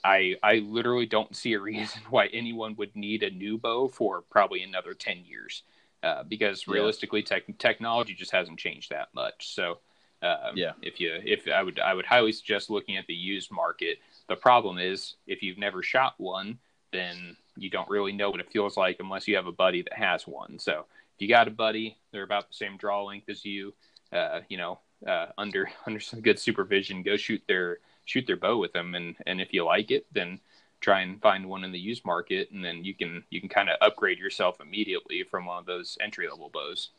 I 0.04 0.38
I 0.42 0.56
literally 0.60 1.06
don't 1.06 1.36
see 1.36 1.54
a 1.54 1.60
reason 1.60 2.02
why 2.10 2.28
anyone 2.28 2.76
would 2.78 2.96
need 2.96 3.24
a 3.24 3.30
new 3.30 3.58
bow 3.58 3.88
for 3.88 4.22
probably 4.22 4.64
another 4.64 4.94
ten 4.94 5.26
years, 5.26 5.64
uh, 6.02 6.24
because 6.24 6.66
Yeah. 6.66 6.76
realistically, 6.76 7.22
tech, 7.24 7.44
technology 7.58 8.14
just 8.14 8.32
hasn't 8.32 8.58
changed 8.58 8.90
that 8.92 9.10
much. 9.14 9.54
So, 9.54 9.80
um, 10.22 10.56
Yeah. 10.56 10.74
if 10.82 11.00
you 11.02 11.20
if 11.26 11.46
I 11.48 11.62
would 11.62 11.80
I 11.80 11.94
would 11.94 12.06
highly 12.06 12.32
suggest 12.32 12.70
looking 12.70 12.96
at 12.96 13.06
the 13.08 13.14
used 13.14 13.52
market. 13.52 14.00
The 14.28 14.36
problem 14.38 14.78
is 14.78 15.16
if 15.28 15.44
you've 15.44 15.58
never 15.58 15.84
shot 15.84 16.14
one, 16.18 16.60
then 16.92 17.36
you 17.58 17.70
don't 17.70 17.90
really 17.90 18.12
know 18.12 18.30
what 18.30 18.40
it 18.40 18.52
feels 18.52 18.78
like 18.78 18.98
unless 19.00 19.28
you 19.28 19.36
have 19.36 19.48
a 19.48 19.52
buddy 19.52 19.82
that 19.82 19.94
has 19.94 20.28
one. 20.28 20.60
So 20.60 20.86
if 21.16 21.22
you 21.22 21.28
got 21.28 21.48
a 21.48 21.52
buddy, 21.52 21.98
they're 22.12 22.24
about 22.24 22.50
the 22.50 22.56
same 22.56 22.78
draw 22.78 23.04
length 23.04 23.30
as 23.30 23.46
you. 23.46 23.74
Uh, 24.12 24.42
you 24.50 24.58
know, 24.58 24.80
uh, 25.08 25.28
under 25.38 25.70
under 25.86 26.00
some 26.00 26.22
good 26.22 26.40
supervision, 26.40 27.04
go 27.04 27.18
shoot 27.18 27.42
their 27.48 27.80
shoot 28.06 28.26
their 28.28 28.38
bow 28.38 28.58
with 28.58 28.74
them, 28.74 28.96
and 28.96 29.16
and 29.26 29.42
if 29.42 29.54
you 29.54 29.64
like 29.66 29.92
it, 29.92 30.06
then 30.12 30.40
try 30.82 31.02
and 31.02 31.22
find 31.22 31.48
one 31.48 31.64
in 31.64 31.72
the 31.72 31.80
used 31.80 32.04
market, 32.04 32.50
and 32.52 32.64
then 32.64 32.84
you 32.84 32.94
can 32.94 33.24
you 33.30 33.40
can 33.40 33.50
kind 33.50 33.70
of 33.70 33.78
upgrade 33.82 34.20
yourself 34.20 34.60
immediately 34.60 35.24
from 35.24 35.46
one 35.46 35.60
of 35.60 35.66
those 35.66 35.98
entry 36.02 36.28
level 36.28 36.50
bows. 36.54 36.90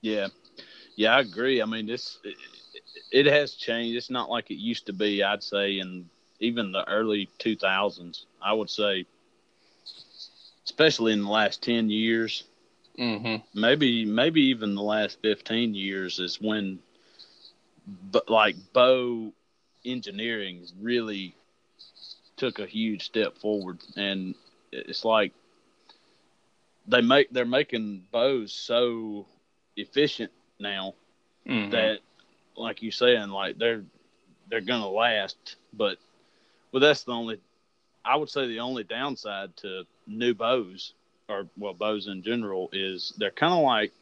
Yeah, 0.00 0.28
yeah, 0.96 1.16
I 1.16 1.20
agree. 1.20 1.60
I 1.60 1.64
mean, 1.66 1.86
this 1.86 2.18
it, 2.24 2.36
it 3.10 3.26
has 3.26 3.54
changed. 3.54 3.96
It's 3.96 4.10
not 4.10 4.30
like 4.30 4.50
it 4.50 4.56
used 4.58 4.86
to 4.86 4.92
be. 4.92 5.22
I'd 5.22 5.42
say 5.42 5.78
in 5.78 6.08
even 6.42 6.72
the 6.72 6.88
early 6.88 7.28
2000s. 7.38 8.26
I 8.42 8.52
would 8.52 8.70
say, 8.70 9.06
especially 10.64 11.12
in 11.12 11.22
the 11.24 11.30
last 11.30 11.62
10 11.62 11.90
years, 11.90 12.44
Mm-hmm. 12.98 13.42
maybe 13.54 14.04
maybe 14.04 14.42
even 14.42 14.74
the 14.74 14.82
last 14.82 15.20
15 15.22 15.74
years 15.74 16.18
is 16.18 16.40
when, 16.40 16.80
but 18.12 18.28
like 18.28 18.56
bow 18.72 19.32
engineering 19.84 20.66
really 20.80 21.36
took 22.36 22.58
a 22.58 22.66
huge 22.66 23.04
step 23.04 23.36
forward, 23.38 23.78
and 23.96 24.34
it's 24.72 25.04
like 25.04 25.32
they 26.86 27.00
make 27.02 27.30
they're 27.30 27.44
making 27.44 28.06
bows 28.12 28.52
so 28.52 29.26
efficient 29.76 30.32
now 30.58 30.94
Mm-hmm. 31.48 31.70
that 31.70 31.98
like 32.56 32.82
you 32.82 32.90
saying 32.90 33.28
like 33.30 33.58
they're 33.58 33.84
they're 34.48 34.60
gonna 34.60 34.88
last 34.88 35.56
but 35.72 35.98
well 36.72 36.80
that's 36.80 37.04
the 37.04 37.12
only 37.12 37.38
i 38.04 38.16
would 38.16 38.30
say 38.30 38.46
the 38.46 38.60
only 38.60 38.84
downside 38.84 39.56
to 39.56 39.84
new 40.06 40.34
bows 40.34 40.94
or 41.28 41.48
well 41.56 41.74
bows 41.74 42.06
in 42.08 42.22
general 42.22 42.68
is 42.72 43.12
they're 43.18 43.30
kind 43.30 43.54
of 43.54 43.62
like 43.62 43.92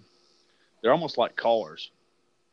they're 0.82 0.92
almost 0.92 1.18
like 1.18 1.36
cars 1.36 1.90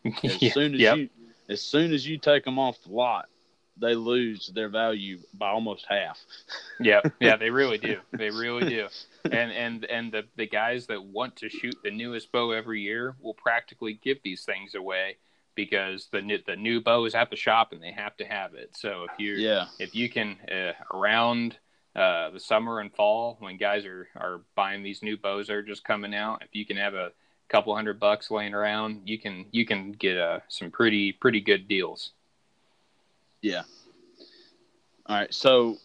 as 0.24 0.42
Yeah, 0.42 0.50
soon 0.50 0.76
as 0.76 0.82
yep. 0.82 0.98
you 0.98 1.10
as 1.50 1.62
soon 1.62 1.94
as 1.94 2.08
you 2.08 2.18
take 2.18 2.44
them 2.46 2.60
off 2.60 2.82
the 2.84 2.92
lot 2.92 3.30
they 3.78 3.96
lose 3.96 4.52
their 4.56 4.70
value 4.70 5.20
by 5.34 5.50
almost 5.50 5.86
half 5.88 6.20
yeah, 6.80 7.02
yeah, 7.20 7.36
they 7.38 7.50
really 7.50 7.78
do. 7.78 8.00
They 8.18 8.30
really 8.32 8.66
do. 8.66 8.88
And 9.32 9.52
and 9.52 9.86
and 9.86 10.12
the 10.12 10.24
the 10.36 10.48
guys 10.48 10.88
that 10.88 11.04
want 11.04 11.36
to 11.38 11.50
shoot 11.50 11.78
the 11.84 11.92
newest 11.92 12.32
bow 12.32 12.52
every 12.52 12.82
year 12.82 13.16
will 13.22 13.34
practically 13.34 13.94
give 13.94 14.18
these 14.24 14.44
things 14.46 14.76
away 14.76 15.18
because 15.58 16.08
the 16.14 16.22
new, 16.22 16.40
the 16.48 16.56
new 16.56 16.80
bow 16.80 17.04
is 17.04 17.16
at 17.16 17.30
the 17.30 17.36
shop 17.36 17.74
and 17.74 17.84
they 17.84 17.92
have 17.92 18.16
to 18.16 18.24
have 18.24 18.54
it. 18.54 18.70
So 18.78 19.06
if 19.12 19.20
you 19.20 19.34
yeah 19.34 19.66
if 19.80 19.94
you 19.94 20.08
can 20.08 20.38
uh, 20.50 20.72
around 20.96 21.58
uh, 21.94 22.30
the 22.30 22.40
summer 22.40 22.80
and 22.80 22.94
fall 22.94 23.36
when 23.40 23.58
guys 23.58 23.84
are 23.86 24.08
are 24.16 24.42
buying 24.56 24.84
these 24.84 25.04
new 25.04 25.18
bows 25.18 25.48
that 25.48 25.54
are 25.54 25.64
just 25.64 25.84
coming 25.84 26.16
out, 26.16 26.44
if 26.44 26.56
you 26.56 26.66
can 26.66 26.78
have 26.78 26.94
a 26.94 27.12
couple 27.50 27.76
hundred 27.76 28.00
bucks 28.00 28.32
laying 28.32 28.54
around, 28.54 29.02
you 29.06 29.20
can 29.20 29.46
you 29.52 29.66
can 29.66 29.92
get 29.92 30.18
uh, 30.18 30.40
some 30.48 30.72
pretty 30.72 31.12
pretty 31.12 31.42
good 31.42 31.68
deals. 31.68 32.12
Yeah. 33.42 33.64
All 35.08 35.18
right. 35.18 35.34
So, 35.34 35.78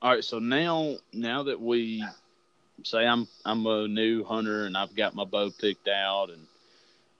all 0.00 0.10
right. 0.10 0.24
So 0.24 0.38
now, 0.38 0.96
now 1.12 1.42
that 1.44 1.60
we 1.60 2.04
say 2.82 3.06
I'm 3.06 3.28
I'm 3.44 3.66
a 3.66 3.86
new 3.86 4.24
hunter 4.24 4.66
and 4.66 4.76
I've 4.76 4.94
got 4.94 5.14
my 5.14 5.24
bow 5.24 5.50
picked 5.50 5.88
out, 5.88 6.30
and 6.30 6.46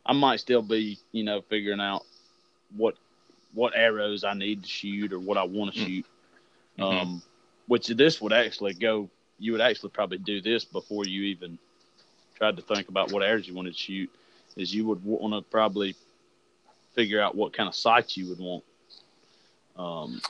I 0.05 0.13
might 0.13 0.41
still 0.41 0.63
be, 0.63 0.99
you 1.13 1.23
know, 1.25 1.41
figuring 1.43 1.81
out 1.81 2.03
what 2.77 2.97
what 3.55 3.75
arrows 3.77 4.25
I 4.25 4.33
need 4.33 4.63
to 4.63 4.69
shoot 4.69 5.13
or 5.13 5.19
what 5.19 5.37
I 5.37 5.43
want 5.45 5.75
to 5.75 5.81
Mm. 5.81 5.87
shoot. 5.87 6.07
Mhm. 6.79 7.03
Um, 7.03 7.23
which 7.67 7.87
this 7.89 8.21
would 8.21 8.33
actually 8.33 8.73
go. 8.75 9.11
You 9.39 9.53
would 9.53 9.61
actually 9.61 9.91
probably 9.91 10.19
do 10.19 10.41
this 10.41 10.65
before 10.65 11.05
you 11.07 11.23
even 11.25 11.59
tried 12.35 12.57
to 12.57 12.63
think 12.63 12.89
about 12.89 13.13
what 13.13 13.23
arrows 13.23 13.47
you 13.47 13.55
wanted 13.55 13.75
to 13.75 13.79
shoot. 13.79 14.11
Is 14.57 14.75
you 14.75 14.87
would 14.87 15.05
want 15.05 15.35
to 15.35 15.43
probably 15.51 15.95
figure 16.95 17.21
out 17.21 17.35
what 17.35 17.53
kind 17.53 17.69
of 17.69 17.75
sights 17.75 18.17
you 18.17 18.29
would 18.29 18.39
want. 18.39 18.65
Um, 19.77 20.21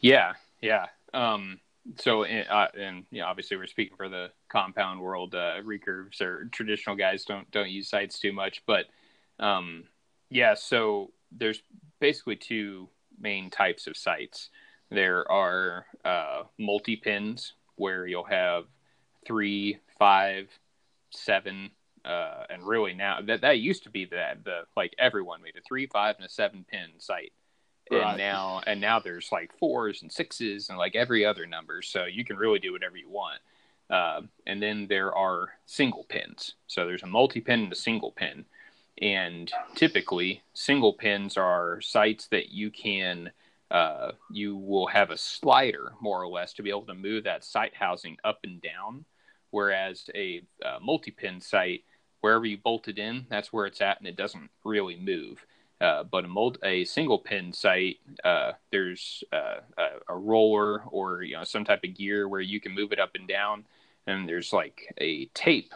Yeah, 0.00 0.34
yeah. 0.60 0.88
Um, 1.14 1.60
so, 1.96 2.24
in- 2.24 2.46
uh, 2.48 2.68
and 2.74 3.06
know, 3.12 3.26
obviously, 3.26 3.56
we're 3.56 3.66
speaking 3.66 3.96
for 3.96 4.08
the 4.08 4.32
compound 4.48 5.00
world. 5.00 5.34
Uh, 5.34 5.60
recurves 5.62 6.20
or 6.20 6.46
traditional 6.46 6.96
guys 6.96 7.24
don't 7.24 7.50
don't 7.50 7.70
use 7.70 7.88
sights 7.88 8.18
too 8.18 8.32
much, 8.32 8.62
but 8.66 8.86
um, 9.42 9.84
yeah. 10.30 10.54
So 10.54 11.10
there's 11.30 11.62
basically 12.00 12.36
two 12.36 12.88
main 13.20 13.50
types 13.50 13.86
of 13.86 13.96
sights. 13.96 14.50
There 14.90 15.30
are 15.30 15.86
uh, 16.04 16.44
multi 16.58 16.96
pins 16.96 17.54
where 17.76 18.06
you'll 18.06 18.24
have 18.24 18.64
three, 19.26 19.78
five, 19.98 20.48
seven, 21.10 21.70
uh, 22.04 22.44
and 22.50 22.62
really 22.66 22.94
now 22.94 23.20
that 23.20 23.42
that 23.42 23.58
used 23.58 23.84
to 23.84 23.90
be 23.90 24.06
that 24.06 24.44
the 24.44 24.62
like 24.76 24.94
everyone 24.98 25.42
made 25.42 25.56
a 25.56 25.60
three, 25.66 25.86
five, 25.86 26.16
and 26.16 26.24
a 26.24 26.28
seven 26.28 26.64
pin 26.70 26.88
sight, 26.98 27.32
Right. 27.90 28.08
and 28.08 28.18
now 28.18 28.62
and 28.66 28.80
now 28.80 29.00
there's 29.00 29.30
like 29.32 29.56
fours 29.58 30.02
and 30.02 30.10
sixes 30.10 30.68
and 30.68 30.78
like 30.78 30.94
every 30.94 31.26
other 31.26 31.46
number 31.46 31.82
so 31.82 32.04
you 32.04 32.24
can 32.24 32.36
really 32.36 32.58
do 32.58 32.72
whatever 32.72 32.96
you 32.96 33.10
want 33.10 33.40
uh, 33.90 34.20
and 34.46 34.62
then 34.62 34.86
there 34.88 35.14
are 35.14 35.50
single 35.66 36.04
pins 36.08 36.54
so 36.68 36.86
there's 36.86 37.02
a 37.02 37.06
multi-pin 37.08 37.64
and 37.64 37.72
a 37.72 37.76
single 37.76 38.12
pin 38.12 38.44
and 39.00 39.50
typically 39.74 40.42
single 40.54 40.92
pins 40.92 41.36
are 41.36 41.80
sights 41.80 42.26
that 42.28 42.50
you 42.50 42.70
can 42.70 43.30
uh, 43.72 44.12
you 44.30 44.54
will 44.54 44.86
have 44.86 45.10
a 45.10 45.16
slider 45.16 45.94
more 46.00 46.22
or 46.22 46.28
less 46.28 46.52
to 46.52 46.62
be 46.62 46.68
able 46.68 46.82
to 46.84 46.94
move 46.94 47.24
that 47.24 47.42
sight 47.42 47.72
housing 47.74 48.18
up 48.22 48.40
and 48.44 48.60
down. 48.60 49.04
Whereas 49.50 50.10
a 50.14 50.42
uh, 50.64 50.78
multi-pin 50.80 51.40
sight 51.40 51.84
wherever 52.20 52.44
you 52.44 52.58
bolt 52.58 52.88
it 52.88 52.98
in 52.98 53.26
that's 53.28 53.52
where 53.52 53.66
it's 53.66 53.80
at 53.80 53.98
and 53.98 54.06
it 54.06 54.16
doesn't 54.16 54.50
really 54.64 54.96
move. 54.96 55.44
Uh, 55.80 56.04
but 56.04 56.24
a, 56.24 56.28
mul- 56.28 56.56
a 56.62 56.84
single 56.84 57.18
pin 57.18 57.52
sight, 57.52 57.96
uh, 58.24 58.52
there's 58.70 59.24
uh, 59.32 59.60
a, 59.78 60.14
a 60.14 60.16
roller 60.16 60.82
or 60.82 61.22
you 61.22 61.34
know 61.34 61.42
some 61.42 61.64
type 61.64 61.82
of 61.82 61.96
gear 61.96 62.28
where 62.28 62.40
you 62.40 62.60
can 62.60 62.72
move 62.72 62.92
it 62.92 63.00
up 63.00 63.10
and 63.14 63.26
down, 63.26 63.64
and 64.06 64.28
there's 64.28 64.52
like 64.52 64.94
a 64.98 65.26
tape. 65.34 65.72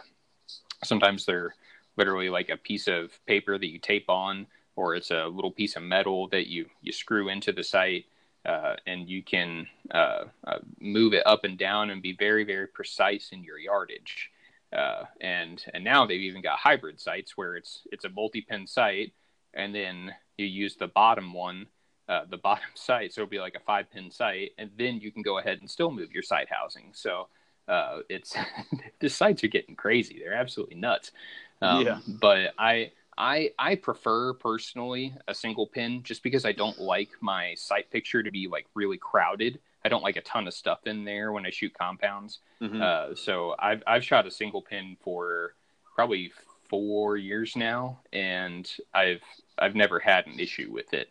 Sometimes 0.83 1.25
they're 1.25 1.55
literally 1.97 2.29
like 2.29 2.49
a 2.49 2.57
piece 2.57 2.87
of 2.87 3.11
paper 3.25 3.57
that 3.57 3.67
you 3.67 3.79
tape 3.79 4.09
on, 4.09 4.47
or 4.75 4.95
it's 4.95 5.11
a 5.11 5.25
little 5.27 5.51
piece 5.51 5.75
of 5.75 5.83
metal 5.83 6.27
that 6.29 6.47
you 6.47 6.67
you 6.81 6.91
screw 6.91 7.29
into 7.29 7.51
the 7.51 7.63
sight, 7.63 8.05
uh, 8.45 8.75
and 8.85 9.09
you 9.09 9.23
can 9.23 9.67
uh, 9.91 10.25
uh, 10.45 10.59
move 10.79 11.13
it 11.13 11.25
up 11.25 11.43
and 11.43 11.57
down 11.57 11.89
and 11.89 12.01
be 12.01 12.13
very 12.13 12.43
very 12.43 12.67
precise 12.67 13.29
in 13.31 13.43
your 13.43 13.59
yardage. 13.59 14.31
Uh, 14.73 15.03
and 15.21 15.63
and 15.73 15.83
now 15.83 16.05
they've 16.05 16.21
even 16.21 16.41
got 16.41 16.59
hybrid 16.59 16.99
sights 16.99 17.37
where 17.37 17.55
it's 17.55 17.83
it's 17.91 18.05
a 18.05 18.09
multi-pin 18.09 18.67
sight 18.67 19.13
and 19.57 19.73
then 19.73 20.13
you 20.37 20.45
use 20.45 20.75
the 20.75 20.87
bottom 20.87 21.33
one, 21.33 21.67
uh, 22.07 22.21
the 22.29 22.37
bottom 22.43 22.69
sight, 22.75 23.13
so 23.13 23.21
it'll 23.21 23.29
be 23.29 23.39
like 23.39 23.55
a 23.55 23.59
five 23.65 23.91
pin 23.91 24.09
sight, 24.11 24.51
and 24.57 24.69
then 24.77 24.99
you 24.99 25.11
can 25.11 25.23
go 25.23 25.39
ahead 25.39 25.59
and 25.59 25.69
still 25.69 25.91
move 25.91 26.13
your 26.13 26.23
sight 26.23 26.47
housing. 26.49 26.91
So 26.93 27.27
uh, 27.67 27.99
it's 28.07 28.35
the 28.99 29.09
sights 29.09 29.43
are 29.43 29.49
getting 29.49 29.75
crazy; 29.75 30.19
they're 30.19 30.33
absolutely 30.33 30.77
nuts. 30.77 31.11
Um, 31.61 31.85
Yeah. 31.85 31.99
But 32.07 32.53
I 32.57 32.91
I 33.17 33.51
I 33.57 33.75
prefer 33.75 34.33
personally 34.33 35.15
a 35.27 35.33
single 35.33 35.67
pin 35.67 36.03
just 36.03 36.21
because 36.23 36.45
I 36.45 36.51
don't 36.51 36.79
like 36.79 37.09
my 37.21 37.55
sight 37.55 37.89
picture 37.89 38.21
to 38.23 38.31
be 38.31 38.47
like 38.47 38.67
really 38.75 38.97
crowded. 38.97 39.59
I 39.83 39.89
don't 39.89 40.03
like 40.03 40.17
a 40.17 40.21
ton 40.21 40.47
of 40.47 40.53
stuff 40.53 40.85
in 40.85 41.05
there 41.05 41.31
when 41.31 41.45
I 41.45 41.49
shoot 41.49 41.73
compounds. 41.73 42.39
mhm. 42.61 42.81
Uh, 42.81 43.15
so 43.15 43.55
I've 43.57 43.81
I've 43.87 44.03
shot 44.03 44.27
a 44.27 44.31
single 44.31 44.61
pin 44.61 44.97
for 45.01 45.53
probably 45.95 46.31
four 46.69 47.17
years 47.17 47.55
now, 47.55 47.99
and 48.13 48.69
I've 48.93 49.23
I've 49.57 49.75
never 49.75 49.99
had 49.99 50.27
an 50.27 50.39
issue 50.39 50.69
with 50.71 50.93
it. 50.93 51.09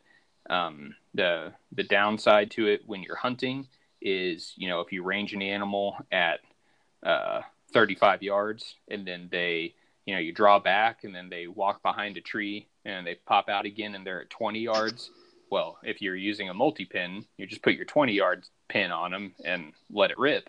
Um, 0.48 0.94
the 1.14 1.52
the 1.72 1.82
downside 1.82 2.52
to 2.52 2.68
it 2.68 2.82
when 2.86 3.02
you're 3.02 3.16
hunting 3.16 3.66
is 4.00 4.52
you 4.56 4.68
know 4.68 4.80
if 4.80 4.92
you 4.92 5.02
range 5.02 5.32
an 5.34 5.42
animal 5.42 5.96
at 6.12 6.40
uh, 7.02 7.40
35 7.72 8.22
yards 8.22 8.76
and 8.88 9.06
then 9.06 9.28
they 9.32 9.74
you 10.06 10.14
know 10.14 10.20
you 10.20 10.32
draw 10.32 10.58
back 10.58 11.04
and 11.04 11.14
then 11.14 11.28
they 11.28 11.46
walk 11.46 11.82
behind 11.82 12.16
a 12.16 12.20
tree 12.20 12.66
and 12.84 13.06
they 13.06 13.16
pop 13.26 13.48
out 13.48 13.66
again 13.66 13.94
and 13.94 14.06
they're 14.06 14.22
at 14.22 14.30
20 14.30 14.60
yards 14.60 15.10
well 15.50 15.78
if 15.82 16.00
you're 16.00 16.16
using 16.16 16.48
a 16.48 16.54
multi-pin 16.54 17.24
you 17.36 17.46
just 17.46 17.62
put 17.62 17.74
your 17.74 17.84
20 17.84 18.12
yard 18.12 18.46
pin 18.68 18.90
on 18.90 19.10
them 19.10 19.34
and 19.44 19.72
let 19.92 20.10
it 20.10 20.18
rip 20.18 20.48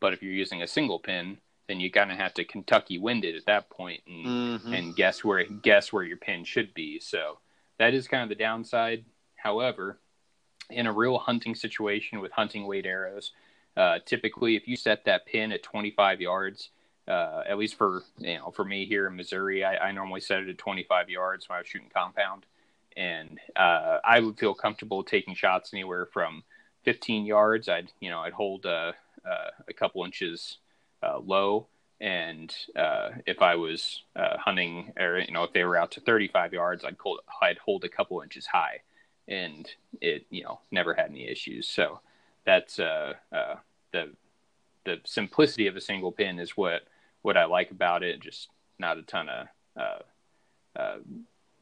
but 0.00 0.12
if 0.12 0.22
you're 0.22 0.32
using 0.32 0.62
a 0.62 0.66
single 0.66 0.98
pin 0.98 1.38
then 1.68 1.80
you 1.80 1.90
kind 1.90 2.12
of 2.12 2.18
have 2.18 2.34
to 2.34 2.44
kentucky 2.44 2.98
wind 2.98 3.24
it 3.24 3.34
at 3.36 3.46
that 3.46 3.70
point 3.70 4.02
and 4.06 4.26
Mhm. 4.26 4.74
and 4.74 4.96
guess 4.96 5.24
where 5.24 5.44
guess 5.44 5.92
where 5.92 6.02
your 6.02 6.16
pin 6.16 6.42
should 6.44 6.74
be. 6.74 6.98
So 6.98 7.38
that 7.78 7.94
is 7.94 8.08
kind 8.08 8.24
of 8.24 8.28
the 8.28 8.34
downside. 8.34 9.04
However, 9.36 10.00
in 10.70 10.86
a 10.88 10.92
real 10.92 11.18
hunting 11.18 11.54
situation 11.54 12.20
with 12.20 12.32
hunting 12.32 12.66
weight 12.66 12.86
arrows, 12.86 13.30
uh, 13.76 14.00
typically 14.04 14.56
if 14.56 14.66
you 14.66 14.74
set 14.74 15.04
that 15.04 15.26
pin 15.26 15.52
at 15.52 15.62
25 15.62 16.20
yards, 16.20 16.70
uh, 17.08 17.42
at 17.48 17.58
least 17.58 17.76
for 17.76 18.02
you 18.18 18.38
know 18.38 18.50
for 18.50 18.64
me 18.64 18.86
here 18.86 19.06
in 19.06 19.16
Missouri, 19.16 19.64
I, 19.64 19.76
I, 19.76 19.92
normally 19.92 20.20
set 20.20 20.40
it 20.40 20.48
at 20.48 20.58
25 20.58 21.08
yards 21.08 21.48
when 21.48 21.56
I 21.56 21.60
was 21.60 21.68
shooting 21.68 21.90
compound, 21.92 22.46
and 22.96 23.38
uh, 23.54 23.98
I 24.04 24.20
would 24.20 24.38
feel 24.38 24.54
comfortable 24.54 25.04
taking 25.04 25.34
shots 25.34 25.72
anywhere 25.72 26.06
from 26.06 26.42
15 26.84 27.24
yards. 27.24 27.68
I'd 27.68 27.92
you 28.00 28.10
know 28.10 28.20
I'd 28.20 28.32
hold 28.32 28.66
uh, 28.66 28.92
uh, 29.24 29.50
a 29.68 29.72
couple 29.72 30.04
inches 30.04 30.58
uh, 31.02 31.18
low, 31.18 31.68
and 32.00 32.52
if 33.26 33.40
I 33.40 33.54
was 33.54 34.02
hunting 34.16 34.92
or 34.98 35.20
you 35.20 35.32
know 35.32 35.44
if 35.44 35.52
they 35.52 35.64
were 35.64 35.76
out 35.76 35.92
to 35.92 36.00
35 36.00 36.52
yards, 36.52 36.84
I'd 36.84 36.96
hold 36.98 37.20
I'd 37.40 37.58
hold 37.58 37.84
a 37.84 37.88
couple 37.88 38.20
inches 38.20 38.46
high 38.46 38.80
and 39.28 39.68
it 40.00 40.24
you 40.30 40.42
know 40.42 40.60
never 40.70 40.94
had 40.94 41.10
any 41.10 41.28
issues. 41.28 41.68
So 41.68 42.00
that's 42.44 42.76
the 42.76 43.14
the 43.92 45.00
simplicity 45.04 45.66
of 45.66 45.76
a 45.76 45.80
single 45.80 46.12
pin 46.12 46.38
is 46.38 46.56
what 46.56 46.82
what 47.26 47.36
I 47.36 47.44
like 47.44 47.70
about 47.70 48.02
it. 48.02 48.20
Just 48.20 48.48
not 48.78 48.98
a 48.98 49.02
ton 49.02 49.28
of 49.28 49.46
uh, 49.76 50.78
uh, 50.78 50.96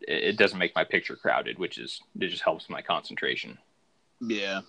it, 0.03 0.25
it 0.25 0.37
doesn't 0.37 0.59
make 0.59 0.75
my 0.75 0.85
picture 0.85 1.17
crowded, 1.17 1.59
which 1.59 1.79
is 1.79 2.01
it 2.21 2.29
just 2.29 2.43
helps 2.43 2.69
my 2.69 2.83
concentration. 2.83 3.59
Yeah, 4.21 4.61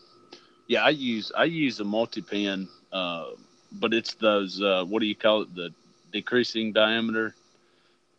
yeah. 0.68 0.84
I 0.84 0.90
use 0.90 1.32
I 1.36 1.44
use 1.44 1.80
a 1.80 1.84
multi 1.84 2.22
pin, 2.22 2.68
uh, 2.92 3.32
but 3.74 3.94
it's 3.94 4.14
those 4.16 4.62
uh, 4.62 4.86
what 4.86 5.02
do 5.02 5.06
you 5.06 5.16
call 5.16 5.42
it? 5.42 5.54
The 5.54 5.70
decreasing 6.12 6.72
diameter 6.72 7.36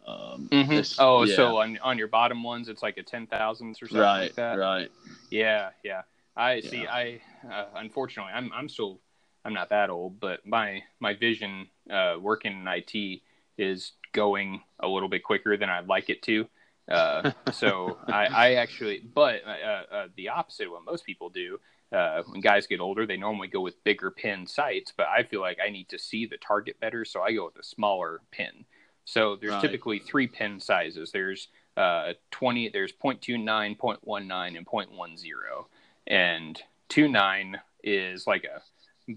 um, 0.06 0.48
mm-hmm. 0.52 1.02
Oh, 1.02 1.24
yeah. 1.24 1.34
so 1.34 1.56
on 1.58 1.78
on 1.82 1.98
your 1.98 2.08
bottom 2.08 2.42
ones, 2.42 2.68
it's 2.68 2.82
like 2.82 2.96
a 2.96 3.02
ten 3.02 3.26
thousandths 3.26 3.82
or 3.82 3.88
something 3.88 4.02
right, 4.02 4.22
like 4.22 4.34
that. 4.36 4.58
Right. 4.58 4.90
Yeah, 5.30 5.70
yeah. 5.82 6.02
I 6.36 6.54
yeah. 6.54 6.70
see. 6.70 6.86
I 6.86 7.20
uh, 7.50 7.64
unfortunately, 7.74 8.32
I'm 8.32 8.52
I'm 8.52 8.68
still 8.68 9.00
I'm 9.46 9.54
not 9.54 9.68
that 9.68 9.90
old, 9.90 10.18
but 10.18 10.44
my 10.44 10.82
my 10.98 11.14
vision 11.14 11.68
uh, 11.88 12.16
working 12.20 12.52
in 12.52 12.66
IT 12.66 13.20
is 13.56 13.92
going 14.12 14.62
a 14.80 14.88
little 14.88 15.08
bit 15.08 15.22
quicker 15.22 15.56
than 15.56 15.70
I'd 15.70 15.86
like 15.86 16.10
it 16.10 16.20
to. 16.22 16.48
Uh, 16.90 17.30
so 17.52 17.98
I, 18.08 18.26
I, 18.26 18.54
actually, 18.54 18.98
but 18.98 19.42
uh, 19.46 19.94
uh, 19.94 20.08
the 20.16 20.30
opposite 20.30 20.66
of 20.66 20.72
what 20.72 20.84
most 20.84 21.06
people 21.06 21.30
do. 21.30 21.60
Uh, 21.92 22.24
when 22.26 22.40
guys 22.40 22.66
get 22.66 22.80
older, 22.80 23.06
they 23.06 23.16
normally 23.16 23.46
go 23.46 23.60
with 23.60 23.82
bigger 23.84 24.10
pin 24.10 24.44
sights, 24.44 24.92
but 24.96 25.06
I 25.06 25.22
feel 25.22 25.40
like 25.40 25.58
I 25.64 25.70
need 25.70 25.88
to 25.90 25.98
see 26.00 26.26
the 26.26 26.36
target 26.36 26.80
better, 26.80 27.04
so 27.04 27.22
I 27.22 27.32
go 27.32 27.44
with 27.44 27.56
a 27.56 27.62
smaller 27.62 28.22
pin. 28.32 28.64
So 29.04 29.36
there's 29.36 29.52
right. 29.52 29.62
typically 29.62 30.00
three 30.00 30.26
pin 30.26 30.58
sizes. 30.58 31.12
There's 31.12 31.46
uh, 31.76 32.14
20, 32.32 32.70
there's 32.70 32.92
0.29, 32.92 33.78
0.19, 33.78 34.56
and 34.56 34.66
0.10. 34.66 35.64
And 36.08 36.60
2.9 36.88 37.54
is 37.84 38.26
like 38.26 38.44
a 38.44 38.60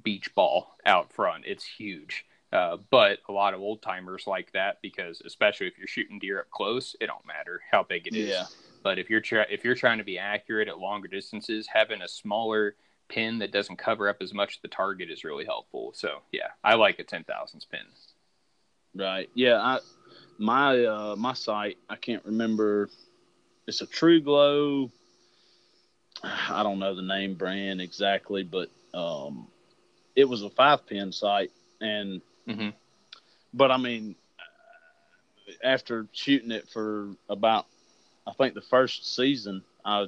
beach 0.03 0.33
ball 0.35 0.75
out 0.85 1.11
front. 1.13 1.45
It's 1.45 1.65
huge. 1.65 2.25
Uh, 2.51 2.77
but 2.89 3.19
a 3.27 3.31
lot 3.31 3.53
of 3.53 3.61
old 3.61 3.81
timers 3.81 4.25
like 4.25 4.51
that 4.53 4.79
because 4.81 5.21
especially 5.23 5.67
if 5.67 5.77
you're 5.77 5.87
shooting 5.87 6.17
deer 6.17 6.39
up 6.39 6.49
close, 6.49 6.95
it 6.99 7.07
don't 7.07 7.25
matter 7.25 7.61
how 7.71 7.83
big 7.83 8.07
it 8.07 8.15
is. 8.15 8.29
Yeah. 8.29 8.45
But 8.81 8.97
if 8.97 9.09
you're 9.09 9.21
tra- 9.21 9.45
if 9.49 9.63
you're 9.63 9.75
trying 9.75 9.99
to 9.99 10.03
be 10.03 10.17
accurate 10.17 10.67
at 10.67 10.79
longer 10.79 11.07
distances, 11.07 11.67
having 11.71 12.01
a 12.01 12.07
smaller 12.07 12.75
pin 13.07 13.39
that 13.39 13.51
doesn't 13.51 13.77
cover 13.77 14.09
up 14.09 14.17
as 14.21 14.33
much 14.33 14.55
of 14.55 14.61
the 14.63 14.67
target 14.67 15.11
is 15.11 15.23
really 15.23 15.45
helpful. 15.45 15.91
So 15.93 16.21
yeah, 16.31 16.47
I 16.63 16.73
like 16.75 16.97
a 16.97 17.03
ten 17.03 17.23
thousandths 17.23 17.65
pin. 17.65 17.81
Right. 18.95 19.29
Yeah. 19.35 19.57
I 19.57 19.79
my 20.39 20.85
uh 20.85 21.15
my 21.17 21.33
sight 21.33 21.77
I 21.87 21.97
can't 21.97 22.25
remember. 22.25 22.89
It's 23.67 23.81
a 23.81 23.87
TruGlo. 23.87 24.89
I 26.23 26.63
don't 26.63 26.79
know 26.79 26.95
the 26.95 27.03
name 27.03 27.35
brand 27.35 27.79
exactly, 27.79 28.43
but 28.43 28.69
um, 28.93 29.47
it 30.19 30.27
was 30.27 30.43
a 30.43 30.49
five 30.49 30.85
pin 30.85 31.11
sight, 31.11 31.51
and 31.79 32.21
mm-hmm. 32.47 32.69
but 33.53 33.71
I 33.71 33.77
mean, 33.77 34.15
after 35.63 36.07
shooting 36.11 36.51
it 36.51 36.67
for 36.69 37.09
about 37.29 37.65
I 38.27 38.33
think 38.33 38.53
the 38.53 38.61
first 38.61 39.15
season, 39.15 39.63
I 39.85 40.07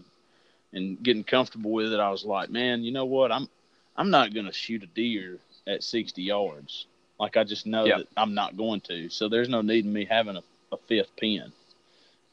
and 0.74 1.02
getting 1.02 1.24
comfortable 1.24 1.72
with 1.72 1.94
it, 1.94 2.00
I 2.00 2.10
was 2.10 2.26
like, 2.26 2.50
man, 2.50 2.84
you 2.84 2.92
know 2.92 3.06
what? 3.06 3.32
I'm 3.32 3.48
I'm 3.96 4.10
not 4.10 4.34
gonna 4.34 4.52
shoot 4.52 4.84
a 4.84 4.88
deer 4.88 5.40
at 5.66 5.84
60 5.84 6.22
yards. 6.22 6.88
Like 7.18 7.38
I 7.38 7.44
just 7.46 7.66
know 7.66 7.86
yep. 7.86 8.00
that 8.00 8.08
I'm 8.18 8.34
not 8.34 8.58
going 8.58 8.82
to. 8.82 9.10
So 9.10 9.30
there's 9.30 9.50
no 9.50 9.62
need 9.62 9.86
in 9.86 9.94
me 9.94 10.06
having 10.06 10.36
a, 10.36 10.44
a 10.74 10.78
fifth 10.88 11.16
pin. 11.16 11.54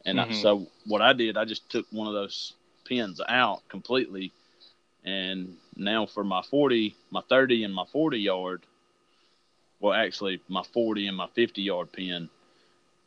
And 0.05 0.19
mm-hmm. 0.19 0.33
I, 0.33 0.35
so 0.35 0.67
what 0.87 1.03
I 1.03 1.13
did, 1.13 1.37
I 1.37 1.45
just 1.45 1.69
took 1.71 1.87
one 1.91 2.09
of 2.09 2.15
those 2.15 2.55
pins 2.85 3.21
out 3.29 3.69
completely. 3.69 4.33
And 5.09 5.57
now 5.75 6.05
for 6.05 6.23
my 6.23 6.43
40, 6.43 6.95
my 7.11 7.23
30 7.31 7.65
and 7.65 7.75
my 7.75 7.85
40 7.91 8.19
yard, 8.19 8.67
well, 9.81 9.95
actually 9.95 10.43
my 10.49 10.63
40 10.75 11.07
and 11.07 11.17
my 11.17 11.29
50 11.35 11.63
yard 11.63 11.93
pin, 11.93 12.29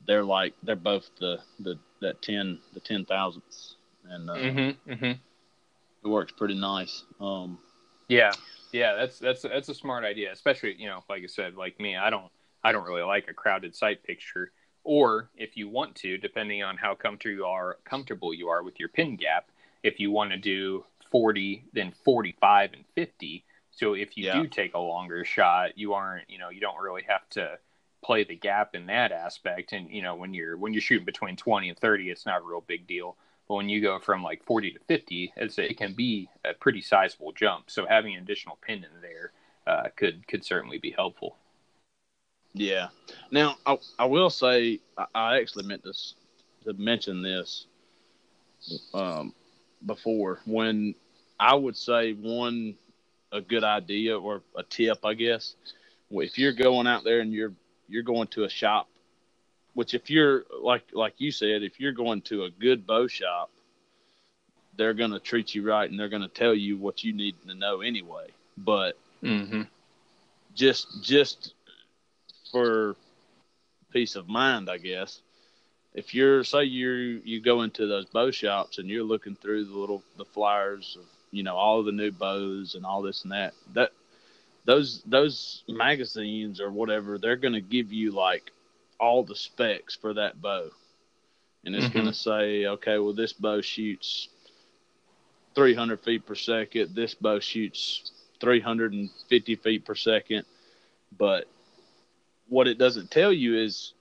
they're 0.07 0.23
like, 0.23 0.55
they're 0.63 0.75
both 0.75 1.11
the, 1.19 1.39
the, 1.59 1.77
that 1.99 2.23
10, 2.23 2.57
the 2.73 2.79
10 2.79 3.05
thousandths. 3.05 3.75
And, 4.09 4.29
uh, 4.29 4.33
mm-hmm, 4.33 4.91
mm-hmm. 4.91 5.05
it 5.05 6.07
works 6.07 6.31
pretty 6.35 6.55
nice. 6.55 7.03
Um, 7.19 7.59
yeah. 8.07 8.31
Yeah, 8.71 8.95
that's 8.95 9.19
that's 9.19 9.41
that's 9.41 9.67
a 9.67 9.73
smart 9.73 10.05
idea, 10.05 10.31
especially 10.31 10.75
you 10.79 10.87
know, 10.87 11.03
like 11.09 11.23
I 11.23 11.27
said, 11.27 11.55
like 11.55 11.77
me, 11.77 11.97
I 11.97 12.09
don't 12.09 12.31
I 12.63 12.71
don't 12.71 12.87
really 12.87 13.01
like 13.01 13.27
a 13.27 13.33
crowded 13.33 13.75
sight 13.75 14.01
picture. 14.01 14.53
Or 14.85 15.29
if 15.35 15.57
you 15.57 15.67
want 15.67 15.93
to, 15.97 16.17
depending 16.17 16.63
on 16.63 16.77
how 16.77 16.95
comfortable 16.95 17.35
you 17.35 17.45
are 17.45 17.79
comfortable 17.83 18.33
you 18.33 18.47
are 18.47 18.63
with 18.63 18.79
your 18.79 18.87
pin 18.87 19.17
gap, 19.17 19.49
if 19.83 19.99
you 19.99 20.09
want 20.09 20.31
to 20.31 20.37
do 20.37 20.85
40, 21.11 21.65
then 21.73 21.93
45 22.03 22.73
and 22.73 22.85
50. 22.95 23.45
So 23.71 23.93
if 23.93 24.17
you 24.17 24.25
yeah. 24.25 24.41
do 24.41 24.47
take 24.47 24.73
a 24.73 24.79
longer 24.79 25.23
shot, 25.25 25.77
you 25.77 25.93
aren't, 25.93 26.29
you 26.29 26.37
know, 26.37 26.49
you 26.49 26.59
don't 26.59 26.81
really 26.81 27.03
have 27.07 27.27
to 27.31 27.57
play 28.03 28.23
the 28.23 28.35
gap 28.35 28.75
in 28.75 28.87
that 28.87 29.11
aspect. 29.11 29.73
And 29.73 29.89
you 29.89 30.01
know, 30.01 30.15
when 30.15 30.33
you're 30.33 30.57
when 30.57 30.73
you're 30.73 30.81
shooting 30.81 31.05
between 31.05 31.35
20 31.35 31.69
and 31.69 31.77
30, 31.77 32.09
it's 32.09 32.25
not 32.25 32.41
a 32.41 32.45
real 32.45 32.61
big 32.61 32.87
deal. 32.87 33.17
But 33.47 33.55
when 33.55 33.69
you 33.69 33.81
go 33.81 33.99
from 33.99 34.23
like 34.23 34.45
40 34.45 34.71
to 34.71 34.79
50, 34.87 35.33
it's, 35.35 35.59
it 35.59 35.77
can 35.77 35.93
be 35.93 36.29
a 36.45 36.53
pretty 36.53 36.81
sizable 36.81 37.33
jump. 37.33 37.69
So 37.69 37.85
having 37.85 38.15
an 38.15 38.23
additional 38.23 38.57
pin 38.61 38.77
in 38.77 39.01
there 39.01 39.31
uh, 39.67 39.89
could 39.95 40.27
could 40.27 40.43
certainly 40.45 40.77
be 40.77 40.91
helpful. 40.91 41.37
Yeah. 42.53 42.89
Now 43.29 43.55
I, 43.65 43.77
I 43.99 44.05
will 44.05 44.29
say 44.29 44.79
I, 44.97 45.05
I 45.13 45.37
actually 45.37 45.65
meant 45.65 45.83
to 45.83 45.93
to 46.65 46.73
mention 46.73 47.21
this 47.21 47.67
um, 48.93 49.33
before 49.85 50.39
when 50.45 50.95
I 51.39 51.55
would 51.55 51.77
say 51.77 52.13
one 52.13 52.75
a 53.31 53.41
good 53.41 53.63
idea 53.63 54.19
or 54.19 54.41
a 54.57 54.63
tip, 54.63 55.05
I 55.05 55.13
guess. 55.13 55.55
If 56.11 56.37
you're 56.37 56.51
going 56.53 56.87
out 56.87 57.03
there 57.03 57.21
and 57.21 57.31
you're 57.31 57.53
you're 57.87 58.03
going 58.03 58.27
to 58.29 58.43
a 58.43 58.49
shop 58.49 58.87
which 59.73 59.93
if 59.93 60.09
you're 60.09 60.45
like 60.61 60.83
like 60.93 61.13
you 61.17 61.31
said, 61.31 61.63
if 61.63 61.79
you're 61.79 61.91
going 61.91 62.21
to 62.23 62.43
a 62.43 62.49
good 62.49 62.85
bow 62.85 63.07
shop, 63.07 63.49
they're 64.77 64.93
going 64.93 65.11
to 65.11 65.19
treat 65.19 65.55
you 65.55 65.63
right 65.67 65.89
and 65.89 65.99
they're 65.99 66.09
going 66.09 66.21
to 66.21 66.27
tell 66.27 66.53
you 66.53 66.77
what 66.77 67.03
you 67.03 67.13
need 67.13 67.35
to 67.47 67.55
know 67.55 67.81
anyway. 67.81 68.27
But 68.57 68.97
mm-hmm. 69.23 69.63
just 70.53 71.03
just 71.03 71.53
for 72.51 72.95
peace 73.91 74.15
of 74.15 74.27
mind, 74.27 74.69
I 74.69 74.77
guess. 74.77 75.21
If 75.93 76.13
you're 76.13 76.43
say 76.43 76.63
you 76.63 77.21
you 77.23 77.41
go 77.41 77.61
into 77.61 77.87
those 77.87 78.05
bow 78.05 78.31
shops 78.31 78.77
and 78.77 78.89
you're 78.89 79.03
looking 79.03 79.35
through 79.35 79.65
the 79.65 79.77
little 79.77 80.03
the 80.17 80.25
flyers 80.25 80.97
of 80.99 81.05
you 81.31 81.43
know 81.43 81.55
all 81.55 81.83
the 81.83 81.91
new 81.91 82.11
bows 82.11 82.75
and 82.75 82.85
all 82.85 83.01
this 83.01 83.23
and 83.23 83.31
that 83.31 83.53
that 83.73 83.91
those 84.65 85.01
those 85.05 85.63
magazines 85.67 86.61
or 86.61 86.71
whatever 86.71 87.17
they're 87.17 87.35
going 87.35 87.53
to 87.53 87.61
give 87.61 87.91
you 87.91 88.11
like 88.11 88.51
all 89.01 89.23
the 89.23 89.35
specs 89.35 89.95
for 89.95 90.13
that 90.13 90.39
bow. 90.39 90.69
And 91.65 91.75
it's 91.75 91.85
mm-hmm. 91.85 91.93
going 91.93 92.05
to 92.05 92.13
say, 92.13 92.65
okay, 92.67 92.99
well, 92.99 93.13
this 93.13 93.33
bow 93.33 93.61
shoots 93.61 94.29
300 95.55 95.99
feet 95.99 96.25
per 96.25 96.35
second. 96.35 96.95
This 96.95 97.15
bow 97.15 97.39
shoots 97.39 98.11
350 98.39 99.55
feet 99.55 99.85
per 99.85 99.95
second. 99.95 100.45
But 101.17 101.47
what 102.47 102.67
it 102.67 102.77
doesn't 102.77 103.11
tell 103.11 103.33
you 103.33 103.57
is 103.57 103.93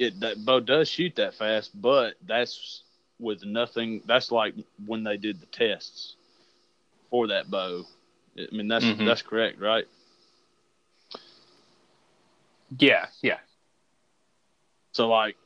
it 0.00 0.18
that 0.20 0.44
bow 0.44 0.58
does 0.58 0.88
shoot 0.88 1.14
that 1.16 1.34
fast, 1.34 1.78
but 1.80 2.14
that's 2.26 2.82
with 3.18 3.44
nothing. 3.44 4.02
That's 4.06 4.32
like 4.32 4.54
when 4.86 5.04
they 5.04 5.18
did 5.18 5.40
the 5.40 5.46
tests 5.46 6.16
for 7.10 7.28
that 7.28 7.50
bow. 7.50 7.84
I 8.36 8.46
mean, 8.50 8.66
that's 8.66 8.84
mm-hmm. 8.84 9.04
that's 9.04 9.22
correct, 9.22 9.60
right? 9.60 9.84
Yeah, 12.78 13.06
yeah. 13.20 13.38
So 14.92 15.08
like 15.08 15.36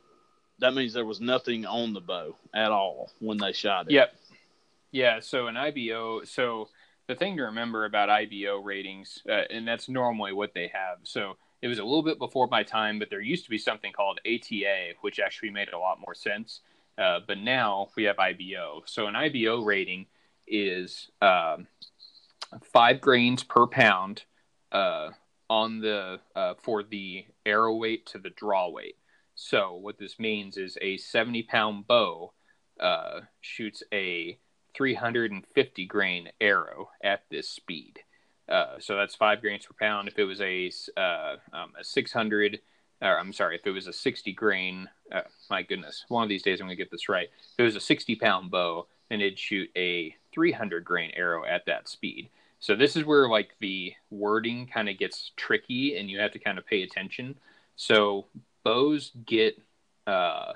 that 0.59 0.73
means 0.73 0.93
there 0.93 1.05
was 1.05 1.19
nothing 1.19 1.65
on 1.65 1.93
the 1.93 1.99
bow 1.99 2.35
at 2.53 2.71
all 2.71 3.11
when 3.19 3.37
they 3.37 3.51
shot 3.51 3.87
it. 3.87 3.93
Yep. 3.93 4.15
Yeah. 4.91 5.19
So 5.19 5.47
an 5.47 5.57
IBO. 5.57 6.23
So 6.23 6.69
the 7.07 7.15
thing 7.15 7.35
to 7.37 7.43
remember 7.43 7.83
about 7.83 8.09
IBO 8.09 8.59
ratings, 8.63 9.21
uh, 9.29 9.43
and 9.49 9.67
that's 9.67 9.89
normally 9.89 10.31
what 10.31 10.53
they 10.53 10.67
have. 10.73 10.99
So 11.03 11.35
it 11.61 11.67
was 11.67 11.79
a 11.79 11.83
little 11.83 12.03
bit 12.03 12.19
before 12.19 12.47
my 12.47 12.63
time, 12.63 12.99
but 12.99 13.09
there 13.09 13.21
used 13.21 13.45
to 13.45 13.49
be 13.49 13.57
something 13.57 13.91
called 13.91 14.19
ATA, 14.25 14.93
which 15.01 15.19
actually 15.19 15.49
made 15.49 15.69
a 15.69 15.79
lot 15.79 15.99
more 15.99 16.13
sense. 16.13 16.61
Uh, 16.97 17.19
but 17.27 17.37
now 17.37 17.87
we 17.95 18.03
have 18.03 18.19
IBO. 18.19 18.83
So 18.85 19.07
an 19.07 19.15
IBO 19.15 19.63
rating 19.63 20.05
is 20.47 21.09
um, 21.21 21.67
five 22.73 23.01
grains 23.01 23.43
per 23.43 23.67
pound 23.67 24.23
uh, 24.71 25.09
on 25.49 25.79
the 25.81 26.19
uh, 26.35 26.53
for 26.61 26.83
the 26.83 27.25
arrow 27.45 27.75
weight 27.75 28.05
to 28.07 28.19
the 28.19 28.29
draw 28.29 28.69
weight. 28.69 28.95
So 29.35 29.75
what 29.75 29.97
this 29.97 30.19
means 30.19 30.57
is 30.57 30.77
a 30.81 30.97
70 30.97 31.43
pound 31.43 31.87
bow 31.87 32.33
uh, 32.79 33.21
shoots 33.41 33.83
a 33.93 34.39
350 34.75 35.85
grain 35.85 36.29
arrow 36.39 36.89
at 37.03 37.23
this 37.29 37.49
speed. 37.49 37.99
Uh, 38.47 38.75
so 38.79 38.95
that's 38.95 39.15
five 39.15 39.41
grains 39.41 39.65
per 39.65 39.73
pound. 39.79 40.07
If 40.07 40.19
it 40.19 40.23
was 40.23 40.41
a 40.41 40.71
uh, 40.97 41.35
um, 41.53 41.73
a 41.79 41.83
600, 41.83 42.59
or 43.01 43.19
I'm 43.19 43.33
sorry, 43.33 43.55
if 43.55 43.65
it 43.65 43.71
was 43.71 43.87
a 43.87 43.93
60 43.93 44.33
grain, 44.33 44.89
uh, 45.11 45.21
my 45.49 45.63
goodness, 45.63 46.05
one 46.09 46.23
of 46.23 46.29
these 46.29 46.43
days 46.43 46.59
I'm 46.59 46.67
gonna 46.67 46.75
get 46.75 46.91
this 46.91 47.09
right. 47.09 47.29
If 47.53 47.59
it 47.59 47.63
was 47.63 47.75
a 47.75 47.81
60 47.81 48.15
pound 48.15 48.51
bow, 48.51 48.87
then 49.09 49.21
it'd 49.21 49.39
shoot 49.39 49.69
a 49.75 50.15
300 50.33 50.83
grain 50.83 51.11
arrow 51.15 51.45
at 51.45 51.65
that 51.65 51.87
speed. 51.87 52.29
So 52.59 52.75
this 52.75 52.95
is 52.95 53.05
where 53.05 53.27
like 53.27 53.55
the 53.59 53.93
wording 54.09 54.67
kind 54.67 54.89
of 54.89 54.97
gets 54.97 55.31
tricky, 55.35 55.97
and 55.97 56.09
you 56.09 56.19
have 56.19 56.31
to 56.31 56.39
kind 56.39 56.57
of 56.57 56.65
pay 56.65 56.83
attention. 56.83 57.37
So 57.75 58.25
bows 58.63 59.11
get 59.25 59.61
uh, 60.07 60.53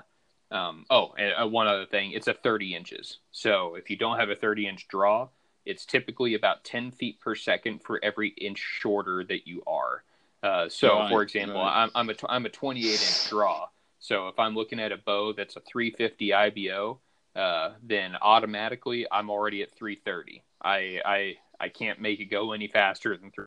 um, 0.50 0.84
oh, 0.90 1.14
and 1.16 1.32
uh, 1.40 1.46
one 1.46 1.66
other 1.66 1.86
thing, 1.86 2.12
it's 2.12 2.26
a 2.26 2.34
30 2.34 2.74
inches. 2.74 3.18
So 3.30 3.76
if 3.76 3.88
you 3.90 3.96
don't 3.96 4.18
have 4.18 4.30
a 4.30 4.34
30 4.34 4.66
inch 4.66 4.88
draw, 4.88 5.28
it's 5.64 5.84
typically 5.84 6.34
about 6.34 6.64
10 6.64 6.90
feet 6.92 7.20
per 7.20 7.34
second 7.34 7.82
for 7.82 8.00
every 8.02 8.28
inch 8.28 8.58
shorter 8.58 9.24
that 9.24 9.46
you 9.46 9.62
are. 9.66 10.02
Uh, 10.42 10.68
so, 10.68 10.98
right, 10.98 11.10
for 11.10 11.22
example, 11.22 11.60
right. 11.60 11.82
I'm, 11.82 11.90
I'm, 11.94 12.10
a, 12.10 12.14
I'm 12.28 12.46
a 12.46 12.48
28 12.48 12.90
inch 12.92 13.28
draw. 13.28 13.68
So 13.98 14.28
if 14.28 14.38
I'm 14.38 14.54
looking 14.54 14.80
at 14.80 14.92
a 14.92 14.96
bow 14.96 15.34
that's 15.34 15.56
a 15.56 15.60
350 15.60 16.32
IBO, 16.32 17.00
uh, 17.36 17.70
then 17.82 18.16
automatically 18.20 19.06
I'm 19.10 19.30
already 19.30 19.62
at 19.62 19.72
330. 19.72 20.42
I, 20.62 21.00
I, 21.04 21.36
I 21.60 21.68
can't 21.68 22.00
make 22.00 22.20
it 22.20 22.26
go 22.26 22.52
any 22.52 22.68
faster 22.68 23.16
than 23.16 23.30
three 23.30 23.46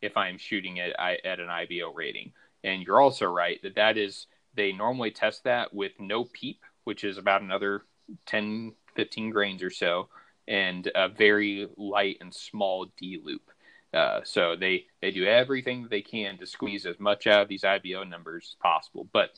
if 0.00 0.16
I'm 0.16 0.38
shooting 0.38 0.78
it 0.78 0.94
at 0.98 1.40
an 1.40 1.48
IBO 1.48 1.92
rating. 1.94 2.32
And 2.62 2.82
you're 2.82 3.00
also 3.00 3.26
right 3.26 3.60
that 3.62 3.74
that 3.76 3.96
is 3.98 4.26
they 4.54 4.72
normally 4.72 5.10
test 5.10 5.44
that 5.44 5.74
with 5.74 5.92
no 5.98 6.24
peep, 6.24 6.60
which 6.84 7.04
is 7.04 7.18
about 7.18 7.42
another 7.42 7.82
10, 8.26 8.74
15 8.94 9.30
grains 9.30 9.62
or 9.62 9.70
so, 9.70 10.08
and 10.46 10.90
a 10.94 11.08
very 11.08 11.68
light 11.76 12.18
and 12.20 12.34
small 12.34 12.86
D 12.96 13.20
loop. 13.22 13.50
Uh, 13.92 14.20
so 14.24 14.56
they, 14.56 14.86
they 15.00 15.10
do 15.10 15.24
everything 15.24 15.86
they 15.88 16.02
can 16.02 16.36
to 16.38 16.46
squeeze 16.46 16.84
as 16.84 16.98
much 16.98 17.26
out 17.26 17.42
of 17.42 17.48
these 17.48 17.64
IBO 17.64 18.02
numbers 18.02 18.50
as 18.50 18.56
possible. 18.60 19.08
But 19.12 19.30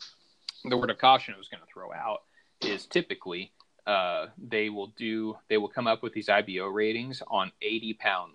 the 0.65 0.77
word 0.77 0.91
of 0.91 0.99
caution 0.99 1.35
I 1.35 1.39
was 1.39 1.49
going 1.49 1.61
to 1.61 1.73
throw 1.73 1.93
out 1.93 2.23
is 2.63 2.87
typically 2.87 3.53
uh, 3.87 4.27
they 4.37 4.69
will 4.69 4.89
do 4.97 5.37
they 5.49 5.59
will 5.59 5.69
come 5.69 5.87
up 5.87 6.03
with 6.03 6.13
these 6.13 6.29
IBO 6.29 6.67
ratings 6.67 7.23
on 7.29 7.53
80 7.63 7.95
pound. 7.95 8.33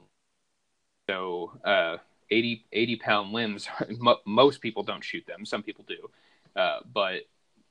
So 1.09 1.51
uh, 1.65 1.97
80, 2.30 2.65
80 2.72 2.95
pound 2.97 3.34
limbs, 3.34 3.67
most 4.26 4.61
people 4.61 4.84
don't 4.84 5.03
shoot 5.03 5.26
them. 5.28 5.45
Some 5.45 5.63
people 5.63 5.86
do. 5.88 6.09
Uh, 6.59 6.80
but 6.93 7.22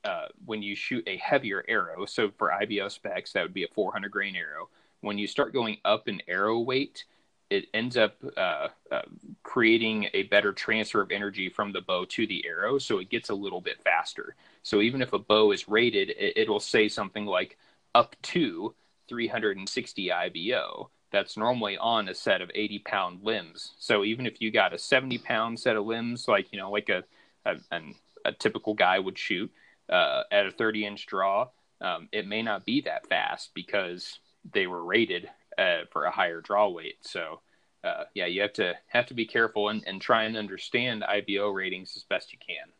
uh, 0.03 0.25
when 0.45 0.61
you 0.61 0.75
shoot 0.75 1.03
a 1.07 1.17
heavier 1.17 1.63
arrow, 1.67 2.05
so 2.05 2.31
for 2.37 2.51
IBO 2.51 2.87
specs, 2.87 3.33
that 3.33 3.43
would 3.43 3.53
be 3.53 3.63
a 3.63 3.67
400 3.73 4.11
grain 4.11 4.35
arrow. 4.35 4.69
When 5.01 5.17
you 5.17 5.27
start 5.27 5.53
going 5.53 5.77
up 5.83 6.07
in 6.07 6.21
arrow 6.27 6.59
weight, 6.59 7.05
it 7.51 7.65
ends 7.73 7.97
up 7.97 8.15
uh, 8.37 8.69
uh, 8.91 9.01
creating 9.43 10.07
a 10.13 10.23
better 10.23 10.53
transfer 10.53 11.01
of 11.01 11.11
energy 11.11 11.49
from 11.49 11.73
the 11.73 11.81
bow 11.81 12.05
to 12.05 12.25
the 12.25 12.45
arrow, 12.47 12.77
so 12.77 12.99
it 12.99 13.09
gets 13.09 13.29
a 13.29 13.35
little 13.35 13.59
bit 13.59 13.83
faster. 13.83 14.35
So 14.63 14.79
even 14.79 15.01
if 15.01 15.11
a 15.11 15.19
bow 15.19 15.51
is 15.51 15.67
rated, 15.67 16.13
it, 16.17 16.49
will 16.49 16.61
say 16.61 16.87
something 16.87 17.25
like 17.25 17.57
up 17.93 18.15
to 18.21 18.73
360 19.09 20.11
IBO. 20.13 20.89
That's 21.11 21.35
normally 21.35 21.77
on 21.77 22.07
a 22.07 22.15
set 22.15 22.41
of 22.41 22.49
80 22.55 22.79
pound 22.79 23.19
limbs. 23.21 23.73
So 23.79 24.05
even 24.05 24.25
if 24.25 24.39
you 24.39 24.49
got 24.49 24.73
a 24.73 24.77
70 24.77 25.17
pound 25.17 25.59
set 25.59 25.75
of 25.75 25.85
limbs, 25.85 26.29
like 26.29 26.53
you 26.53 26.57
know, 26.57 26.71
like 26.71 26.87
a, 26.87 27.03
a 27.45 27.55
an 27.71 27.95
a 28.23 28.31
typical 28.31 28.75
guy 28.75 28.97
would 28.97 29.17
shoot 29.17 29.51
uh, 29.89 30.23
at 30.31 30.45
a 30.45 30.51
30 30.51 30.85
inch 30.85 31.05
draw, 31.05 31.49
um, 31.81 32.07
it 32.13 32.25
may 32.27 32.41
not 32.41 32.65
be 32.65 32.79
that 32.81 33.07
fast 33.07 33.51
because 33.53 34.19
they 34.53 34.67
were 34.67 34.83
rated 34.83 35.29
uh, 35.57 35.81
for 35.91 36.05
a 36.05 36.11
higher 36.11 36.41
draw 36.41 36.69
weight. 36.69 36.97
So, 37.01 37.41
uh, 37.83 38.05
yeah, 38.13 38.25
you 38.25 38.41
have 38.41 38.53
to 38.53 38.75
have 38.87 39.07
to 39.07 39.13
be 39.13 39.25
careful 39.25 39.69
and, 39.69 39.83
and 39.87 40.01
try 40.01 40.23
and 40.23 40.37
understand 40.37 41.03
IBO 41.03 41.49
ratings 41.49 41.93
as 41.95 42.03
best 42.03 42.33
you 42.33 42.39
can. 42.45 42.71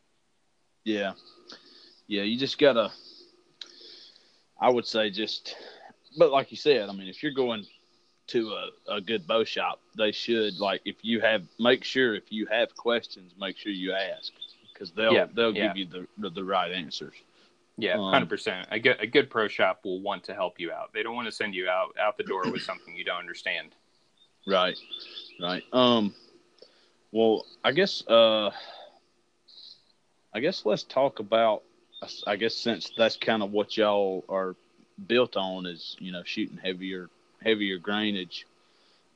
Yeah, 0.84 1.14
yeah, 2.07 2.24
you 2.24 2.38
just 2.38 2.57
gotta. 2.57 2.91
I 4.59 4.70
would 4.70 4.86
say 4.86 5.09
just, 5.09 5.55
but 6.18 6.32
like 6.32 6.51
you 6.51 6.57
said, 6.57 6.88
I 6.88 6.93
mean, 6.93 7.07
if 7.07 7.24
you're 7.24 7.32
going 7.32 7.66
to 8.28 8.53
a, 8.53 8.95
a 8.95 9.01
good 9.01 9.28
bow 9.28 9.43
shop, 9.43 9.82
they 9.97 10.12
should 10.12 10.59
like 10.59 10.82
if 10.86 10.97
you 11.01 11.20
have 11.20 11.43
make 11.59 11.84
sure 11.84 12.16
if 12.16 12.32
you 12.32 12.45
have 12.47 12.76
questions, 12.76 13.34
make 13.39 13.57
sure 13.57 13.72
you 13.72 13.93
ask 13.93 14.32
because 14.74 14.91
they'll 14.91 15.14
yeah, 15.14 15.28
they'll 15.34 15.55
yeah. 15.55 15.68
give 15.68 15.78
you 15.78 15.86
the, 15.86 16.07
the, 16.18 16.30
the 16.30 16.43
right 16.43 16.72
answers. 16.72 17.16
Yeah, 17.82 17.95
um, 17.95 18.11
hundred 18.11 18.25
um, 18.25 18.27
percent. 18.27 18.67
A 18.69 18.79
good 18.79 18.97
a 18.99 19.07
good 19.07 19.32
pro 19.32 19.47
shop 19.47 19.82
will 19.84 20.01
want 20.01 20.23
to 20.25 20.36
help 20.36 20.59
you 20.59 20.71
out. 20.71 20.93
They 20.93 21.01
don't 21.01 21.15
want 21.15 21.25
to 21.25 21.32
send 21.32 21.55
you 21.55 21.67
out 21.67 21.95
out 21.99 22.15
the 22.15 22.23
door 22.23 22.43
with 22.51 22.61
something 22.61 22.95
you 22.95 23.03
don't 23.03 23.17
understand. 23.17 23.69
Right, 24.45 24.77
right. 25.41 25.63
Um, 25.73 26.13
well, 27.11 27.43
I 27.63 27.71
guess 27.71 28.05
uh, 28.07 28.51
I 30.32 30.39
guess 30.39 30.63
let's 30.63 30.84
talk 30.84 31.17
about. 31.17 31.63
I 32.27 32.36
guess 32.36 32.55
since 32.55 32.91
that's 32.95 33.17
kind 33.17 33.41
of 33.41 33.51
what 33.51 33.75
y'all 33.77 34.25
are 34.29 34.55
built 35.07 35.36
on 35.36 35.65
is 35.65 35.95
you 35.99 36.11
know 36.11 36.21
shooting 36.23 36.57
heavier 36.57 37.09
heavier 37.43 37.79
grainage. 37.79 38.43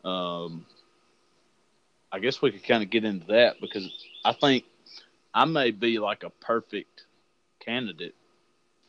Um, 0.03 0.65
I 2.11 2.17
guess 2.17 2.41
we 2.41 2.51
could 2.51 2.63
kind 2.63 2.81
of 2.81 2.89
get 2.89 3.05
into 3.05 3.27
that 3.27 3.61
because 3.61 3.87
I 4.23 4.33
think 4.33 4.65
I 5.35 5.45
may 5.45 5.69
be 5.69 5.99
like 5.99 6.23
a 6.23 6.31
perfect 6.31 7.05
candidate 7.59 8.15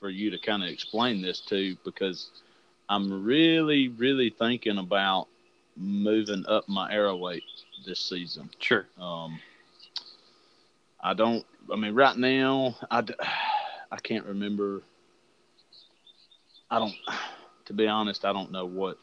for 0.07 0.11
you 0.11 0.31
to 0.31 0.39
kind 0.39 0.63
of 0.63 0.69
explain 0.69 1.21
this 1.21 1.41
to 1.41 1.77
because 1.85 2.31
I'm 2.89 3.25
really, 3.25 3.89
really 3.89 4.31
thinking 4.31 4.79
about 4.79 5.27
moving 5.77 6.45
up 6.47 6.69
my 6.69 6.93
arrow 6.93 7.17
weight 7.17 7.43
this 7.85 7.99
season. 7.99 8.49
Sure. 8.61 8.87
Um, 9.01 9.41
I 11.01 11.13
don't. 11.13 11.45
I 11.73 11.75
mean, 11.75 11.93
right 11.93 12.17
now, 12.17 12.77
I 12.89 13.03
I 13.91 13.97
can't 13.97 14.25
remember. 14.27 14.83
I 16.71 16.79
don't. 16.79 16.95
To 17.65 17.73
be 17.73 17.89
honest, 17.89 18.25
I 18.25 18.33
don't 18.33 18.53
know 18.53 18.65
what 18.65 18.97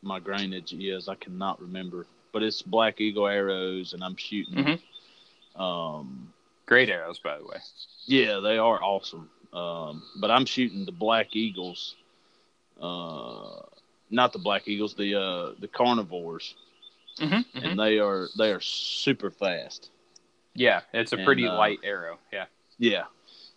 my 0.00 0.18
grainage 0.18 0.72
is. 0.72 1.06
I 1.06 1.16
cannot 1.16 1.60
remember, 1.60 2.06
but 2.32 2.42
it's 2.42 2.62
Black 2.62 2.98
Eagle 2.98 3.28
arrows, 3.28 3.92
and 3.92 4.02
I'm 4.02 4.16
shooting. 4.16 4.54
Mm-hmm. 4.54 5.62
Um, 5.62 6.32
Great 6.64 6.88
arrows, 6.88 7.18
by 7.18 7.36
the 7.36 7.44
way. 7.44 7.58
Yeah, 8.06 8.40
they 8.40 8.56
are 8.56 8.82
awesome. 8.82 9.28
Um, 9.54 10.02
but 10.16 10.30
I'm 10.30 10.44
shooting 10.44 10.84
the 10.84 10.92
Black 10.92 11.36
Eagles, 11.36 11.94
uh, 12.80 13.60
not 14.10 14.32
the 14.32 14.38
Black 14.38 14.66
Eagles, 14.66 14.94
the 14.94 15.14
uh, 15.14 15.52
the 15.60 15.68
carnivores, 15.68 16.54
mm-hmm, 17.20 17.34
mm-hmm. 17.34 17.64
and 17.64 17.78
they 17.78 17.98
are 17.98 18.28
they 18.36 18.50
are 18.50 18.60
super 18.60 19.30
fast. 19.30 19.90
Yeah, 20.54 20.80
it's 20.92 21.12
a 21.12 21.18
pretty 21.18 21.46
uh, 21.46 21.54
light 21.54 21.78
arrow. 21.84 22.18
Yeah. 22.32 22.46
Yeah, 22.78 23.04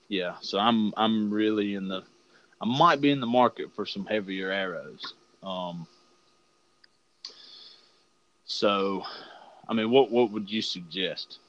yeah. 0.07 0.35
So 0.41 0.59
I'm 0.59 0.93
I'm 0.97 1.31
really 1.31 1.75
in 1.75 1.87
the 1.87 2.03
I 2.61 2.65
might 2.65 3.01
be 3.01 3.11
in 3.11 3.19
the 3.19 3.27
market 3.27 3.73
for 3.75 3.85
some 3.85 4.05
heavier 4.05 4.51
arrows. 4.51 5.13
Um, 5.43 5.87
so, 8.45 9.03
I 9.67 9.73
mean, 9.73 9.91
what 9.91 10.11
what 10.11 10.31
would 10.31 10.49
you 10.49 10.61
suggest? 10.61 11.39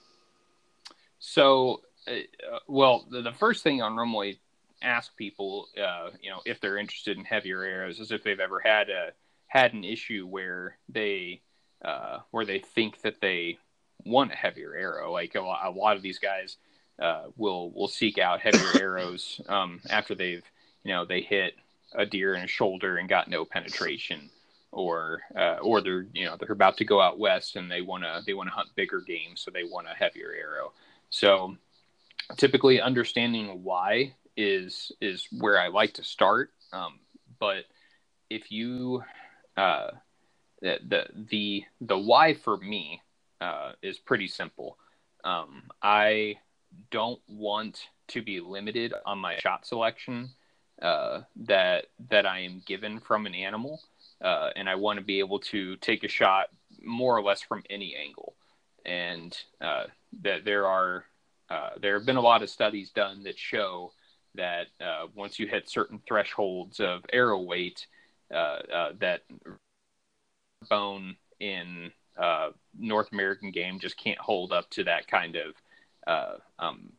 So, 1.18 1.82
uh, 2.08 2.58
well, 2.66 3.06
the, 3.10 3.22
the, 3.22 3.32
first 3.32 3.62
thing 3.62 3.82
I 3.82 3.88
normally 3.88 4.40
ask 4.82 5.14
people, 5.16 5.68
uh, 5.76 6.10
you 6.20 6.30
know, 6.30 6.40
if 6.44 6.60
they're 6.60 6.78
interested 6.78 7.16
in 7.18 7.24
heavier 7.24 7.62
arrows, 7.62 8.00
is 8.00 8.10
if 8.10 8.22
they've 8.22 8.40
ever 8.40 8.60
had 8.60 8.88
a 8.90 9.12
had 9.48 9.72
an 9.72 9.84
issue 9.84 10.26
where 10.26 10.78
they 10.88 11.42
uh, 11.84 12.18
where 12.30 12.44
they 12.44 12.58
think 12.58 13.00
that 13.02 13.20
they 13.20 13.58
want 14.04 14.32
a 14.32 14.36
heavier 14.36 14.74
arrow. 14.74 15.12
Like 15.12 15.34
a, 15.34 15.40
a 15.40 15.70
lot 15.70 15.96
of 15.96 16.02
these 16.02 16.18
guys 16.18 16.56
uh, 16.98 17.24
will 17.36 17.70
will 17.72 17.88
seek 17.88 18.18
out 18.18 18.40
heavier 18.40 18.70
arrows 18.80 19.40
um, 19.48 19.80
after 19.88 20.14
they've 20.14 20.44
you 20.84 20.92
know 20.92 21.04
they 21.04 21.20
hit 21.20 21.54
a 21.94 22.04
deer 22.04 22.34
in 22.34 22.44
a 22.44 22.48
shoulder 22.48 22.96
and 22.96 23.08
got 23.08 23.28
no 23.28 23.44
penetration 23.44 24.30
or 24.72 25.20
uh, 25.36 25.56
or 25.62 25.80
they're 25.80 26.06
you 26.12 26.26
know 26.26 26.36
they're 26.38 26.52
about 26.52 26.76
to 26.76 26.84
go 26.84 27.00
out 27.00 27.18
west 27.18 27.56
and 27.56 27.70
they 27.70 27.80
want 27.80 28.02
to 28.02 28.22
they 28.26 28.34
want 28.34 28.48
to 28.48 28.54
hunt 28.54 28.68
bigger 28.74 29.00
game 29.00 29.34
so 29.34 29.50
they 29.50 29.64
want 29.64 29.86
a 29.86 29.94
heavier 29.94 30.32
arrow 30.38 30.72
so 31.10 31.56
typically 32.36 32.80
understanding 32.80 33.62
why 33.62 34.14
is 34.36 34.92
is 35.00 35.26
where 35.32 35.60
I 35.60 35.68
like 35.68 35.94
to 35.94 36.04
start. 36.04 36.52
Um, 36.72 37.00
but 37.38 37.64
if 38.30 38.52
you 38.52 39.02
uh, 39.56 39.90
the 40.60 41.06
the 41.30 41.64
the 41.80 41.98
why 41.98 42.34
for 42.34 42.56
me 42.56 43.02
uh, 43.40 43.72
is 43.82 43.98
pretty 43.98 44.28
simple. 44.28 44.78
Um, 45.24 45.64
I 45.82 46.36
don't 46.90 47.20
want 47.28 47.88
to 48.08 48.22
be 48.22 48.40
limited 48.40 48.94
on 49.04 49.18
my 49.18 49.36
shot 49.38 49.66
selection 49.66 50.30
uh, 50.80 51.22
that 51.36 51.86
that 52.10 52.26
I 52.26 52.40
am 52.40 52.62
given 52.66 53.00
from 53.00 53.26
an 53.26 53.34
animal, 53.34 53.80
uh, 54.22 54.50
and 54.56 54.68
I 54.68 54.76
want 54.76 54.98
to 54.98 55.04
be 55.04 55.18
able 55.18 55.40
to 55.40 55.76
take 55.76 56.04
a 56.04 56.08
shot 56.08 56.48
more 56.82 57.16
or 57.16 57.22
less 57.22 57.42
from 57.42 57.62
any 57.68 57.96
angle. 57.96 58.34
And 58.84 59.36
uh, 59.60 59.84
that 60.22 60.44
there 60.44 60.66
are 60.66 61.04
uh, 61.50 61.70
there 61.80 61.94
have 61.94 62.06
been 62.06 62.16
a 62.16 62.20
lot 62.20 62.42
of 62.42 62.50
studies 62.50 62.90
done 62.90 63.22
that 63.24 63.38
show 63.38 63.92
that 64.34 64.66
uh, 64.80 65.06
once 65.14 65.38
you 65.38 65.46
hit 65.46 65.68
certain 65.68 66.00
thresholds 66.06 66.80
of 66.80 67.04
arrow 67.12 67.40
weight, 67.40 67.86
that 68.30 69.22
bone 70.68 71.16
in 71.40 71.90
North 72.78 73.12
American 73.12 73.50
game 73.50 73.78
just 73.78 73.96
can't 73.96 74.18
hold 74.18 74.52
up 74.52 74.68
to 74.70 74.84
that 74.84 75.08
kind 75.08 75.36
of 75.36 76.40
um, 76.58 76.92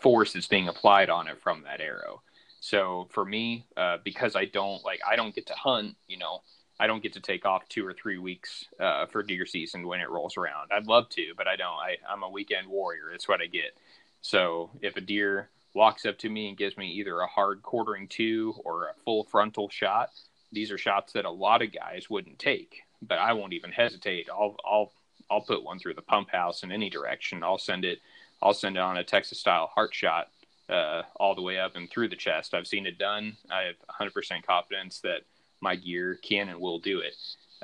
force 0.00 0.32
that's 0.32 0.48
being 0.48 0.68
applied 0.68 1.10
on 1.10 1.28
it 1.28 1.40
from 1.40 1.62
that 1.62 1.80
arrow. 1.80 2.22
So 2.60 3.08
for 3.10 3.24
me, 3.24 3.66
uh, 3.76 3.98
because 4.02 4.36
I 4.36 4.46
don't 4.46 4.82
like, 4.84 5.00
I 5.06 5.16
don't 5.16 5.34
get 5.34 5.46
to 5.48 5.54
hunt, 5.54 5.96
you 6.08 6.16
know, 6.16 6.40
I 6.80 6.86
don't 6.86 7.02
get 7.02 7.12
to 7.12 7.20
take 7.20 7.44
off 7.44 7.68
two 7.68 7.86
or 7.86 7.92
three 7.92 8.18
weeks 8.18 8.64
uh, 8.80 9.06
for 9.06 9.22
deer 9.22 9.46
season 9.46 9.86
when 9.86 10.00
it 10.00 10.08
rolls 10.08 10.36
around. 10.36 10.70
I'd 10.72 10.86
love 10.86 11.08
to, 11.10 11.34
but 11.36 11.46
I 11.46 11.56
don't. 11.56 11.76
I, 11.76 11.98
I'm 12.10 12.22
a 12.22 12.28
weekend 12.28 12.66
warrior. 12.66 13.10
That's 13.12 13.28
what 13.28 13.40
I 13.40 13.46
get. 13.46 13.76
So 14.24 14.70
if 14.80 14.96
a 14.96 15.02
deer 15.02 15.50
walks 15.74 16.06
up 16.06 16.16
to 16.20 16.30
me 16.30 16.48
and 16.48 16.56
gives 16.56 16.78
me 16.78 16.90
either 16.92 17.20
a 17.20 17.26
hard 17.26 17.62
quartering 17.62 18.08
two 18.08 18.54
or 18.64 18.86
a 18.86 18.94
full 19.04 19.24
frontal 19.24 19.68
shot, 19.68 20.08
these 20.50 20.70
are 20.70 20.78
shots 20.78 21.12
that 21.12 21.26
a 21.26 21.30
lot 21.30 21.60
of 21.60 21.74
guys 21.74 22.08
wouldn't 22.08 22.38
take. 22.38 22.84
But 23.02 23.18
I 23.18 23.34
won't 23.34 23.52
even 23.52 23.70
hesitate. 23.70 24.30
I'll 24.32 24.56
I'll 24.64 24.92
I'll 25.30 25.42
put 25.42 25.62
one 25.62 25.78
through 25.78 25.94
the 25.94 26.00
pump 26.02 26.30
house 26.30 26.62
in 26.62 26.72
any 26.72 26.88
direction. 26.88 27.42
I'll 27.42 27.58
send 27.58 27.84
it. 27.84 27.98
I'll 28.42 28.54
send 28.54 28.78
it 28.78 28.80
on 28.80 28.96
a 28.96 29.04
Texas 29.04 29.38
style 29.38 29.66
heart 29.66 29.94
shot 29.94 30.28
uh, 30.70 31.02
all 31.16 31.34
the 31.34 31.42
way 31.42 31.58
up 31.58 31.76
and 31.76 31.90
through 31.90 32.08
the 32.08 32.16
chest. 32.16 32.54
I've 32.54 32.66
seen 32.66 32.86
it 32.86 32.96
done. 32.96 33.36
I 33.50 33.64
have 33.64 33.76
100% 34.00 34.42
confidence 34.46 35.00
that 35.00 35.20
my 35.60 35.76
gear 35.76 36.18
can 36.22 36.48
and 36.48 36.60
will 36.60 36.78
do 36.78 37.00
it. 37.00 37.14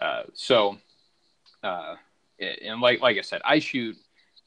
Uh, 0.00 0.24
so, 0.34 0.76
uh, 1.62 1.94
and 2.38 2.82
like 2.82 3.00
like 3.00 3.16
I 3.16 3.22
said, 3.22 3.40
I 3.46 3.60
shoot 3.60 3.96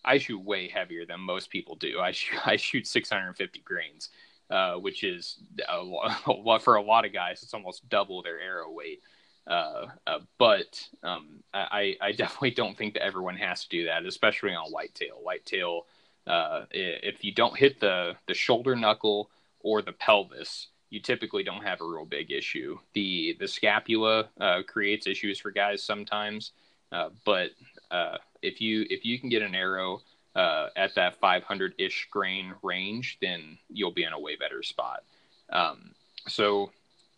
I 0.05 0.17
shoot 0.17 0.41
way 0.43 0.67
heavier 0.67 1.05
than 1.05 1.19
most 1.19 1.49
people 1.49 1.75
do. 1.75 1.99
I 1.99 2.11
shoot 2.11 2.39
I 2.45 2.55
shoot 2.55 2.87
650 2.87 3.59
grains, 3.61 4.09
uh, 4.49 4.75
which 4.75 5.03
is 5.03 5.39
a 5.69 5.81
lot, 5.81 6.63
for 6.63 6.75
a 6.75 6.81
lot 6.81 7.05
of 7.05 7.13
guys. 7.13 7.43
It's 7.43 7.53
almost 7.53 7.87
double 7.89 8.21
their 8.21 8.39
arrow 8.39 8.71
weight. 8.71 9.01
Uh, 9.45 9.87
uh, 10.07 10.19
but 10.37 10.81
um, 11.03 11.43
I, 11.53 11.97
I 11.99 12.13
definitely 12.13 12.51
don't 12.51 12.77
think 12.77 12.93
that 12.93 13.03
everyone 13.03 13.35
has 13.35 13.63
to 13.63 13.69
do 13.69 13.85
that, 13.87 14.05
especially 14.05 14.55
on 14.55 14.71
whitetail. 14.71 15.17
Whitetail 15.21 15.85
uh, 16.25 16.65
if 16.71 17.23
you 17.23 17.33
don't 17.33 17.57
hit 17.57 17.79
the 17.79 18.15
the 18.27 18.33
shoulder 18.33 18.75
knuckle 18.75 19.29
or 19.59 19.81
the 19.81 19.91
pelvis, 19.91 20.67
you 20.89 20.99
typically 20.99 21.43
don't 21.43 21.63
have 21.63 21.81
a 21.81 21.85
real 21.85 22.05
big 22.05 22.31
issue. 22.31 22.77
The 22.93 23.35
the 23.39 23.47
scapula 23.47 24.29
uh, 24.39 24.61
creates 24.67 25.07
issues 25.07 25.39
for 25.39 25.51
guys 25.51 25.83
sometimes, 25.83 26.51
uh, 26.91 27.09
but 27.25 27.51
uh, 27.93 28.17
if 28.41 28.59
you 28.59 28.85
if 28.89 29.05
you 29.05 29.19
can 29.19 29.29
get 29.29 29.41
an 29.41 29.55
arrow 29.55 30.01
uh, 30.35 30.67
at 30.75 30.95
that 30.95 31.19
500 31.19 31.75
ish 31.77 32.07
grain 32.11 32.53
range, 32.63 33.19
then 33.21 33.57
you'll 33.69 33.91
be 33.91 34.03
in 34.03 34.13
a 34.13 34.19
way 34.19 34.35
better 34.35 34.63
spot. 34.63 35.03
Um, 35.51 35.91
so 36.27 36.71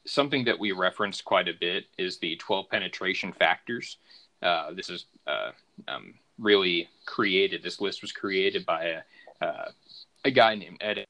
something 0.06 0.44
that 0.46 0.60
we 0.60 0.74
reference 0.74 1.22
quite 1.22 1.48
a 1.48 1.54
bit 1.54 1.86
is 1.98 2.18
the 2.18 2.36
12 2.36 2.70
penetration 2.70 3.32
factors. 3.32 3.98
Uh, 4.44 4.74
this 4.74 4.90
is 4.90 5.06
um, 5.88 6.14
really 6.38 6.90
created. 7.06 7.64
This 7.64 7.80
list 7.82 8.02
was 8.02 8.12
created 8.12 8.66
by 8.66 8.84
a, 9.42 9.46
uh, 9.46 9.72
a 10.26 10.32
guy 10.32 10.56
named 10.56 10.78
Ed, 10.82 11.06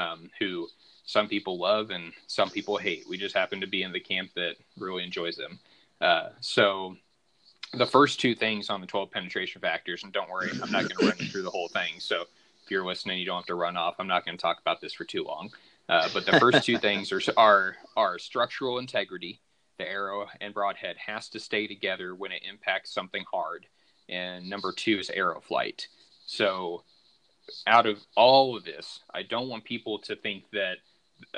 um, 0.00 0.30
who 0.38 0.66
some 1.04 1.28
people 1.28 1.58
love 1.58 1.90
and 1.90 2.12
some 2.26 2.50
people 2.50 2.76
hate. 2.78 3.04
We 3.08 3.18
just 3.18 3.36
happen 3.36 3.60
to 3.60 3.66
be 3.66 3.82
in 3.82 3.92
the 3.92 4.00
camp 4.00 4.30
that 4.34 4.56
really 4.78 5.04
enjoys 5.04 5.36
them. 5.36 5.58
Uh, 6.00 6.30
so 6.40 6.96
the 7.74 7.86
first 7.86 8.20
two 8.20 8.34
things 8.34 8.70
on 8.70 8.80
the 8.80 8.86
12 8.86 9.10
penetration 9.10 9.60
factors, 9.60 10.04
and 10.04 10.12
don't 10.12 10.30
worry, 10.30 10.50
I'm 10.62 10.70
not 10.70 10.88
going 10.88 10.96
to 10.98 11.06
run 11.06 11.28
through 11.28 11.42
the 11.42 11.50
whole 11.50 11.68
thing. 11.68 11.94
So 11.98 12.22
if 12.64 12.70
you're 12.70 12.84
listening, 12.84 13.18
you 13.18 13.26
don't 13.26 13.36
have 13.36 13.46
to 13.46 13.54
run 13.54 13.76
off. 13.76 13.96
I'm 13.98 14.06
not 14.06 14.24
going 14.24 14.36
to 14.36 14.42
talk 14.42 14.60
about 14.60 14.80
this 14.80 14.94
for 14.94 15.04
too 15.04 15.24
long. 15.24 15.50
Uh, 15.88 16.08
but 16.12 16.26
the 16.26 16.38
first 16.38 16.64
two 16.64 16.78
things 16.78 17.12
are, 17.12 17.20
are, 17.36 17.76
are 17.96 18.18
structural 18.18 18.78
integrity. 18.78 19.40
The 19.78 19.88
arrow 19.88 20.26
and 20.40 20.52
broadhead 20.52 20.96
has 21.06 21.28
to 21.30 21.40
stay 21.40 21.66
together 21.66 22.14
when 22.14 22.32
it 22.32 22.42
impacts 22.48 22.92
something 22.92 23.24
hard 23.30 23.66
and 24.08 24.48
number 24.48 24.72
two 24.72 24.98
is 24.98 25.10
arrow 25.10 25.40
flight. 25.40 25.88
So, 26.26 26.82
out 27.66 27.86
of 27.86 27.98
all 28.16 28.56
of 28.56 28.64
this, 28.64 29.00
I 29.12 29.22
don't 29.22 29.48
want 29.48 29.64
people 29.64 29.98
to 30.00 30.16
think 30.16 30.44
that 30.52 30.76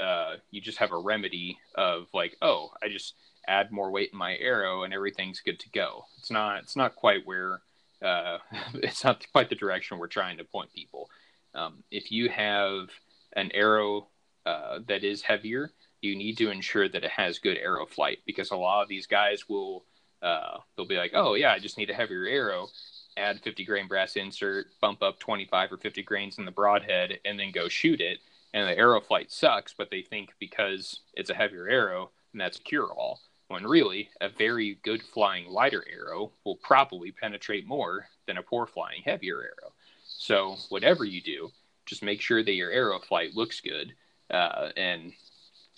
uh, 0.00 0.36
you 0.50 0.60
just 0.60 0.78
have 0.78 0.92
a 0.92 0.98
remedy 0.98 1.58
of 1.74 2.08
like, 2.12 2.36
oh, 2.42 2.70
I 2.82 2.88
just 2.88 3.14
add 3.50 3.72
more 3.72 3.90
weight 3.90 4.10
in 4.12 4.18
my 4.18 4.36
arrow 4.36 4.84
and 4.84 4.94
everything's 4.94 5.40
good 5.40 5.58
to 5.60 5.70
go. 5.70 6.04
It's 6.18 6.30
not. 6.30 6.62
It's 6.62 6.76
not 6.76 6.96
quite 6.96 7.26
where. 7.26 7.60
Uh, 8.02 8.38
it's 8.74 9.04
not 9.04 9.26
quite 9.32 9.48
the 9.48 9.54
direction 9.54 9.98
we're 9.98 10.06
trying 10.06 10.38
to 10.38 10.44
point 10.44 10.72
people. 10.72 11.10
Um, 11.54 11.82
if 11.90 12.12
you 12.12 12.28
have 12.28 12.88
an 13.34 13.50
arrow 13.52 14.06
uh, 14.46 14.78
that 14.86 15.04
is 15.04 15.22
heavier, 15.22 15.72
you 16.00 16.16
need 16.16 16.38
to 16.38 16.50
ensure 16.50 16.88
that 16.88 17.04
it 17.04 17.10
has 17.10 17.38
good 17.38 17.58
arrow 17.58 17.86
flight 17.86 18.18
because 18.24 18.50
a 18.50 18.56
lot 18.56 18.82
of 18.82 18.88
these 18.88 19.06
guys 19.06 19.48
will 19.48 19.84
uh, 20.22 20.58
they'll 20.76 20.86
be 20.86 20.96
like, 20.96 21.12
oh 21.14 21.34
yeah, 21.34 21.52
I 21.52 21.58
just 21.58 21.78
need 21.78 21.90
a 21.90 21.94
heavier 21.94 22.26
arrow, 22.26 22.68
add 23.16 23.40
50 23.40 23.64
grain 23.64 23.88
brass 23.88 24.16
insert, 24.16 24.66
bump 24.80 25.02
up 25.02 25.18
25 25.18 25.72
or 25.72 25.76
50 25.78 26.02
grains 26.02 26.38
in 26.38 26.44
the 26.44 26.50
broadhead, 26.50 27.18
and 27.24 27.38
then 27.38 27.52
go 27.52 27.68
shoot 27.68 28.00
it. 28.00 28.18
And 28.52 28.68
the 28.68 28.76
arrow 28.76 29.00
flight 29.00 29.30
sucks, 29.30 29.74
but 29.76 29.90
they 29.90 30.02
think 30.02 30.30
because 30.38 31.00
it's 31.14 31.30
a 31.30 31.34
heavier 31.34 31.68
arrow, 31.68 32.10
and 32.32 32.40
that's 32.40 32.58
cure 32.58 32.88
all. 32.92 33.20
When 33.50 33.66
really, 33.66 34.10
a 34.20 34.28
very 34.28 34.78
good 34.84 35.02
flying 35.02 35.48
lighter 35.48 35.84
arrow 35.92 36.30
will 36.44 36.54
probably 36.54 37.10
penetrate 37.10 37.66
more 37.66 38.06
than 38.28 38.38
a 38.38 38.44
poor 38.44 38.64
flying 38.64 39.02
heavier 39.04 39.42
arrow. 39.42 39.72
So, 40.04 40.54
whatever 40.68 41.04
you 41.04 41.20
do, 41.20 41.50
just 41.84 42.04
make 42.04 42.20
sure 42.20 42.44
that 42.44 42.52
your 42.52 42.70
arrow 42.70 43.00
flight 43.00 43.34
looks 43.34 43.60
good. 43.60 43.92
Uh, 44.30 44.68
and 44.76 45.12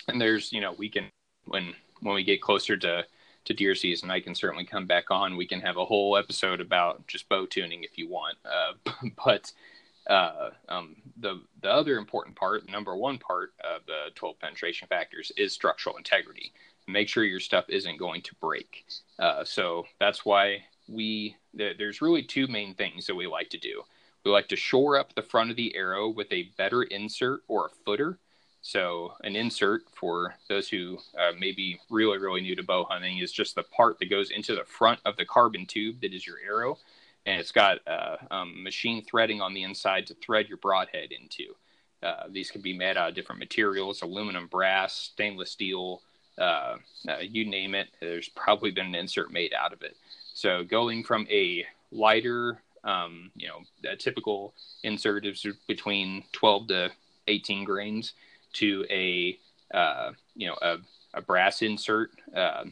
and 0.07 0.21
there's, 0.21 0.53
you 0.53 0.61
know, 0.61 0.73
we 0.73 0.91
can 0.91 1.09
when 1.47 1.75
when 2.01 2.15
we 2.15 2.25
get 2.25 2.43
closer 2.43 2.77
to 2.77 3.07
to 3.47 3.55
deer 3.55 3.75
season, 3.75 4.11
I 4.11 4.21
can 4.21 4.35
certainly 4.35 4.67
come 4.67 4.87
back 4.87 5.11
on. 5.11 5.39
We 5.39 5.47
can 5.47 5.63
have 5.63 5.79
a 5.79 5.87
whole 5.87 6.19
episode 6.19 6.61
about 6.61 7.07
just 7.07 7.27
bow 7.31 7.47
tuning 7.47 7.85
if 7.85 7.97
you 7.97 8.07
want. 8.07 8.37
Uh, 8.45 8.93
but 9.25 9.51
uh, 10.09 10.51
um, 10.69 10.97
the 11.17 11.41
the 11.63 11.71
other 11.71 11.97
important 11.97 12.37
part, 12.37 12.69
number 12.69 12.95
one 12.95 13.17
part 13.17 13.55
of 13.65 13.87
the 13.87 14.11
12 14.15 14.39
penetration 14.41 14.89
factors 14.89 15.33
is 15.39 15.55
structural 15.55 15.97
integrity. 15.97 16.53
Make 16.93 17.09
sure 17.09 17.25
your 17.25 17.41
stuff 17.41 17.65
isn't 17.69 17.99
going 17.99 18.23
to 18.23 18.35
break. 18.37 18.85
Uh, 19.19 19.45
so 19.45 19.85
that's 19.99 20.25
why 20.25 20.65
we 20.89 21.37
th- 21.57 21.79
there's 21.79 22.03
really 22.03 22.23
two 22.23 22.47
main 22.47 22.75
things 22.75 23.07
that 23.07 23.15
we 23.15 23.27
like 23.27 23.51
to 23.51 23.59
do. 23.59 23.83
We 24.25 24.31
like 24.31 24.49
to 24.49 24.57
shore 24.57 24.99
up 24.99 25.15
the 25.15 25.23
front 25.23 25.51
of 25.51 25.57
the 25.57 25.75
arrow 25.75 26.09
with 26.09 26.31
a 26.33 26.51
better 26.57 26.83
insert 26.83 27.43
or 27.49 27.67
a 27.67 27.71
footer 27.85 28.19
so, 28.65 29.15
an 29.25 29.35
insert 29.35 29.83
for 29.93 30.37
those 30.49 30.69
who 30.69 30.99
uh, 31.19 31.33
may 31.37 31.51
be 31.51 31.81
really, 31.91 32.19
really 32.19 32.41
new 32.41 32.55
to 32.55 32.63
bow 32.63 32.85
hunting 32.85 33.19
is 33.19 33.33
just 33.33 33.57
the 33.57 33.65
part 33.65 33.99
that 33.99 34.09
goes 34.09 34.31
into 34.31 34.55
the 34.55 34.65
front 34.65 35.01
of 35.05 35.17
the 35.17 35.25
carbon 35.25 35.67
tube 35.67 36.01
that 36.01 36.15
is 36.15 36.25
your 36.25 36.37
arrow. 36.47 36.79
And 37.27 37.41
it's 37.41 37.51
got 37.51 37.79
uh, 37.89 38.19
um, 38.31 38.63
machine 38.63 39.05
threading 39.05 39.41
on 39.41 39.53
the 39.53 39.65
inside 39.65 40.07
to 40.07 40.15
thread 40.15 40.49
your 40.49 40.59
broadhead 40.59 41.11
into. 41.11 41.55
Uh, 42.05 42.29
these 42.31 42.53
can 42.53 42.61
be 42.61 42.73
made 42.73 42.97
out 42.97 43.09
of 43.09 43.15
different 43.17 43.41
materials 43.41 44.03
aluminum, 44.03 44.47
brass, 44.47 44.95
stainless 44.95 45.51
steel, 45.51 46.01
uh, 46.39 46.77
uh, 47.09 47.19
you 47.21 47.45
name 47.45 47.75
it. 47.75 47.89
There's 48.01 48.29
probably 48.29 48.71
been 48.71 48.87
an 48.87 48.95
insert 48.95 49.33
made 49.33 49.53
out 49.55 49.73
of 49.73 49.83
it. 49.83 49.97
So, 50.35 50.65
going 50.65 51.05
from 51.05 51.27
a 51.31 51.67
lighter, 51.91 52.63
um, 52.85 53.31
you 53.37 53.49
know, 53.49 53.91
a 53.91 53.97
typical 53.97 54.55
insert 54.83 55.27
is 55.27 55.47
between 55.69 56.25
12 56.33 56.69
to 56.69 56.91
18 57.29 57.65
grains 57.65 58.15
to 58.55 58.85
a 58.91 59.39
uh, 59.75 60.13
you 60.35 60.49
know 60.49 60.57
a, 60.63 60.77
a 61.15 61.23
brass 61.23 61.63
insert, 61.63 62.11
uh, 62.35 62.65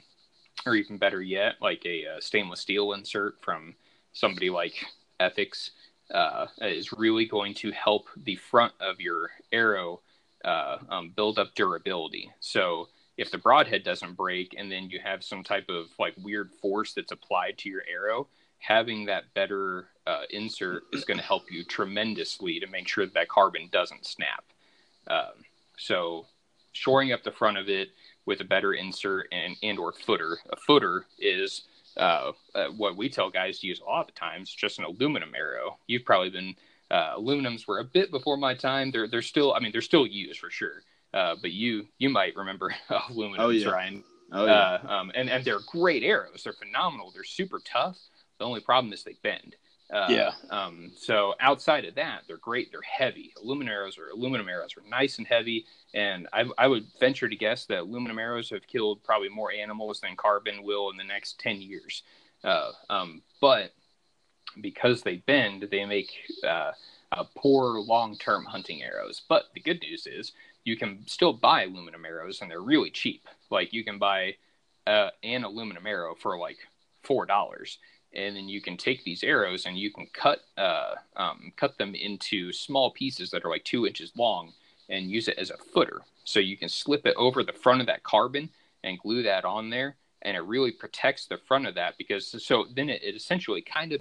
or 0.67 0.75
even 0.75 0.99
better 0.99 1.23
yet, 1.23 1.55
like 1.61 1.83
a, 1.87 2.05
a, 2.05 2.21
stainless 2.21 2.61
steel 2.61 2.93
insert 2.93 3.37
from 3.43 3.75
somebody 4.13 4.51
like 4.51 4.85
Ethics, 5.19 5.71
uh, 6.13 6.47
is 6.61 6.93
really 6.93 7.25
going 7.25 7.55
to 7.55 7.71
help 7.73 8.09
the 8.25 8.37
front 8.37 8.73
of 8.81 9.01
your 9.01 9.31
arrow 9.53 10.01
uh, 10.45 10.79
um, 10.89 11.13
build 11.15 11.39
up 11.39 11.55
durability. 11.55 12.31
So 12.41 12.89
if 13.21 13.31
the 13.31 13.37
broadhead 13.37 13.85
doesn't 13.85 14.16
break, 14.16 14.55
and 14.57 14.73
then 14.73 14.89
you 14.89 14.99
have 14.99 15.23
some 15.23 15.45
type 15.45 15.68
of 15.68 15.89
like 15.99 16.14
weird 16.16 16.51
force 16.62 16.95
that's 16.95 17.12
applied 17.12 17.59
to 17.59 17.68
your 17.68 17.83
arrow, 17.87 18.27
having 18.61 19.05
that 19.05 19.25
better 19.35 19.89
uh, 20.07 20.23
insert 20.31 20.85
is 20.95 21.05
going 21.05 21.18
to 21.18 21.25
help 21.25 21.43
you 21.51 21.62
tremendously 21.62 22.59
to 22.59 22.66
make 22.66 22.89
sure 22.89 23.05
that, 23.05 23.12
that 23.12 23.29
carbon 23.29 23.68
doesn't 23.71 24.07
snap. 24.07 24.43
Um, 25.07 25.45
so 25.77 26.25
shoring 26.73 27.12
up 27.12 27.23
the 27.23 27.31
front 27.31 27.59
of 27.59 27.68
it 27.68 27.91
with 28.25 28.41
a 28.41 28.45
better 28.45 28.73
insert 28.73 29.29
and 29.33 29.55
and 29.62 29.79
or 29.79 29.93
footer. 29.93 30.39
A 30.51 30.57
footer 30.57 31.05
is 31.18 31.64
uh, 31.99 32.33
uh, 32.55 32.68
what 32.68 32.97
we 32.97 33.11
tell 33.11 33.29
guys 33.29 33.59
to 33.59 33.66
use 33.66 33.81
a 33.81 33.85
lot 33.85 34.09
of 34.09 34.14
times, 34.14 34.51
just 34.55 34.79
an 34.79 34.87
aluminum 34.87 35.35
arrow. 35.37 35.77
You've 35.87 36.07
probably 36.07 36.31
been 36.31 36.55
uh, 36.91 37.16
aluminums 37.18 37.68
were 37.68 37.81
a 37.81 37.85
bit 37.85 38.11
before 38.11 38.39
my 38.39 38.55
time. 38.55 38.91
They're 38.91 39.09
they're 39.09 39.21
still 39.21 39.53
I 39.53 39.61
mean 39.61 39.73
they're 39.73 39.83
still 39.83 40.07
used 40.07 40.41
for 40.41 40.49
sure. 40.49 40.83
Uh, 41.15 41.37
but 41.41 41.53
you 41.53 41.87
you 41.99 42.11
might 42.11 42.37
remember 42.37 42.75
aluminum, 43.11 43.47
Oh, 43.47 43.49
yeah. 43.51 43.69
Ryan. 43.69 44.05
Oh 44.33 44.47
yeah. 44.47 44.53
Uh, 44.53 44.87
um, 44.89 45.13
and 45.15 45.29
and 45.29 45.45
they're 45.45 45.61
great 45.67 46.03
arrows. 46.03 46.43
They're 46.45 46.53
phenomenal. 46.53 47.11
They're 47.13 47.25
super 47.25 47.61
tough. 47.65 47.99
The 48.39 48.45
only 48.45 48.61
problem 48.61 48.93
is 48.93 49.03
they 49.03 49.17
bend. 49.23 49.57
Uh, 49.93 50.07
Yeah. 50.09 50.31
Um, 50.51 50.93
so 50.97 51.35
outside 51.41 51.85
of 51.85 51.97
that, 51.97 52.23
they're 52.29 52.37
great. 52.37 52.71
They're 52.71 52.81
heavy. 52.83 53.33
Aluminum 53.43 53.73
arrows 53.73 53.99
are 53.99 54.09
aluminum 54.11 54.49
arrows 54.49 54.77
are 54.77 54.89
nice 54.89 55.19
and 55.19 55.27
heavy. 55.27 55.67
And 55.95 56.29
I, 56.33 56.45
I 56.57 56.69
would 56.69 56.87
venture 57.01 57.29
to 57.29 57.35
guess 57.35 57.67
that 57.67 57.81
aluminum 57.81 58.19
arrows 58.21 58.51
have 58.51 58.67
killed 58.69 59.03
probably 59.03 59.29
more 59.31 59.51
animals 59.51 60.01
than 60.01 60.15
carbon 60.15 60.63
will 60.63 60.91
in 60.91 60.97
the 60.97 61.03
next 61.05 61.41
ten 61.41 61.61
years. 61.61 62.05
Uh, 62.45 62.71
um, 62.89 63.21
but 63.41 63.73
because 64.61 65.03
they 65.03 65.17
bend, 65.17 65.67
they 65.71 65.85
make 65.85 66.11
uh, 66.47 66.71
uh, 67.13 67.25
poor 67.37 67.81
long-term 67.81 68.45
hunting 68.45 68.83
arrows. 68.83 69.23
But 69.29 69.47
the 69.55 69.61
good 69.61 69.81
news 69.83 70.07
is 70.07 70.33
you 70.65 70.77
can 70.77 71.05
still 71.07 71.33
buy 71.33 71.65
aluminum 71.65 72.05
arrows, 72.05 72.41
and 72.41 72.51
they're 72.51 72.61
really 72.61 72.91
cheap. 72.91 73.29
Like 73.51 73.73
you 73.73 73.85
can 73.85 73.99
buy 73.99 74.37
uh, 74.87 75.11
an 75.23 75.45
aluminum 75.45 75.87
arrow 75.87 76.15
for 76.15 76.39
like 76.39 76.59
four 77.03 77.27
dollars, 77.27 77.79
and 78.13 78.37
then 78.37 78.49
you 78.49 78.61
can 78.61 78.77
take 78.77 79.05
these 79.05 79.23
arrows 79.23 79.67
and 79.67 79.79
you 79.79 79.91
can 79.93 80.07
cut 80.13 80.41
uh, 80.59 80.95
um, 81.17 81.53
cut 81.57 81.79
them 81.79 81.95
into 81.95 82.53
small 82.53 82.91
pieces 82.91 83.31
that 83.31 83.45
are 83.45 83.51
like 83.51 83.65
two 83.65 83.87
inches 83.87 84.13
long, 84.17 84.53
and 84.89 85.11
use 85.11 85.29
it 85.29 85.39
as 85.39 85.51
a 85.51 85.57
footer. 85.57 86.03
So 86.25 86.41
you 86.41 86.57
can 86.57 86.69
slip 86.69 87.07
it 87.07 87.15
over 87.17 87.43
the 87.43 87.53
front 87.53 87.81
of 87.81 87.87
that 87.87 88.03
carbon 88.03 88.51
and 88.85 88.99
glue 88.99 89.23
that 89.23 89.45
on 89.45 89.71
there, 89.71 89.97
and 90.23 90.37
it 90.37 90.41
really 90.41 90.73
protects 90.73 91.27
the 91.27 91.39
front 91.39 91.67
of 91.67 91.75
that 91.75 91.97
because 91.99 92.45
so 92.45 92.67
then 92.75 92.89
it, 92.89 93.03
it 93.03 93.15
essentially 93.15 93.63
kind 93.63 93.93
of 93.93 94.01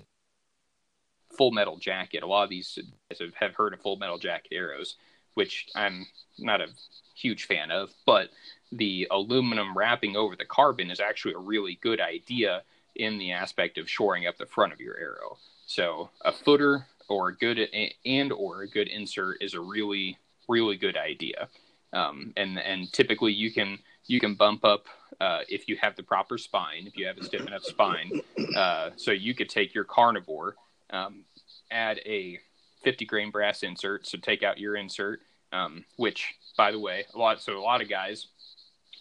full 1.38 1.52
metal 1.52 1.78
jacket. 1.78 2.24
A 2.24 2.28
lot 2.28 2.44
of 2.44 2.50
these 2.50 2.78
have, 3.20 3.34
have 3.36 3.56
heard 3.56 3.74
of 3.74 3.82
full 3.82 3.98
metal 3.98 4.18
jacket 4.18 4.54
arrows, 4.54 4.96
which 5.34 5.68
I'm 5.76 6.08
not 6.38 6.62
a 6.62 6.68
huge 7.16 7.46
fan 7.46 7.72
of, 7.72 7.92
but 8.06 8.30
the 8.72 9.08
aluminum 9.12 9.78
wrapping 9.78 10.16
over 10.16 10.36
the 10.36 10.46
carbon 10.46 10.92
is 10.92 11.00
actually 11.00 11.34
a 11.34 11.40
really 11.40 11.80
good 11.82 12.00
idea 12.00 12.64
in 12.96 13.18
the 13.18 13.32
aspect 13.32 13.78
of 13.78 13.90
shoring 13.90 14.28
up 14.28 14.38
the 14.38 14.46
front 14.46 14.74
of 14.74 14.80
your 14.80 14.98
arrow. 14.98 15.38
So 15.66 16.10
a 16.24 16.32
footer 16.32 16.86
or 17.08 17.30
a 17.30 17.36
good 17.36 17.60
and 18.06 18.32
or 18.32 18.62
a 18.62 18.68
good 18.68 18.88
insert 18.88 19.42
is 19.42 19.54
a 19.54 19.62
really 19.62 20.18
really 20.48 20.76
good 20.76 20.98
idea. 20.98 21.48
Um, 21.94 22.34
and 22.36 22.60
and 22.60 22.92
typically 22.92 23.32
you 23.32 23.52
can 23.52 23.80
you 24.06 24.20
can 24.20 24.36
bump 24.36 24.66
up 24.66 24.86
uh, 25.22 25.42
if 25.48 25.68
you 25.68 25.78
have 25.82 25.96
the 25.96 26.04
proper 26.04 26.38
spine, 26.38 26.86
if 26.88 26.98
you 26.98 27.06
have 27.08 27.18
a 27.18 27.24
stiff 27.24 27.46
enough 27.46 27.64
spine. 27.64 28.22
Uh, 28.56 28.90
so 28.96 29.12
you 29.12 29.36
could 29.36 29.50
take 29.50 29.74
your 29.74 29.84
carnivore, 29.84 30.56
um, 30.90 31.24
add 31.72 32.00
a 32.06 32.40
50 32.84 33.06
grain 33.06 33.32
brass 33.32 33.64
insert. 33.64 34.08
So 34.08 34.18
take 34.18 34.44
out 34.44 34.60
your 34.60 34.76
insert, 34.76 35.22
um, 35.52 35.86
which 35.98 36.36
by 36.58 36.72
the 36.72 36.80
way, 36.80 37.06
a 37.14 37.18
lot 37.18 37.42
so 37.42 37.58
a 37.58 37.62
lot 37.62 37.82
of 37.82 37.90
guys 37.90 38.28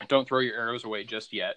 don't 0.09 0.29
throw 0.29 0.41
your 0.41 0.57
arrows 0.57 0.85
away 0.85 1.05
just 1.05 1.33
yet. 1.33 1.57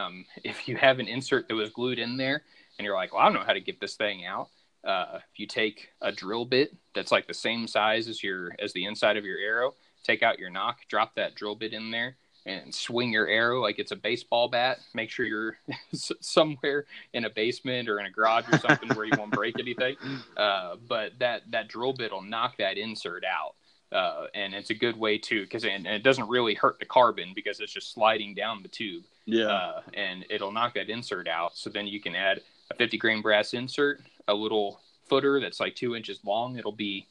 Um, 0.00 0.24
if 0.44 0.68
you 0.68 0.76
have 0.76 0.98
an 0.98 1.08
insert 1.08 1.48
that 1.48 1.54
was 1.54 1.70
glued 1.70 1.98
in 1.98 2.16
there 2.16 2.42
and 2.78 2.84
you're 2.84 2.94
like, 2.94 3.12
well, 3.12 3.22
I 3.22 3.26
don't 3.26 3.34
know 3.34 3.46
how 3.46 3.52
to 3.52 3.60
get 3.60 3.80
this 3.80 3.96
thing 3.96 4.24
out. 4.24 4.48
Uh, 4.84 5.20
if 5.32 5.38
you 5.38 5.46
take 5.46 5.90
a 6.00 6.10
drill 6.10 6.44
bit 6.44 6.76
that's 6.92 7.12
like 7.12 7.28
the 7.28 7.34
same 7.34 7.68
size 7.68 8.08
as 8.08 8.20
your 8.20 8.50
as 8.58 8.72
the 8.72 8.84
inside 8.84 9.16
of 9.16 9.24
your 9.24 9.38
arrow, 9.38 9.74
take 10.02 10.22
out 10.22 10.38
your 10.38 10.50
nock, 10.50 10.78
drop 10.88 11.14
that 11.14 11.36
drill 11.36 11.54
bit 11.54 11.72
in 11.72 11.90
there, 11.90 12.16
and 12.44 12.74
swing 12.74 13.12
your 13.12 13.28
arrow 13.28 13.60
like 13.60 13.78
it's 13.78 13.92
a 13.92 13.96
baseball 13.96 14.48
bat. 14.48 14.80
Make 14.94 15.10
sure 15.10 15.26
you're 15.26 15.58
somewhere 15.92 16.86
in 17.12 17.24
a 17.24 17.30
basement 17.30 17.88
or 17.88 18.00
in 18.00 18.06
a 18.06 18.10
garage 18.10 18.44
or 18.52 18.58
something 18.58 18.88
where 18.90 19.06
you 19.06 19.12
won't 19.16 19.32
break 19.32 19.58
anything. 19.58 19.96
Uh, 20.36 20.76
but 20.88 21.12
that 21.18 21.42
that 21.50 21.68
drill 21.68 21.92
bit 21.92 22.12
will 22.12 22.22
knock 22.22 22.56
that 22.58 22.78
insert 22.78 23.24
out. 23.24 23.54
Uh, 23.92 24.26
and 24.34 24.54
it's 24.54 24.70
a 24.70 24.74
good 24.74 24.98
way 24.98 25.18
to 25.18 25.42
because 25.42 25.64
and 25.64 25.86
it 25.86 26.02
doesn't 26.02 26.28
really 26.28 26.54
hurt 26.54 26.78
the 26.78 26.86
carbon 26.86 27.32
because 27.34 27.60
it's 27.60 27.72
just 27.72 27.92
sliding 27.92 28.34
down 28.34 28.62
the 28.62 28.68
tube 28.68 29.04
yeah. 29.26 29.46
uh, 29.46 29.82
and 29.94 30.24
it'll 30.30 30.52
knock 30.52 30.74
that 30.74 30.88
insert 30.88 31.28
out. 31.28 31.56
So 31.56 31.70
then 31.70 31.86
you 31.86 32.00
can 32.00 32.14
add 32.14 32.40
a 32.70 32.74
50 32.74 32.98
grain 32.98 33.22
brass 33.22 33.54
insert, 33.54 34.00
a 34.28 34.34
little 34.34 34.80
footer 35.08 35.40
that's 35.40 35.60
like 35.60 35.74
two 35.74 35.94
inches 35.94 36.20
long. 36.24 36.56
It'll 36.56 36.72
be 36.72 37.06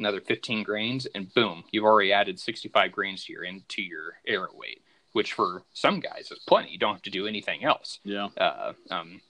another 0.00 0.20
15 0.20 0.64
grains, 0.64 1.06
and 1.14 1.32
boom, 1.34 1.62
you've 1.70 1.84
already 1.84 2.12
added 2.12 2.40
65 2.40 2.90
grains 2.90 3.24
to 3.26 3.32
your 3.32 3.44
into 3.44 3.82
your 3.82 4.14
arrow 4.26 4.50
weight, 4.54 4.82
which 5.12 5.34
for 5.34 5.62
some 5.72 6.00
guys 6.00 6.30
is 6.32 6.40
plenty. 6.48 6.70
You 6.70 6.78
don't 6.78 6.94
have 6.94 7.02
to 7.02 7.10
do 7.10 7.26
anything 7.28 7.62
else. 7.64 8.00
yeah. 8.02 8.28
Uh, 8.36 8.72
um, 8.90 9.20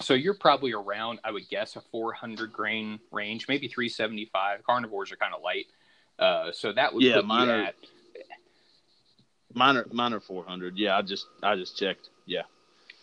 so 0.00 0.14
you're 0.14 0.34
probably 0.34 0.72
around, 0.72 1.20
I 1.24 1.30
would 1.30 1.48
guess, 1.48 1.76
a 1.76 1.80
400 1.92 2.52
grain 2.52 2.98
range, 3.12 3.46
maybe 3.48 3.68
375. 3.68 4.64
Carnivores 4.64 5.12
are 5.12 5.16
kind 5.16 5.34
of 5.34 5.42
light, 5.42 5.66
uh, 6.18 6.50
so 6.52 6.72
that 6.72 6.94
would 6.94 7.02
Yeah, 7.02 7.16
put 7.16 7.26
mine 7.26 7.48
are- 7.48 7.62
at 7.64 7.74
Mine 9.56 9.76
are 9.76 9.86
mine 9.92 10.12
are 10.12 10.18
four 10.18 10.44
hundred. 10.44 10.76
Yeah, 10.76 10.96
I 10.98 11.02
just 11.02 11.26
I 11.40 11.54
just 11.54 11.78
checked. 11.78 12.08
Yeah. 12.26 12.42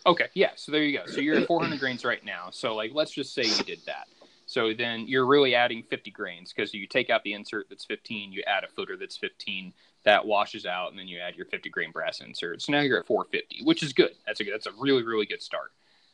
Okay, 0.04 0.26
yeah. 0.34 0.50
So 0.56 0.70
there 0.70 0.82
you 0.84 0.98
go. 0.98 1.06
So 1.06 1.22
you're 1.22 1.36
at 1.38 1.46
400 1.46 1.80
grains 1.80 2.04
right 2.04 2.22
now. 2.22 2.48
So 2.50 2.74
like, 2.74 2.90
let's 2.92 3.10
just 3.10 3.32
say 3.32 3.42
you 3.44 3.64
did 3.64 3.78
that. 3.86 4.06
So 4.52 4.74
then 4.74 5.08
you're 5.08 5.24
really 5.24 5.54
adding 5.54 5.82
50 5.82 6.10
grains 6.10 6.52
because 6.52 6.74
you 6.74 6.86
take 6.86 7.08
out 7.08 7.24
the 7.24 7.32
insert 7.32 7.70
that's 7.70 7.86
15, 7.86 8.32
you 8.32 8.42
add 8.46 8.64
a 8.64 8.68
footer 8.68 8.98
that's 8.98 9.16
15, 9.16 9.72
that 10.04 10.26
washes 10.26 10.66
out, 10.66 10.90
and 10.90 10.98
then 10.98 11.08
you 11.08 11.20
add 11.20 11.36
your 11.36 11.46
50 11.46 11.70
grain 11.70 11.90
brass 11.90 12.20
insert. 12.20 12.60
So 12.60 12.70
now 12.70 12.80
you're 12.80 12.98
at 12.98 13.06
450, 13.06 13.64
which 13.64 13.82
is 13.82 13.94
good. 13.94 14.10
That's 14.26 14.42
a 14.42 14.44
that's 14.44 14.66
a 14.66 14.72
really 14.78 15.04
really 15.04 15.24
good 15.24 15.40
start. 15.40 15.72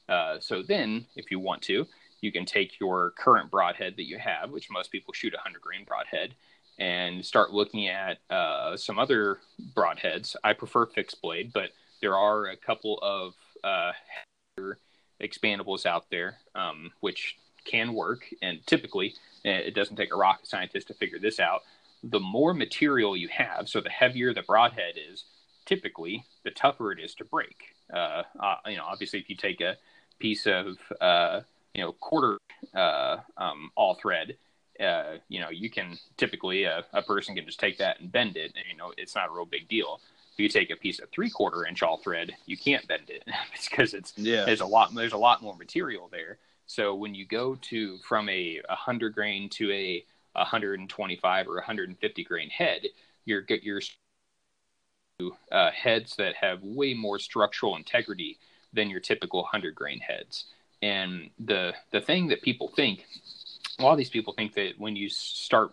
Uh, 0.09 0.39
so 0.39 0.63
then, 0.63 1.05
if 1.17 1.33
you 1.33 1.41
want 1.41 1.63
to, 1.63 1.85
you 2.21 2.31
can 2.31 2.47
take 2.47 2.79
your 2.79 3.11
current 3.19 3.51
broadhead 3.51 3.97
that 3.97 4.07
you 4.07 4.19
have, 4.19 4.53
which 4.53 4.71
most 4.71 4.93
people 4.93 5.13
shoot 5.13 5.35
a 5.35 5.39
100 5.39 5.61
grain 5.61 5.85
broadhead, 5.85 6.37
and 6.79 7.27
start 7.27 7.53
looking 7.53 7.89
at 7.89 8.19
uh, 8.31 8.77
some 8.77 9.01
other 9.01 9.41
broadheads. 9.75 10.37
I 10.45 10.53
prefer 10.53 10.87
fixed 10.87 11.21
blade, 11.21 11.53
but 11.53 11.71
there 12.01 12.17
are 12.17 12.47
a 12.47 12.57
couple 12.57 13.01
of 13.03 13.35
uh, 13.65 13.91
expandables 15.21 15.87
out 15.87 16.09
there, 16.09 16.37
um, 16.55 16.93
which 17.01 17.37
can 17.69 17.95
work. 17.95 18.25
And 18.43 18.65
typically, 18.67 19.15
uh, 19.45 19.51
it 19.51 19.75
doesn't 19.75 19.97
take 19.97 20.13
a 20.13 20.17
rocket 20.17 20.47
scientist 20.47 20.89
to 20.89 20.95
figure 20.95 21.19
this 21.19 21.39
out. 21.39 21.63
The 22.03 22.21
more 22.21 22.55
material 22.55 23.17
you 23.17 23.29
have, 23.29 23.69
so 23.69 23.81
the 23.81 23.91
heavier 23.91 24.33
the 24.33 24.43
broadhead 24.43 24.95
is, 24.97 25.25
typically 25.67 26.25
the 26.45 26.51
tougher 26.51 26.93
it 26.93 26.99
is 26.99 27.15
to 27.15 27.25
break. 27.25 27.75
Uh, 27.93 28.23
uh, 28.41 28.57
you 28.67 28.77
know, 28.77 28.85
obviously, 28.85 29.19
if 29.19 29.29
you 29.29 29.37
take 29.37 29.61
a 29.61 29.77
piece 30.19 30.47
of 30.47 30.77
uh, 31.01 31.41
you 31.75 31.83
know 31.83 31.93
quarter 31.93 32.39
uh, 32.75 33.19
um, 33.37 33.71
all 33.77 33.95
thread, 33.95 34.37
uh, 34.81 35.17
you 35.29 35.41
know, 35.41 35.51
you 35.51 35.71
can 35.71 35.99
typically 36.17 36.67
uh, 36.67 36.83
a 36.93 37.03
person 37.03 37.35
can 37.35 37.45
just 37.45 37.61
take 37.61 37.79
that 37.79 38.01
and 38.01 38.11
bend 38.11 38.37
it, 38.37 38.53
and 38.57 38.65
you 38.71 38.77
know, 38.77 38.93
it's 38.97 39.15
not 39.15 39.29
a 39.29 39.33
real 39.33 39.47
big 39.47 39.69
deal. 39.69 40.01
If 40.33 40.41
you 40.41 40.49
take 40.49 40.71
a 40.71 40.77
piece 40.77 41.01
of 41.01 41.11
three 41.11 41.31
quarter 41.31 41.67
inch 41.67 41.83
all 41.83 41.99
thread, 41.99 42.33
you 42.47 42.57
can't 42.57 42.87
bend 42.87 43.09
it 43.11 43.25
because 43.71 43.93
it's 43.93 44.13
Yeah. 44.17 44.45
there's 44.45 44.61
a 44.61 44.67
lot 44.67 44.95
there's 44.95 45.13
a 45.13 45.19
lot 45.19 45.43
more 45.43 45.57
material 45.57 46.09
there. 46.11 46.39
So 46.69 46.95
when 46.95 47.15
you 47.15 47.25
go 47.25 47.55
to 47.55 47.97
from 48.07 48.29
a 48.29 48.61
100 48.69 49.15
grain 49.15 49.49
to 49.51 49.73
a 49.73 50.05
125 50.35 51.49
or 51.49 51.55
150 51.55 52.25
grain 52.25 52.51
head, 52.51 52.83
you're 53.25 53.41
get 53.41 53.63
your 53.63 53.81
uh, 55.51 55.71
heads 55.71 56.15
that 56.17 56.35
have 56.37 56.63
way 56.63 56.93
more 56.93 57.19
structural 57.19 57.75
integrity 57.75 58.39
than 58.75 58.91
your 58.91 59.01
typical 59.01 59.41
100 59.41 59.75
grain 59.75 59.99
heads. 59.99 60.45
And 60.83 61.31
the 61.39 61.73
the 61.91 62.03
thing 62.03 62.29
that 62.29 62.43
people 62.43 62.69
think, 62.69 63.07
a 63.79 63.83
lot 63.83 63.93
of 63.93 63.99
these 63.99 64.11
people 64.11 64.35
think 64.35 64.53
that 64.55 64.75
when 64.77 64.95
you 64.95 65.09
start 65.09 65.73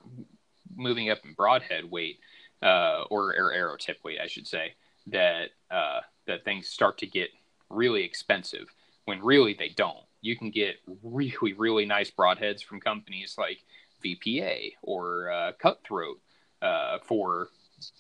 moving 0.77 1.09
up 1.09 1.19
in 1.25 1.33
broadhead 1.33 1.91
weight 1.91 2.19
uh, 2.63 3.03
or, 3.09 3.35
or 3.35 3.51
arrow 3.51 3.75
tip 3.77 3.97
weight, 4.05 4.19
I 4.23 4.27
should 4.27 4.47
say, 4.47 4.75
that 5.07 5.49
uh, 5.69 5.99
that 6.25 6.45
things 6.45 6.69
start 6.69 6.97
to 6.99 7.05
get 7.05 7.31
really 7.69 8.03
expensive. 8.03 8.73
When 9.03 9.21
really 9.21 9.53
they 9.53 9.69
don't. 9.69 10.04
You 10.25 10.35
can 10.35 10.51
get 10.51 10.75
really 11.03 11.53
really 11.53 11.85
nice 11.85 12.11
broadheads 12.11 12.63
from 12.63 12.79
companies 12.79 13.35
like 13.37 13.59
VPA 14.03 14.73
or 14.81 15.31
uh, 15.31 15.51
Cutthroat 15.53 16.19
uh, 16.61 16.99
for 17.03 17.49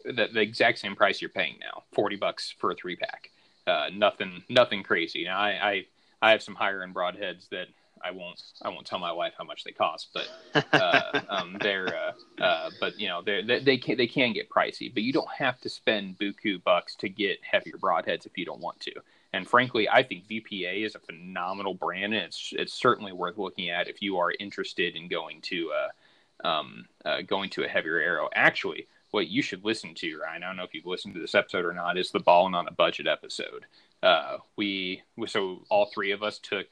the, 0.05 0.27
the 0.33 0.41
exact 0.41 0.79
same 0.79 0.95
price 0.95 1.21
you're 1.21 1.29
paying 1.29 1.57
now, 1.59 1.83
forty 1.93 2.15
bucks 2.15 2.53
for 2.57 2.71
a 2.71 2.75
three 2.75 2.95
pack. 2.95 3.29
Uh, 3.67 3.89
nothing, 3.93 4.43
nothing 4.47 4.83
crazy. 4.83 5.23
Now, 5.23 5.39
I, 5.39 5.49
I, 5.49 5.85
I 6.21 6.31
have 6.31 6.43
some 6.43 6.53
higher 6.53 6.83
end 6.83 6.93
broadheads 6.93 7.49
that 7.49 7.67
I 8.03 8.11
won't, 8.11 8.39
I 8.61 8.69
won't 8.69 8.85
tell 8.85 8.99
my 8.99 9.11
wife 9.11 9.33
how 9.37 9.43
much 9.43 9.63
they 9.63 9.71
cost, 9.71 10.09
but 10.13 10.27
uh, 10.71 11.21
um, 11.29 11.57
they're, 11.61 11.87
uh, 11.87 12.43
uh, 12.43 12.69
but 12.79 12.99
you 12.99 13.07
know, 13.07 13.23
they're, 13.23 13.41
they 13.43 13.59
they 13.59 13.77
can 13.77 13.97
they 13.97 14.05
can 14.05 14.33
get 14.33 14.49
pricey. 14.49 14.93
But 14.93 15.01
you 15.01 15.11
don't 15.11 15.31
have 15.35 15.59
to 15.61 15.69
spend 15.69 16.19
buku 16.19 16.63
bucks 16.63 16.95
to 16.97 17.09
get 17.09 17.39
heavier 17.41 17.77
broadheads 17.77 18.27
if 18.27 18.37
you 18.37 18.45
don't 18.45 18.61
want 18.61 18.79
to. 18.81 18.91
And 19.35 19.45
frankly, 19.45 19.89
I 19.89 20.01
think 20.01 20.29
VPA 20.29 20.85
is 20.85 20.95
a 20.95 20.99
phenomenal 20.99 21.73
brand, 21.73 22.13
and 22.13 22.23
it's 22.23 22.53
it's 22.57 22.73
certainly 22.73 23.11
worth 23.11 23.37
looking 23.37 23.69
at 23.69 23.89
if 23.89 24.01
you 24.01 24.17
are 24.17 24.31
interested 24.39 24.95
in 24.95 25.09
going 25.09 25.41
to 25.41 25.73
uh, 25.73 26.47
um, 26.47 26.85
uh, 27.03 27.21
going 27.21 27.49
to 27.49 27.65
a 27.65 27.67
heavier 27.67 27.99
arrow. 27.99 28.29
Actually, 28.33 28.87
what 29.11 29.27
you 29.27 29.41
should 29.41 29.65
listen 29.65 29.93
to, 29.95 30.19
Ryan, 30.19 30.43
I 30.43 30.47
don't 30.47 30.55
know 30.55 30.63
if 30.63 30.73
you've 30.73 30.85
listened 30.85 31.15
to 31.15 31.19
this 31.19 31.35
episode 31.35 31.65
or 31.65 31.73
not, 31.73 31.97
is 31.97 32.11
the 32.11 32.19
Balling 32.21 32.55
on 32.55 32.69
a 32.69 32.71
Budget 32.71 33.07
episode. 33.07 33.65
Uh, 34.01 34.37
we 34.55 35.03
so 35.27 35.65
all 35.69 35.87
three 35.93 36.11
of 36.11 36.23
us 36.23 36.39
took 36.39 36.67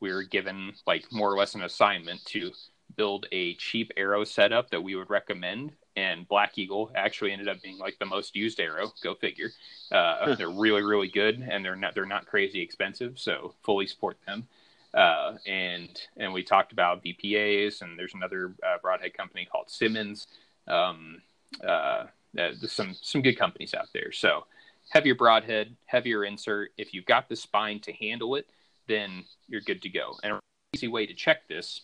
we 0.00 0.10
were 0.10 0.22
given 0.22 0.72
like 0.86 1.04
more 1.12 1.30
or 1.30 1.36
less 1.36 1.54
an 1.54 1.62
assignment 1.62 2.24
to 2.24 2.52
build 2.96 3.26
a 3.32 3.54
cheap 3.56 3.92
arrow 3.98 4.24
setup 4.24 4.70
that 4.70 4.82
we 4.82 4.94
would 4.94 5.10
recommend 5.10 5.72
and 5.98 6.28
Black 6.28 6.56
Eagle 6.56 6.92
actually 6.94 7.32
ended 7.32 7.48
up 7.48 7.60
being 7.60 7.76
like 7.76 7.98
the 7.98 8.06
most 8.06 8.36
used 8.36 8.60
arrow. 8.60 8.92
Go 9.02 9.16
figure. 9.16 9.50
Uh, 9.90 10.36
they're 10.36 10.48
really 10.48 10.82
really 10.82 11.08
good, 11.08 11.44
and 11.50 11.64
they're 11.64 11.76
not 11.76 11.94
they're 11.94 12.06
not 12.06 12.26
crazy 12.26 12.60
expensive, 12.60 13.18
so 13.18 13.54
fully 13.64 13.86
support 13.86 14.16
them. 14.24 14.46
Uh, 14.94 15.34
and 15.46 16.00
and 16.16 16.32
we 16.32 16.44
talked 16.44 16.72
about 16.72 17.02
VPAs, 17.04 17.82
and 17.82 17.98
there's 17.98 18.14
another 18.14 18.54
uh, 18.64 18.78
broadhead 18.80 19.14
company 19.14 19.46
called 19.50 19.68
Simmons. 19.68 20.28
Um, 20.68 21.20
uh, 21.66 22.04
there's 22.32 22.72
some 22.72 22.94
some 23.02 23.20
good 23.20 23.36
companies 23.36 23.74
out 23.74 23.88
there. 23.92 24.12
So 24.12 24.44
heavier 24.90 25.16
broadhead, 25.16 25.74
heavier 25.86 26.24
insert. 26.24 26.70
If 26.78 26.94
you've 26.94 27.06
got 27.06 27.28
the 27.28 27.36
spine 27.36 27.80
to 27.80 27.92
handle 27.92 28.36
it, 28.36 28.46
then 28.86 29.24
you're 29.48 29.62
good 29.62 29.82
to 29.82 29.88
go. 29.88 30.14
And 30.22 30.34
an 30.34 30.40
easy 30.74 30.88
way 30.88 31.06
to 31.06 31.14
check 31.14 31.48
this. 31.48 31.82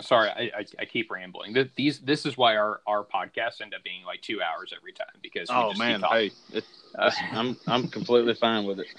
Sorry, 0.00 0.30
I, 0.30 0.50
I, 0.58 0.64
I 0.80 0.84
keep 0.84 1.10
rambling. 1.10 1.56
These 1.76 2.00
this 2.00 2.26
is 2.26 2.36
why 2.36 2.56
our, 2.56 2.80
our 2.86 3.04
podcasts 3.04 3.60
end 3.60 3.74
up 3.74 3.82
being 3.82 4.04
like 4.04 4.22
two 4.22 4.40
hours 4.42 4.72
every 4.76 4.92
time 4.92 5.08
because 5.22 5.48
oh 5.50 5.72
man, 5.74 6.02
hey, 6.02 6.30
it, 6.52 6.64
uh, 6.98 7.10
I'm 7.32 7.56
I'm 7.66 7.88
completely 7.88 8.34
fine 8.34 8.64
with 8.64 8.80
it. 8.80 8.88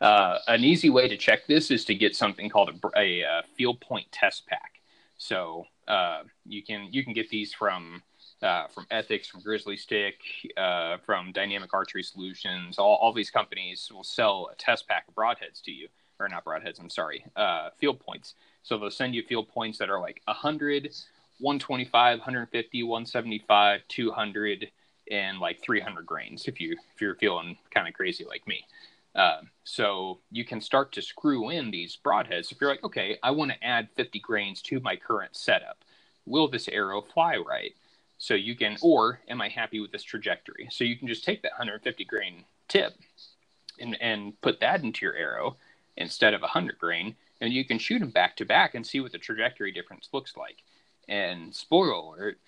Uh, 0.00 0.38
an 0.46 0.64
easy 0.64 0.88
way 0.88 1.08
to 1.08 1.16
check 1.16 1.46
this 1.46 1.70
is 1.70 1.84
to 1.84 1.94
get 1.94 2.16
something 2.16 2.48
called 2.48 2.70
a, 2.70 2.98
a, 2.98 3.20
a 3.20 3.42
field 3.54 3.78
point 3.80 4.10
test 4.10 4.46
pack. 4.46 4.80
So 5.18 5.66
uh, 5.86 6.22
you 6.46 6.62
can 6.62 6.88
you 6.90 7.04
can 7.04 7.12
get 7.12 7.28
these 7.28 7.52
from 7.52 8.02
uh, 8.42 8.68
from 8.68 8.86
Ethics, 8.90 9.28
from 9.28 9.40
Grizzly 9.40 9.76
Stick, 9.76 10.20
uh, 10.56 10.98
from 11.04 11.32
Dynamic 11.32 11.74
Archery 11.74 12.02
Solutions. 12.02 12.78
All, 12.78 12.96
all 12.96 13.12
these 13.12 13.30
companies 13.30 13.90
will 13.92 14.04
sell 14.04 14.48
a 14.52 14.56
test 14.56 14.86
pack 14.86 15.08
of 15.08 15.14
broadheads 15.14 15.60
to 15.64 15.72
you, 15.72 15.88
or 16.20 16.28
not 16.28 16.44
broadheads. 16.44 16.78
I'm 16.80 16.90
sorry, 16.90 17.24
uh, 17.36 17.70
field 17.78 17.98
points. 18.00 18.34
So 18.62 18.78
they'll 18.78 18.90
send 18.90 19.14
you 19.14 19.22
field 19.22 19.48
points 19.48 19.78
that 19.78 19.90
are 19.90 20.00
like 20.00 20.20
100, 20.26 20.90
125, 21.38 22.18
150, 22.18 22.82
175, 22.82 23.80
200, 23.88 24.70
and 25.10 25.38
like 25.38 25.62
300 25.62 26.04
grains 26.04 26.46
if 26.46 26.60
you 26.60 26.76
if 26.94 27.00
you're 27.00 27.14
feeling 27.14 27.56
kind 27.70 27.88
of 27.88 27.94
crazy 27.94 28.24
like 28.24 28.46
me. 28.46 28.64
Uh, 29.14 29.40
so 29.64 30.18
you 30.30 30.44
can 30.44 30.60
start 30.60 30.92
to 30.92 31.02
screw 31.02 31.50
in 31.50 31.70
these 31.70 31.98
broadheads. 32.04 32.52
If 32.52 32.60
you're 32.60 32.70
like, 32.70 32.84
okay, 32.84 33.18
I 33.22 33.30
want 33.30 33.50
to 33.50 33.64
add 33.64 33.88
50 33.96 34.20
grains 34.20 34.62
to 34.62 34.80
my 34.80 34.96
current 34.96 35.34
setup, 35.34 35.84
will 36.26 36.48
this 36.48 36.68
arrow 36.68 37.00
fly 37.00 37.36
right? 37.36 37.72
So 38.18 38.34
you 38.34 38.56
can, 38.56 38.76
or 38.82 39.20
am 39.28 39.40
I 39.40 39.48
happy 39.48 39.80
with 39.80 39.92
this 39.92 40.02
trajectory? 40.02 40.68
So 40.70 40.84
you 40.84 40.96
can 40.96 41.08
just 41.08 41.24
take 41.24 41.42
that 41.42 41.52
150 41.52 42.04
grain 42.04 42.44
tip 42.68 42.94
and, 43.80 43.96
and 44.00 44.40
put 44.40 44.60
that 44.60 44.82
into 44.82 45.06
your 45.06 45.14
arrow 45.14 45.56
instead 45.96 46.34
of 46.34 46.40
100 46.42 46.78
grain, 46.78 47.16
and 47.40 47.52
you 47.52 47.64
can 47.64 47.78
shoot 47.78 48.00
them 48.00 48.10
back 48.10 48.36
to 48.36 48.44
back 48.44 48.74
and 48.74 48.86
see 48.86 49.00
what 49.00 49.12
the 49.12 49.18
trajectory 49.18 49.72
difference 49.72 50.08
looks 50.12 50.36
like. 50.36 50.58
And 51.08 51.54
spoiler 51.54 51.92
alert, 51.92 52.38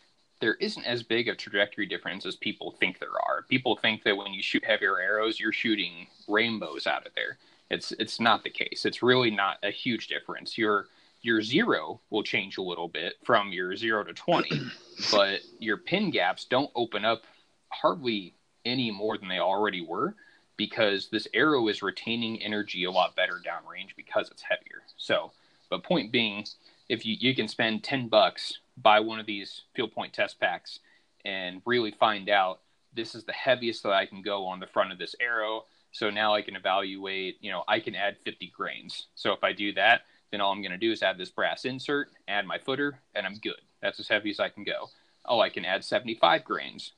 there 0.40 0.54
isn't 0.54 0.84
as 0.84 1.02
big 1.02 1.28
a 1.28 1.34
trajectory 1.34 1.86
difference 1.86 2.24
as 2.26 2.36
people 2.36 2.72
think 2.80 2.98
there 2.98 3.08
are. 3.10 3.44
People 3.48 3.76
think 3.76 4.02
that 4.04 4.16
when 4.16 4.32
you 4.32 4.42
shoot 4.42 4.64
heavier 4.64 4.98
arrows, 4.98 5.38
you're 5.38 5.52
shooting 5.52 6.06
rainbows 6.28 6.86
out 6.86 7.06
of 7.06 7.14
there. 7.14 7.38
It's 7.70 7.92
it's 7.92 8.18
not 8.18 8.42
the 8.42 8.50
case. 8.50 8.84
It's 8.84 9.02
really 9.02 9.30
not 9.30 9.58
a 9.62 9.70
huge 9.70 10.08
difference. 10.08 10.58
You're 10.58 10.86
your 11.22 11.42
zero 11.42 12.00
will 12.08 12.22
change 12.22 12.56
a 12.56 12.62
little 12.62 12.88
bit 12.88 13.14
from 13.22 13.52
your 13.52 13.76
zero 13.76 14.02
to 14.02 14.14
20, 14.14 14.60
but 15.12 15.40
your 15.58 15.76
pin 15.76 16.10
gaps 16.10 16.46
don't 16.46 16.70
open 16.74 17.04
up 17.04 17.24
hardly 17.68 18.34
any 18.64 18.90
more 18.90 19.18
than 19.18 19.28
they 19.28 19.38
already 19.38 19.82
were 19.82 20.14
because 20.60 21.08
this 21.08 21.26
arrow 21.32 21.68
is 21.68 21.80
retaining 21.80 22.42
energy 22.42 22.84
a 22.84 22.90
lot 22.90 23.16
better 23.16 23.40
downrange 23.42 23.96
because 23.96 24.30
it's 24.30 24.42
heavier. 24.42 24.82
So, 24.98 25.32
but 25.70 25.82
point 25.82 26.12
being, 26.12 26.44
if 26.90 27.06
you, 27.06 27.16
you 27.18 27.34
can 27.34 27.48
spend 27.48 27.82
10 27.82 28.08
bucks, 28.08 28.58
buy 28.76 29.00
one 29.00 29.18
of 29.18 29.24
these 29.24 29.62
field 29.74 29.92
point 29.92 30.12
test 30.12 30.38
packs, 30.38 30.80
and 31.24 31.62
really 31.64 31.92
find 31.92 32.28
out 32.28 32.60
this 32.94 33.14
is 33.14 33.24
the 33.24 33.32
heaviest 33.32 33.82
that 33.84 33.94
I 33.94 34.04
can 34.04 34.20
go 34.20 34.44
on 34.44 34.60
the 34.60 34.66
front 34.66 34.92
of 34.92 34.98
this 34.98 35.14
arrow. 35.18 35.64
So 35.92 36.10
now 36.10 36.34
I 36.34 36.42
can 36.42 36.56
evaluate, 36.56 37.38
you 37.40 37.50
know, 37.50 37.64
I 37.66 37.80
can 37.80 37.94
add 37.94 38.18
50 38.22 38.52
grains. 38.54 39.06
So 39.14 39.32
if 39.32 39.42
I 39.42 39.54
do 39.54 39.72
that, 39.72 40.02
then 40.30 40.42
all 40.42 40.52
I'm 40.52 40.60
going 40.60 40.72
to 40.72 40.76
do 40.76 40.92
is 40.92 41.02
add 41.02 41.16
this 41.16 41.30
brass 41.30 41.64
insert, 41.64 42.10
add 42.28 42.46
my 42.46 42.58
footer, 42.58 43.00
and 43.14 43.24
I'm 43.24 43.36
good. 43.36 43.62
That's 43.80 43.98
as 43.98 44.08
heavy 44.08 44.28
as 44.28 44.40
I 44.40 44.50
can 44.50 44.64
go. 44.64 44.90
Oh, 45.24 45.40
I 45.40 45.48
can 45.48 45.64
add 45.64 45.84
75 45.84 46.44
grains, 46.44 46.92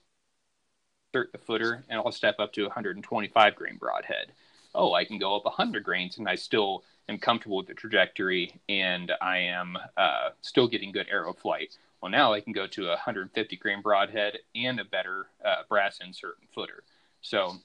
footer, 1.46 1.84
and 1.88 2.00
I'll 2.00 2.12
step 2.12 2.36
up 2.38 2.52
to 2.54 2.62
125 2.62 3.54
grain 3.54 3.76
broadhead. 3.76 4.32
Oh, 4.74 4.94
I 4.94 5.04
can 5.04 5.18
go 5.18 5.36
up 5.36 5.44
100 5.44 5.82
grains, 5.84 6.18
and 6.18 6.28
I 6.28 6.34
still 6.34 6.84
am 7.08 7.18
comfortable 7.18 7.58
with 7.58 7.66
the 7.66 7.74
trajectory, 7.74 8.60
and 8.68 9.12
I 9.20 9.38
am 9.38 9.76
uh, 9.96 10.30
still 10.40 10.68
getting 10.68 10.92
good 10.92 11.08
arrow 11.10 11.32
flight. 11.32 11.76
Well, 12.00 12.10
now 12.10 12.32
I 12.32 12.40
can 12.40 12.52
go 12.52 12.66
to 12.66 12.86
a 12.86 12.90
150 12.90 13.56
grain 13.56 13.82
broadhead 13.82 14.38
and 14.54 14.80
a 14.80 14.84
better 14.84 15.26
uh, 15.44 15.62
brass 15.68 16.00
insert 16.04 16.38
and 16.40 16.48
footer. 16.50 16.82
So, 17.20 17.56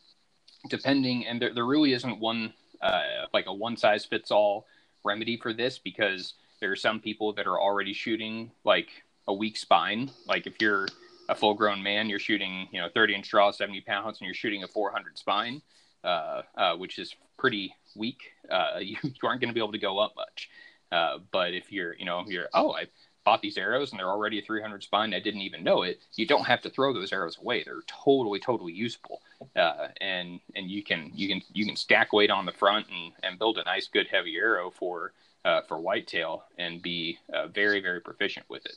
depending, 0.70 1.26
and 1.26 1.42
there, 1.42 1.54
there 1.54 1.66
really 1.66 1.94
isn't 1.94 2.20
one 2.20 2.54
uh, 2.82 3.26
like 3.34 3.48
a 3.48 3.54
one 3.54 3.78
size 3.78 4.06
fits 4.06 4.32
all 4.32 4.66
remedy 5.04 5.38
for 5.38 5.54
this 5.54 5.80
because 5.80 6.34
there 6.60 6.72
are 6.72 6.76
some 6.76 7.00
people 7.00 7.34
that 7.34 7.48
are 7.48 7.60
already 7.60 7.94
shooting 7.94 8.52
like 8.64 8.90
a 9.28 9.34
weak 9.34 9.58
spine. 9.58 10.12
Like 10.28 10.48
if 10.48 10.62
you're 10.62 10.88
a 11.30 11.36
full 11.36 11.54
grown 11.54 11.84
man, 11.84 12.10
you're 12.10 12.20
shooting, 12.20 12.68
you 12.72 12.82
know, 12.82 12.90
30 12.94 13.16
inch 13.16 13.30
draw, 13.30 13.52
70 13.52 13.82
pounds, 13.82 14.20
and 14.20 14.26
you're 14.26 14.34
shooting 14.34 14.64
a 14.64 14.68
400 14.68 15.18
spine, 15.18 15.62
uh, 16.04 16.42
uh, 16.56 16.76
which 16.76 17.00
is 17.00 17.16
pretty 17.38 17.74
weak. 17.96 18.32
Uh, 18.50 18.78
you, 18.80 18.98
you, 19.04 19.12
aren't 19.24 19.42
going 19.42 19.50
to 19.50 19.54
be 19.54 19.60
able 19.60 19.72
to 19.72 19.80
go 19.80 20.00
up 20.00 20.14
much. 20.16 20.50
Uh, 20.92 21.18
but 21.32 21.54
if 21.54 21.72
you're, 21.72 21.96
you 21.96 22.06
know, 22.06 22.24
you're, 22.28 22.48
oh, 22.54 22.74
I 22.74 22.86
bought 23.26 23.42
these 23.42 23.58
arrows 23.58 23.92
and 23.92 24.00
they're 24.00 24.08
already 24.10 24.40
a 24.40 24.42
300 24.42 24.84
spine, 24.84 25.14
I 25.14 25.20
didn't 25.20 25.42
even 25.42 25.64
know 25.64 25.84
it. 25.84 26.00
You 26.16 26.26
don't 26.26 26.46
have 26.46 26.62
to 26.62 26.70
throw 26.70 26.94
those 26.94 27.12
arrows 27.12 27.38
away. 27.38 27.64
They're 27.64 27.82
totally, 27.88 28.40
totally 28.40 28.72
usable. 28.72 29.22
Uh, 29.54 29.90
and, 30.00 30.40
and 30.56 30.70
you 30.72 30.82
can, 30.82 31.12
you 31.14 31.28
can, 31.28 31.42
you 31.52 31.66
can 31.66 31.76
stack 31.76 32.14
weight 32.14 32.32
on 32.32 32.46
the 32.46 32.54
front 32.54 32.88
and, 32.90 33.12
and 33.24 33.38
build 33.38 33.58
a 33.58 33.66
nice, 33.66 33.88
good 33.88 34.08
heavy 34.10 34.38
arrow 34.38 34.72
for, 34.72 35.12
uh, 35.44 35.62
for 35.68 35.78
whitetail 35.78 36.46
and 36.58 36.82
be 36.82 37.20
very, 37.54 37.82
very 37.82 38.00
proficient 38.00 38.46
with 38.50 38.66
it. 38.66 38.76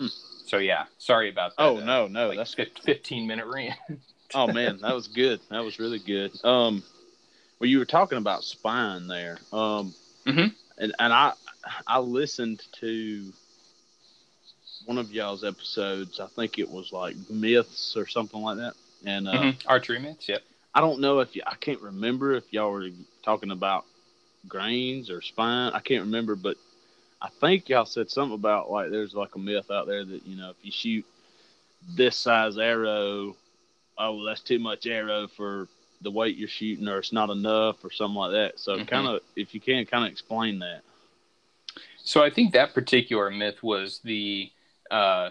Hmm. 0.00 0.06
So 0.50 0.58
yeah, 0.58 0.86
sorry 0.98 1.30
about 1.30 1.56
that. 1.56 1.62
Oh 1.62 1.78
no, 1.78 2.08
no, 2.08 2.26
like 2.26 2.38
that's 2.38 2.54
15 2.54 3.24
minute 3.24 3.46
rant. 3.46 3.78
oh 4.34 4.48
man, 4.48 4.80
that 4.82 4.92
was 4.92 5.06
good. 5.06 5.38
That 5.48 5.62
was 5.62 5.78
really 5.78 6.00
good. 6.00 6.32
Um, 6.44 6.82
well, 7.60 7.70
you 7.70 7.78
were 7.78 7.84
talking 7.84 8.18
about 8.18 8.42
spine 8.42 9.06
there. 9.06 9.38
Um, 9.52 9.94
mm-hmm. 10.26 10.48
and 10.76 10.92
and 10.98 11.12
I 11.12 11.34
I 11.86 12.00
listened 12.00 12.64
to 12.80 13.32
one 14.86 14.98
of 14.98 15.12
y'all's 15.12 15.44
episodes. 15.44 16.18
I 16.18 16.26
think 16.26 16.58
it 16.58 16.68
was 16.68 16.90
like 16.90 17.14
myths 17.30 17.96
or 17.96 18.08
something 18.08 18.42
like 18.42 18.56
that. 18.56 18.74
And 19.06 19.28
uh, 19.28 19.32
mm-hmm. 19.32 19.68
archery 19.68 20.00
myths. 20.00 20.28
Yep. 20.28 20.42
I 20.74 20.80
don't 20.80 20.98
know 20.98 21.20
if 21.20 21.36
you, 21.36 21.42
I 21.46 21.54
can't 21.54 21.80
remember 21.80 22.34
if 22.34 22.52
y'all 22.52 22.72
were 22.72 22.88
talking 23.22 23.52
about 23.52 23.84
grains 24.48 25.10
or 25.10 25.22
spine. 25.22 25.70
I 25.74 25.78
can't 25.78 26.06
remember, 26.06 26.34
but 26.34 26.56
I 27.22 27.28
think 27.28 27.68
y'all 27.68 27.84
said 27.84 28.10
something 28.10 28.34
about 28.34 28.70
like 28.70 28.90
there's 28.90 29.14
like 29.14 29.34
a 29.34 29.38
myth 29.38 29.70
out 29.70 29.86
there 29.86 30.04
that 30.04 30.26
you 30.26 30.36
know 30.36 30.50
if 30.50 30.56
you 30.62 30.72
shoot 30.72 31.04
this 31.88 32.16
size 32.16 32.58
arrow, 32.58 33.36
oh 33.98 34.24
that's 34.24 34.40
too 34.40 34.58
much 34.58 34.86
arrow 34.86 35.28
for 35.28 35.68
the 36.02 36.10
weight 36.10 36.36
you're 36.36 36.48
shooting, 36.48 36.88
or 36.88 36.98
it's 36.98 37.12
not 37.12 37.30
enough, 37.30 37.84
or 37.84 37.90
something 37.90 38.16
like 38.16 38.32
that. 38.32 38.58
So 38.58 38.76
mm-hmm. 38.76 38.86
kind 38.86 39.06
of 39.06 39.20
if 39.36 39.54
you 39.54 39.60
can 39.60 39.84
kind 39.86 40.04
of 40.04 40.10
explain 40.10 40.58
that. 40.60 40.82
So 42.02 42.22
I 42.22 42.30
think 42.30 42.52
that 42.52 42.74
particular 42.74 43.30
myth 43.30 43.62
was 43.62 44.00
the 44.02 44.50
uh, 44.90 45.30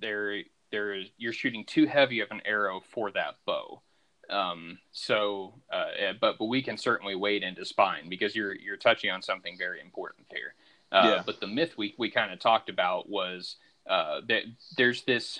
there 0.00 0.42
there 0.70 0.94
is 0.94 1.08
you're 1.18 1.32
shooting 1.32 1.64
too 1.64 1.86
heavy 1.86 2.20
of 2.20 2.30
an 2.30 2.40
arrow 2.44 2.82
for 2.92 3.10
that 3.12 3.36
bow. 3.44 3.80
Um, 4.28 4.78
so, 4.90 5.54
uh, 5.72 5.86
eh, 5.96 6.12
but 6.20 6.38
but 6.38 6.46
we 6.46 6.62
can 6.62 6.76
certainly 6.76 7.14
wade 7.14 7.42
into 7.42 7.64
spine 7.64 8.08
because 8.08 8.34
you're 8.34 8.54
you're 8.54 8.76
touching 8.76 9.10
on 9.10 9.22
something 9.22 9.56
very 9.58 9.80
important 9.80 10.26
here. 10.30 10.54
Uh, 10.92 11.16
yeah. 11.16 11.22
But 11.24 11.40
the 11.40 11.46
myth 11.46 11.74
we 11.76 11.94
we 11.98 12.10
kind 12.10 12.32
of 12.32 12.38
talked 12.38 12.68
about 12.68 13.08
was 13.08 13.56
uh, 13.88 14.20
that 14.28 14.42
there's 14.76 15.02
this 15.02 15.38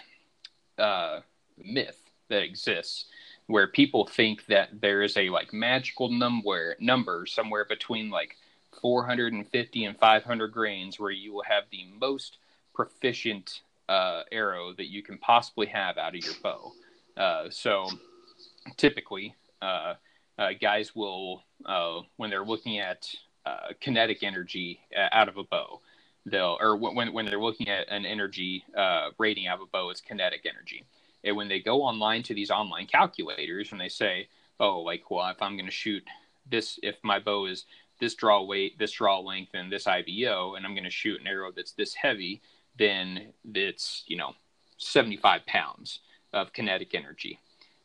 uh, 0.78 1.20
myth 1.56 2.00
that 2.28 2.42
exists 2.42 3.06
where 3.46 3.68
people 3.68 4.06
think 4.06 4.46
that 4.46 4.80
there 4.80 5.02
is 5.02 5.16
a 5.16 5.30
like 5.30 5.52
magical 5.52 6.10
number 6.10 6.76
number 6.80 7.26
somewhere 7.26 7.64
between 7.64 8.10
like 8.10 8.36
450 8.80 9.84
and 9.84 9.98
500 9.98 10.52
grains 10.52 11.00
where 11.00 11.10
you 11.10 11.32
will 11.32 11.44
have 11.44 11.64
the 11.70 11.86
most 11.98 12.38
proficient 12.74 13.62
uh, 13.88 14.22
arrow 14.32 14.72
that 14.74 14.86
you 14.86 15.02
can 15.02 15.18
possibly 15.18 15.66
have 15.66 15.96
out 15.96 16.14
of 16.14 16.24
your 16.24 16.34
bow. 16.42 16.72
Uh, 17.16 17.46
so 17.50 17.88
typically, 18.76 19.34
uh, 19.62 19.94
uh 20.38 20.50
guys 20.60 20.94
will, 20.94 21.42
uh, 21.64 22.00
when 22.16 22.28
they're 22.28 22.44
looking 22.44 22.78
at 22.78 23.08
uh, 23.46 23.72
kinetic 23.80 24.22
energy 24.22 24.80
out 25.12 25.28
of 25.28 25.36
a 25.36 25.44
bow, 25.44 25.80
they'll, 26.26 26.58
or 26.60 26.76
when, 26.76 27.12
when 27.12 27.24
they're 27.24 27.40
looking 27.40 27.68
at 27.68 27.88
an 27.88 28.04
energy 28.04 28.64
rating 29.18 29.46
out 29.46 29.58
of 29.58 29.62
a 29.62 29.70
bow, 29.70 29.90
it's 29.90 30.00
kinetic 30.00 30.44
energy. 30.44 30.84
And 31.24 31.36
when 31.36 31.48
they 31.48 31.60
go 31.60 31.82
online 31.82 32.22
to 32.24 32.34
these 32.34 32.50
online 32.50 32.86
calculators 32.86 33.72
and 33.72 33.80
they 33.80 33.88
say, 33.88 34.28
oh, 34.60 34.80
like, 34.80 35.10
well, 35.10 35.28
if 35.28 35.42
I'm 35.42 35.56
going 35.56 35.66
to 35.66 35.72
shoot 35.72 36.04
this, 36.48 36.78
if 36.82 36.96
my 37.02 37.18
bow 37.18 37.46
is 37.46 37.64
this 38.00 38.14
draw 38.14 38.42
weight, 38.42 38.78
this 38.78 38.92
draw 38.92 39.18
length, 39.18 39.52
and 39.54 39.70
this 39.70 39.86
IBO, 39.86 40.54
and 40.54 40.64
I'm 40.64 40.74
going 40.74 40.84
to 40.84 40.90
shoot 40.90 41.20
an 41.20 41.26
arrow 41.26 41.50
that's 41.54 41.72
this 41.72 41.94
heavy, 41.94 42.40
then 42.78 43.32
it's 43.54 44.04
you 44.06 44.16
know 44.16 44.34
75 44.78 45.46
pounds 45.46 46.00
of 46.32 46.52
kinetic 46.52 46.94
energy. 46.94 47.38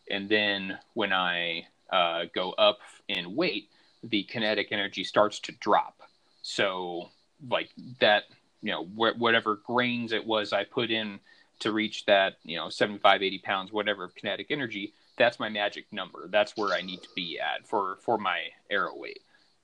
And 0.10 0.28
then 0.28 0.78
when 0.94 1.14
I 1.14 1.68
uh, 1.92 2.26
go 2.34 2.52
up 2.54 2.80
in 3.08 3.36
weight, 3.36 3.70
the 4.04 4.24
kinetic 4.24 4.72
energy 4.72 5.04
starts 5.04 5.40
to 5.42 5.52
drop. 5.54 6.02
So, 6.42 7.10
like 7.50 7.70
that, 8.00 8.24
you 8.62 8.72
know, 8.72 8.86
wh- 8.86 9.20
whatever 9.20 9.56
grains 9.56 10.12
it 10.12 10.26
was 10.26 10.54
I 10.54 10.64
put 10.64 10.92
in 10.92 11.20
to 11.60 11.72
reach 11.72 12.06
that, 12.06 12.38
you 12.44 12.58
know, 12.58 12.70
75, 12.70 13.22
80 13.22 13.40
pounds, 13.40 13.72
whatever 13.72 14.08
kinetic 14.08 14.48
energy, 14.50 14.94
that's 15.18 15.40
my 15.40 15.50
magic 15.50 15.86
number. 15.92 16.28
That's 16.30 16.58
where 16.58 16.74
I 16.74 16.82
need 16.82 17.04
to 17.04 17.10
be 17.16 17.40
at 17.40 17.68
for, 17.68 17.98
for 18.02 18.18
my 18.18 18.40
arrow 18.70 18.96
weight. 18.96 19.22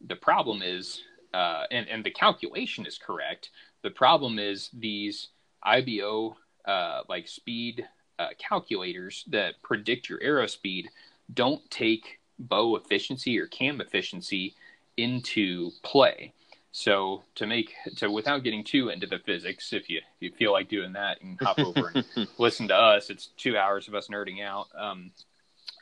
The 0.07 0.15
problem 0.15 0.61
is, 0.61 1.01
uh, 1.33 1.63
and, 1.71 1.87
and 1.87 2.03
the 2.03 2.11
calculation 2.11 2.85
is 2.85 2.99
correct. 2.99 3.49
The 3.81 3.89
problem 3.89 4.37
is 4.37 4.69
these 4.73 5.29
IBO 5.63 6.37
uh, 6.65 7.01
like 7.09 7.27
speed 7.27 7.87
uh, 8.19 8.29
calculators 8.37 9.23
that 9.29 9.61
predict 9.63 10.09
your 10.09 10.21
arrow 10.21 10.47
speed 10.47 10.89
don't 11.33 11.69
take 11.71 12.19
bow 12.39 12.75
efficiency 12.75 13.39
or 13.39 13.47
cam 13.47 13.81
efficiency 13.81 14.55
into 14.97 15.71
play. 15.83 16.33
So 16.71 17.23
to 17.35 17.47
make 17.47 17.73
to 17.97 18.11
without 18.11 18.43
getting 18.43 18.63
too 18.63 18.89
into 18.89 19.07
the 19.07 19.19
physics, 19.19 19.73
if 19.73 19.89
you 19.89 19.97
if 19.97 20.03
you 20.19 20.31
feel 20.31 20.51
like 20.51 20.69
doing 20.69 20.93
that, 20.93 21.21
and 21.21 21.39
hop 21.41 21.59
over 21.59 21.91
and 21.93 22.05
listen 22.37 22.67
to 22.67 22.75
us. 22.75 23.09
It's 23.09 23.29
two 23.37 23.57
hours 23.57 23.87
of 23.87 23.95
us 23.95 24.09
nerding 24.09 24.43
out. 24.43 24.67
Um, 24.77 25.11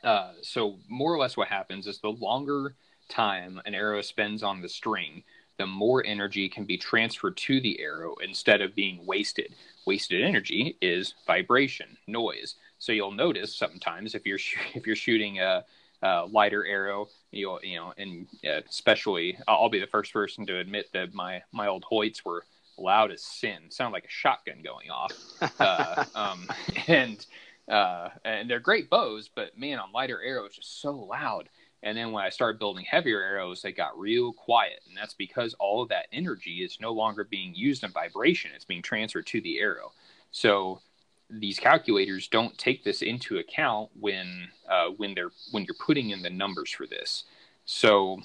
uh, 0.02 0.32
so 0.42 0.78
more 0.88 1.12
or 1.12 1.18
less, 1.18 1.36
what 1.36 1.48
happens 1.48 1.86
is 1.86 1.98
the 1.98 2.08
longer 2.08 2.74
time 3.08 3.60
an 3.66 3.74
arrow 3.74 4.00
spends 4.02 4.42
on 4.42 4.62
the 4.62 4.68
string, 4.68 5.22
the 5.58 5.66
more 5.66 6.04
energy 6.06 6.48
can 6.48 6.64
be 6.64 6.76
transferred 6.76 7.36
to 7.36 7.60
the 7.60 7.80
arrow 7.80 8.14
instead 8.22 8.60
of 8.60 8.74
being 8.74 9.04
wasted. 9.06 9.54
Wasted 9.86 10.22
energy 10.22 10.76
is 10.80 11.14
vibration, 11.26 11.96
noise. 12.06 12.56
So 12.78 12.92
you'll 12.92 13.12
notice 13.12 13.54
sometimes 13.54 14.14
if 14.14 14.26
you're 14.26 14.38
sh- 14.38 14.56
if 14.74 14.86
you're 14.86 14.96
shooting 14.96 15.40
a 15.40 15.64
uh, 16.06 16.26
lighter 16.30 16.64
arrow. 16.64 17.08
You'll, 17.32 17.60
you 17.62 17.76
know, 17.76 17.92
and 17.98 18.26
uh, 18.46 18.60
especially, 18.68 19.38
I'll 19.48 19.68
be 19.68 19.80
the 19.80 19.86
first 19.86 20.12
person 20.12 20.46
to 20.46 20.58
admit 20.58 20.86
that 20.92 21.14
my 21.14 21.42
my 21.52 21.66
old 21.66 21.84
Hoyts 21.84 22.24
were 22.24 22.44
loud 22.78 23.10
as 23.10 23.22
sin. 23.22 23.70
Sound 23.70 23.92
like 23.92 24.04
a 24.04 24.10
shotgun 24.10 24.62
going 24.62 24.90
off. 24.90 25.12
uh, 25.60 26.04
um, 26.14 26.48
and 26.86 27.26
uh, 27.68 28.10
and 28.24 28.48
they're 28.48 28.60
great 28.60 28.88
bows, 28.88 29.28
but 29.34 29.58
man, 29.58 29.78
on 29.78 29.92
lighter 29.92 30.22
arrows, 30.22 30.54
just 30.54 30.80
so 30.80 30.92
loud. 30.92 31.48
And 31.82 31.96
then 31.96 32.10
when 32.10 32.24
I 32.24 32.30
started 32.30 32.58
building 32.58 32.84
heavier 32.88 33.20
arrows, 33.20 33.62
they 33.62 33.70
got 33.70 33.98
real 33.98 34.32
quiet, 34.32 34.80
and 34.88 34.96
that's 34.96 35.14
because 35.14 35.54
all 35.54 35.82
of 35.82 35.88
that 35.90 36.06
energy 36.12 36.64
is 36.64 36.78
no 36.80 36.92
longer 36.92 37.24
being 37.24 37.54
used 37.54 37.84
in 37.84 37.90
vibration; 37.90 38.52
it's 38.54 38.64
being 38.64 38.82
transferred 38.82 39.26
to 39.26 39.40
the 39.40 39.58
arrow. 39.58 39.92
So 40.30 40.80
these 41.28 41.58
calculators 41.58 42.28
don't 42.28 42.56
take 42.56 42.84
this 42.84 43.02
into 43.02 43.38
account 43.38 43.90
when 43.98 44.48
uh, 44.68 44.88
when 44.96 45.14
they're 45.14 45.32
when 45.50 45.64
you're 45.64 45.74
putting 45.84 46.10
in 46.10 46.22
the 46.22 46.30
numbers 46.30 46.70
for 46.70 46.86
this. 46.86 47.24
So 47.64 48.20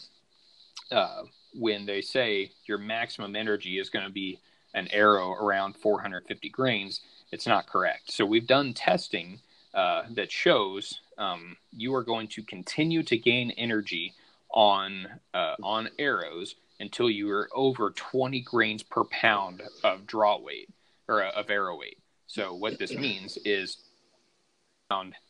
uh, 0.91 1.23
when 1.53 1.85
they 1.85 2.01
say 2.01 2.51
your 2.65 2.77
maximum 2.77 3.35
energy 3.35 3.79
is 3.79 3.89
going 3.89 4.05
to 4.05 4.11
be 4.11 4.39
an 4.73 4.87
arrow 4.91 5.31
around 5.31 5.75
450 5.75 6.49
grains, 6.49 7.01
it's 7.31 7.47
not 7.47 7.67
correct. 7.67 8.11
So 8.11 8.25
we've 8.25 8.47
done 8.47 8.73
testing 8.73 9.39
uh, 9.73 10.03
that 10.11 10.31
shows 10.31 10.99
um, 11.17 11.57
you 11.71 11.93
are 11.95 12.03
going 12.03 12.27
to 12.29 12.43
continue 12.43 13.03
to 13.03 13.17
gain 13.17 13.51
energy 13.51 14.13
on 14.53 15.07
uh, 15.33 15.55
on 15.63 15.89
arrows 15.97 16.55
until 16.79 17.09
you 17.09 17.29
are 17.31 17.49
over 17.55 17.91
20 17.91 18.41
grains 18.41 18.83
per 18.83 19.03
pound 19.05 19.61
of 19.83 20.07
draw 20.07 20.39
weight 20.39 20.69
or 21.07 21.23
of 21.23 21.49
arrow 21.49 21.77
weight. 21.77 22.00
So 22.31 22.53
what 22.53 22.79
this 22.79 22.93
means 22.93 23.37
is 23.43 23.75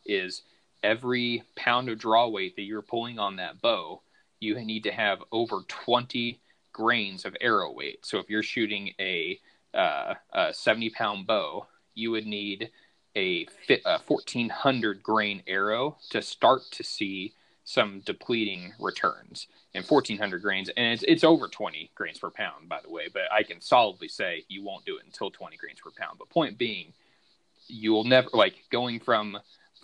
is 0.06 0.42
every 0.84 1.42
pound 1.56 1.88
of 1.88 1.98
draw 1.98 2.28
weight 2.28 2.54
that 2.54 2.62
you're 2.62 2.80
pulling 2.80 3.18
on 3.18 3.34
that 3.36 3.60
bow, 3.60 4.02
you 4.38 4.54
need 4.60 4.84
to 4.84 4.92
have 4.92 5.18
over 5.32 5.62
20 5.66 6.40
grains 6.72 7.24
of 7.24 7.36
arrow 7.40 7.72
weight. 7.72 8.06
So 8.06 8.20
if 8.20 8.30
you're 8.30 8.44
shooting 8.44 8.92
a, 9.00 9.40
uh, 9.74 10.14
a 10.32 10.54
70 10.54 10.90
pound 10.90 11.26
bow, 11.26 11.66
you 11.96 12.12
would 12.12 12.26
need 12.26 12.70
a, 13.16 13.48
a 13.84 13.98
1400 14.06 15.02
grain 15.02 15.42
arrow 15.48 15.96
to 16.10 16.22
start 16.22 16.62
to 16.70 16.84
see 16.84 17.34
some 17.72 18.00
depleting 18.00 18.72
returns 18.78 19.46
and 19.74 19.84
1400 19.84 20.42
grains 20.42 20.68
and 20.76 20.92
it's, 20.92 21.02
it's 21.04 21.24
over 21.24 21.48
20 21.48 21.90
grains 21.94 22.18
per 22.18 22.30
pound 22.30 22.68
by 22.68 22.78
the 22.82 22.90
way 22.90 23.08
but 23.12 23.22
i 23.32 23.42
can 23.42 23.60
solidly 23.60 24.08
say 24.08 24.44
you 24.48 24.62
won't 24.62 24.84
do 24.84 24.96
it 24.96 25.04
until 25.06 25.30
20 25.30 25.56
grains 25.56 25.80
per 25.80 25.90
pound. 25.90 26.18
But 26.18 26.30
point 26.30 26.58
being 26.58 26.92
you'll 27.68 28.04
never 28.04 28.28
like 28.32 28.54
going 28.70 29.00
from 29.00 29.38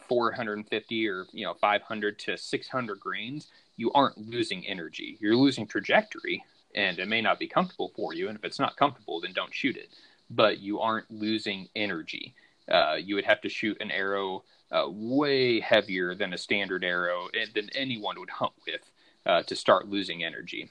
450 0.09 1.09
or 1.09 1.27
you 1.33 1.45
know 1.45 1.55
500 1.55 2.19
to 2.21 2.37
600 2.37 3.01
grains 3.01 3.49
you 3.77 3.93
aren't 3.93 4.19
losing 4.19 4.67
energy. 4.67 5.17
You're 5.21 5.37
losing 5.37 5.67
trajectory 5.67 6.45
and 6.75 6.99
it 6.99 7.09
may 7.09 7.21
not 7.21 7.39
be 7.39 7.47
comfortable 7.47 7.93
for 7.95 8.13
you 8.13 8.29
and 8.29 8.37
if 8.37 8.45
it's 8.45 8.59
not 8.59 8.77
comfortable 8.77 9.21
then 9.21 9.33
don't 9.33 9.55
shoot 9.55 9.77
it. 9.77 9.91
But 10.31 10.59
you 10.59 10.81
aren't 10.81 11.11
losing 11.11 11.69
energy 11.75 12.35
uh, 12.71 12.97
you 13.03 13.15
would 13.15 13.25
have 13.25 13.41
to 13.43 13.49
shoot 13.49 13.77
an 13.81 13.91
arrow 13.91 14.45
uh, 14.71 14.85
way 14.89 15.61
heavier 15.61 16.15
than 16.15 16.33
a 16.33 16.39
standard 16.39 16.85
arrow 16.85 17.29
and 17.39 17.51
than 17.55 17.71
anyone 17.75 18.19
would 18.19 18.31
hunt 18.31 18.53
with 18.67 18.83
uh, 19.27 19.43
to 19.43 19.57
start 19.57 19.89
losing 19.89 20.25
energy. 20.25 20.71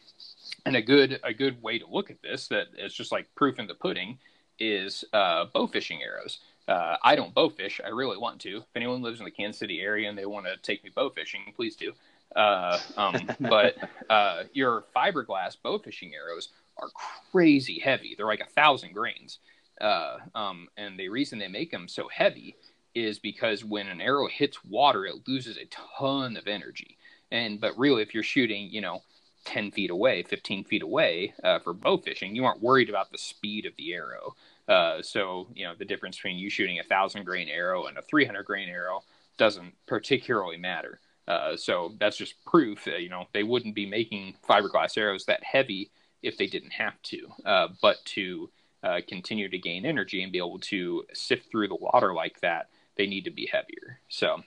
And 0.66 0.76
a 0.76 0.82
good 0.82 1.20
a 1.24 1.34
good 1.34 1.62
way 1.62 1.80
to 1.80 1.86
look 1.88 2.10
at 2.10 2.22
this 2.22 2.48
that 2.50 2.68
is 2.78 2.94
just 2.94 3.12
like 3.12 3.34
proof 3.36 3.60
in 3.60 3.68
the 3.68 3.74
pudding 3.74 4.20
is 4.60 5.04
uh, 5.14 5.46
bow 5.54 5.68
fishing 5.68 6.02
arrows. 6.04 6.40
Uh, 6.68 6.98
I 7.02 7.16
don't 7.16 7.34
bow 7.34 7.50
fish. 7.50 7.80
I 7.84 7.90
really 7.90 8.18
want 8.18 8.42
to. 8.42 8.58
If 8.58 8.76
anyone 8.76 9.02
lives 9.02 9.20
in 9.20 9.26
the 9.26 9.32
Kansas 9.32 9.60
City 9.60 9.80
area 9.80 10.10
and 10.10 10.18
they 10.18 10.26
want 10.26 10.46
to 10.48 10.58
take 10.58 10.84
me 10.84 10.90
bow 10.94 11.10
fishing, 11.10 11.54
please 11.56 11.76
do. 11.76 11.94
Uh, 12.36 12.78
um, 12.98 13.30
but 13.40 13.76
uh, 14.10 14.44
your 14.54 14.84
fiberglass 14.96 15.56
bow 15.62 15.80
fishing 15.80 16.12
arrows 16.14 16.50
are 16.78 16.90
crazy 17.32 17.80
heavy. 17.80 18.16
They're 18.18 18.26
like 18.26 18.42
a 18.42 18.52
thousand 18.52 18.94
grains. 18.94 19.40
Uh, 19.80 20.18
um, 20.36 20.68
and 20.78 20.98
the 20.98 21.10
reason 21.10 21.40
they 21.40 21.48
make 21.48 21.72
them 21.72 21.88
so 21.88 22.08
heavy 22.08 22.56
is 22.96 23.20
because 23.20 23.64
when 23.64 23.88
an 23.88 24.02
arrow 24.02 24.28
hits 24.28 24.64
water, 24.64 25.06
it 25.06 25.28
loses 25.28 25.58
a 25.58 25.70
ton 25.98 26.36
of 26.36 26.48
energy. 26.48 26.98
And 27.32 27.60
but 27.60 27.78
really, 27.78 28.02
if 28.02 28.14
you're 28.14 28.24
shooting, 28.24 28.70
you 28.72 28.82
know, 28.82 29.02
10 29.46 29.72
feet 29.72 29.90
away, 29.90 30.24
15 30.24 30.64
feet 30.66 30.82
away 30.82 31.34
uh, 31.44 31.60
for 31.60 31.74
bow 31.74 31.98
fishing, 31.98 32.36
you 32.36 32.46
aren't 32.46 32.62
worried 32.62 32.90
about 32.90 33.12
the 33.12 33.18
speed 33.18 33.66
of 33.66 33.76
the 33.78 33.94
arrow. 33.94 34.36
Uh, 34.68 35.02
so, 35.02 35.48
you 35.56 35.66
know, 35.66 35.74
the 35.78 35.86
difference 35.86 36.18
between 36.18 36.38
you 36.38 36.50
shooting 36.50 36.80
a 36.80 36.84
thousand 36.84 37.24
grain 37.24 37.48
arrow 37.48 37.86
and 37.86 37.98
a 37.98 38.02
300 38.02 38.44
grain 38.44 38.68
arrow 38.68 39.04
doesn't 39.38 39.74
particularly 39.86 40.58
matter. 40.58 41.00
Uh, 41.28 41.56
so 41.56 41.94
that's 42.00 42.18
just 42.18 42.44
proof 42.46 42.86
that, 42.86 43.02
you 43.02 43.10
know, 43.10 43.28
they 43.34 43.44
wouldn't 43.44 43.76
be 43.76 43.86
making 43.86 44.34
fiberglass 44.48 44.98
arrows 44.98 45.26
that 45.26 45.44
heavy 45.44 45.92
if 46.22 46.38
they 46.38 46.48
didn't 46.48 46.72
have 46.72 47.02
to. 47.04 47.28
Uh, 47.46 47.68
but 47.82 48.04
to 48.06 48.50
uh, 48.88 49.02
continue 49.08 49.50
to 49.50 49.58
gain 49.58 49.86
energy 49.86 50.24
and 50.24 50.32
be 50.32 50.38
able 50.38 50.60
to 50.60 51.04
sift 51.14 51.52
through 51.52 51.68
the 51.68 51.76
water 51.76 52.14
like 52.14 52.40
that, 52.40 52.70
they 52.96 53.06
need 53.06 53.26
to 53.26 53.32
be 53.32 53.50
heavier. 53.52 54.00
So 54.08 54.42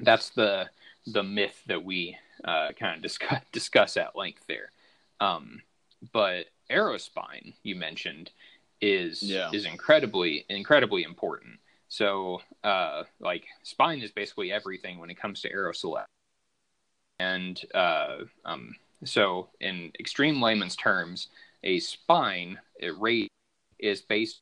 that's 0.00 0.30
the 0.30 0.70
the 1.06 1.22
myth 1.22 1.62
that 1.66 1.84
we 1.84 2.16
uh, 2.44 2.68
kind 2.78 2.96
of 2.96 3.02
discuss, 3.02 3.42
discuss 3.52 3.96
at 3.96 4.16
length 4.16 4.44
there. 4.48 4.70
Um, 5.20 5.62
but 6.12 6.46
arrow 6.70 6.96
spine 6.96 7.54
you 7.62 7.74
mentioned 7.74 8.30
is 8.80 9.22
yeah. 9.22 9.50
is 9.52 9.64
incredibly 9.64 10.44
incredibly 10.48 11.02
important. 11.02 11.58
So 11.88 12.40
uh, 12.62 13.04
like 13.18 13.46
spine 13.64 14.00
is 14.00 14.12
basically 14.12 14.52
everything 14.52 14.98
when 14.98 15.10
it 15.10 15.18
comes 15.18 15.40
to 15.42 15.50
arrow 15.50 15.72
select. 15.72 16.08
And 17.18 17.60
uh, 17.74 18.18
um, 18.44 18.76
so 19.04 19.48
in 19.60 19.90
extreme 19.98 20.40
layman's 20.40 20.76
terms, 20.76 21.28
a 21.64 21.80
spine 21.80 22.58
a 22.80 22.90
rate 22.90 23.30
is 23.78 24.00
based 24.02 24.40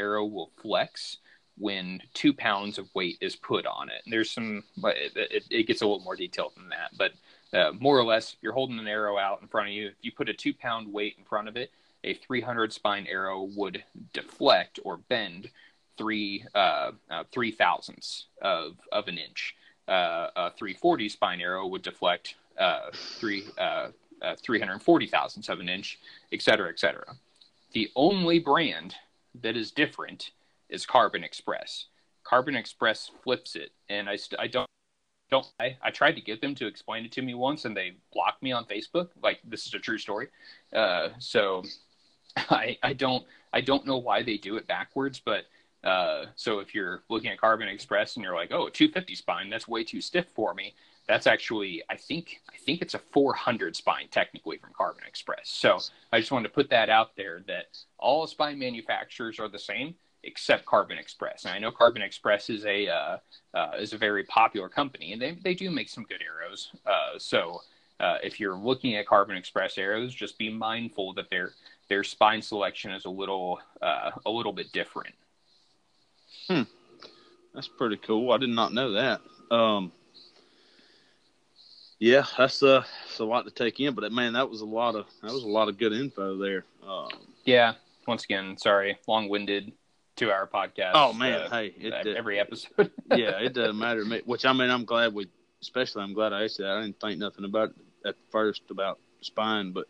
arrow 0.00 0.24
will 0.24 0.50
flex 0.60 1.18
when 1.58 2.02
two 2.12 2.34
pounds 2.34 2.78
of 2.78 2.88
weight 2.94 3.16
is 3.20 3.34
put 3.34 3.66
on 3.66 3.88
it. 3.88 4.02
There's 4.06 4.30
some, 4.30 4.62
but 4.76 4.96
it, 4.96 5.12
it, 5.16 5.44
it, 5.50 5.66
gets 5.66 5.80
a 5.80 5.86
little 5.86 6.04
more 6.04 6.16
detailed 6.16 6.52
than 6.56 6.68
that. 6.68 6.90
But 6.98 7.12
uh, 7.56 7.72
more 7.78 7.98
or 7.98 8.04
less, 8.04 8.34
if 8.34 8.38
you're 8.42 8.52
holding 8.52 8.78
an 8.78 8.88
arrow 8.88 9.18
out 9.18 9.40
in 9.40 9.48
front 9.48 9.68
of 9.68 9.74
you. 9.74 9.86
If 9.88 9.94
you 10.02 10.12
put 10.12 10.28
a 10.28 10.34
two 10.34 10.52
pound 10.52 10.92
weight 10.92 11.14
in 11.18 11.24
front 11.24 11.48
of 11.48 11.56
it, 11.56 11.70
a 12.04 12.14
300 12.14 12.72
spine 12.72 13.06
arrow 13.08 13.48
would 13.56 13.82
deflect 14.12 14.78
or 14.84 14.98
bend 14.98 15.50
three 15.96 16.44
uh, 16.54 16.92
uh, 17.10 17.24
three 17.32 17.50
thousandths 17.50 18.26
of 18.42 18.76
of 18.92 19.08
an 19.08 19.18
inch. 19.18 19.56
Uh, 19.88 20.28
a 20.36 20.50
340 20.50 21.08
spine 21.08 21.40
arrow 21.40 21.66
would 21.66 21.82
deflect 21.82 22.34
uh, 22.58 22.90
three 22.92 23.44
uh, 23.56 23.88
340 24.42 25.06
thousandths 25.06 25.48
of 25.48 25.60
an 25.60 25.68
inch, 25.68 25.98
et 26.32 26.42
cetera, 26.42 26.68
et 26.68 26.78
cetera. 26.78 27.16
The 27.76 27.92
only 27.94 28.38
brand 28.38 28.94
that 29.42 29.54
is 29.54 29.70
different 29.70 30.30
is 30.70 30.86
Carbon 30.86 31.22
Express. 31.22 31.88
Carbon 32.24 32.56
Express 32.56 33.10
flips 33.22 33.54
it, 33.54 33.70
and 33.90 34.08
I 34.08 34.16
st- 34.16 34.40
I 34.40 34.46
don't 34.46 34.66
don't 35.30 35.46
I, 35.60 35.76
I 35.82 35.90
tried 35.90 36.14
to 36.16 36.22
get 36.22 36.40
them 36.40 36.54
to 36.56 36.66
explain 36.66 37.04
it 37.04 37.12
to 37.12 37.22
me 37.22 37.34
once, 37.34 37.66
and 37.66 37.76
they 37.76 37.98
blocked 38.14 38.42
me 38.42 38.52
on 38.52 38.64
Facebook. 38.64 39.10
Like 39.22 39.40
this 39.44 39.66
is 39.66 39.74
a 39.74 39.78
true 39.78 39.98
story. 39.98 40.28
Uh, 40.74 41.10
so 41.18 41.64
I 42.36 42.78
I 42.82 42.94
don't 42.94 43.26
I 43.52 43.60
don't 43.60 43.86
know 43.86 43.98
why 43.98 44.22
they 44.22 44.38
do 44.38 44.56
it 44.56 44.66
backwards, 44.66 45.20
but 45.20 45.44
Uh, 45.84 46.26
so 46.36 46.60
if 46.60 46.74
you're 46.74 47.02
looking 47.10 47.30
at 47.30 47.38
Carbon 47.40 47.68
Express 47.68 48.16
and 48.16 48.24
you're 48.24 48.34
like, 48.34 48.52
oh, 48.52 48.68
250 48.70 49.14
spine, 49.16 49.50
that's 49.50 49.68
way 49.68 49.84
too 49.84 50.00
stiff 50.00 50.26
for 50.34 50.54
me. 50.54 50.74
That's 51.08 51.26
actually, 51.26 51.82
I 51.88 51.96
think, 51.96 52.40
I 52.52 52.56
think 52.56 52.82
it's 52.82 52.94
a 52.94 52.98
400 52.98 53.76
spine 53.76 54.08
technically 54.10 54.58
from 54.58 54.70
Carbon 54.76 55.04
Express. 55.06 55.48
So 55.48 55.78
I 56.12 56.18
just 56.18 56.32
wanted 56.32 56.48
to 56.48 56.54
put 56.54 56.70
that 56.70 56.90
out 56.90 57.14
there 57.16 57.42
that 57.46 57.78
all 57.98 58.26
spine 58.26 58.58
manufacturers 58.58 59.38
are 59.38 59.48
the 59.48 59.58
same 59.58 59.94
except 60.24 60.66
Carbon 60.66 60.98
Express. 60.98 61.44
And 61.44 61.54
I 61.54 61.58
know 61.58 61.70
Carbon 61.70 62.02
Express 62.02 62.50
is 62.50 62.66
a 62.66 62.88
uh, 62.88 63.18
uh, 63.54 63.70
is 63.78 63.92
a 63.92 63.98
very 63.98 64.24
popular 64.24 64.68
company, 64.68 65.12
and 65.12 65.22
they 65.22 65.32
they 65.42 65.54
do 65.54 65.70
make 65.70 65.88
some 65.88 66.04
good 66.04 66.22
arrows. 66.22 66.72
Uh, 66.84 67.18
so 67.18 67.60
uh, 68.00 68.18
if 68.22 68.38
you're 68.38 68.56
looking 68.56 68.96
at 68.96 69.06
Carbon 69.06 69.36
Express 69.36 69.78
arrows, 69.78 70.14
just 70.14 70.36
be 70.38 70.50
mindful 70.52 71.14
that 71.14 71.30
their 71.30 71.52
their 71.88 72.04
spine 72.04 72.42
selection 72.42 72.90
is 72.90 73.04
a 73.04 73.10
little 73.10 73.60
uh, 73.80 74.10
a 74.26 74.30
little 74.30 74.52
bit 74.52 74.72
different. 74.72 75.14
Hmm, 76.48 76.62
that's 77.54 77.68
pretty 77.68 77.96
cool. 77.96 78.32
I 78.32 78.38
did 78.38 78.50
not 78.50 78.74
know 78.74 78.92
that. 78.92 79.20
Um, 79.50 79.92
yeah, 81.98 82.24
that's 82.36 82.62
uh, 82.62 82.84
that's 83.06 83.18
a 83.18 83.24
lot 83.24 83.44
to 83.44 83.50
take 83.50 83.80
in. 83.80 83.94
But 83.94 84.10
man, 84.12 84.34
that 84.34 84.48
was 84.48 84.60
a 84.60 84.66
lot 84.66 84.94
of 84.94 85.06
that 85.22 85.32
was 85.32 85.44
a 85.44 85.48
lot 85.48 85.68
of 85.68 85.78
good 85.78 85.92
info 85.92 86.36
there. 86.36 86.64
Um, 86.86 87.08
yeah. 87.44 87.74
Once 88.06 88.24
again, 88.24 88.56
sorry, 88.56 88.98
long 89.08 89.28
winded 89.28 89.72
two 90.14 90.30
hour 90.30 90.48
podcast. 90.52 90.92
Oh 90.94 91.12
man, 91.12 91.40
uh, 91.40 91.50
hey, 91.50 91.74
it, 91.76 92.06
every 92.06 92.38
episode. 92.38 92.90
yeah, 93.10 93.40
it 93.40 93.52
doesn't 93.52 93.78
matter 93.78 94.02
to 94.02 94.08
me. 94.08 94.22
Which 94.24 94.44
I 94.44 94.52
mean, 94.52 94.70
I'm 94.70 94.84
glad 94.84 95.12
we, 95.12 95.28
especially 95.60 96.02
I'm 96.02 96.14
glad 96.14 96.32
I 96.32 96.44
asked 96.44 96.58
that. 96.58 96.70
I 96.70 96.82
didn't 96.82 97.00
think 97.00 97.18
nothing 97.18 97.44
about 97.44 97.70
it 97.70 98.08
at 98.08 98.14
first 98.30 98.62
about 98.70 98.98
spine, 99.22 99.72
but 99.72 99.86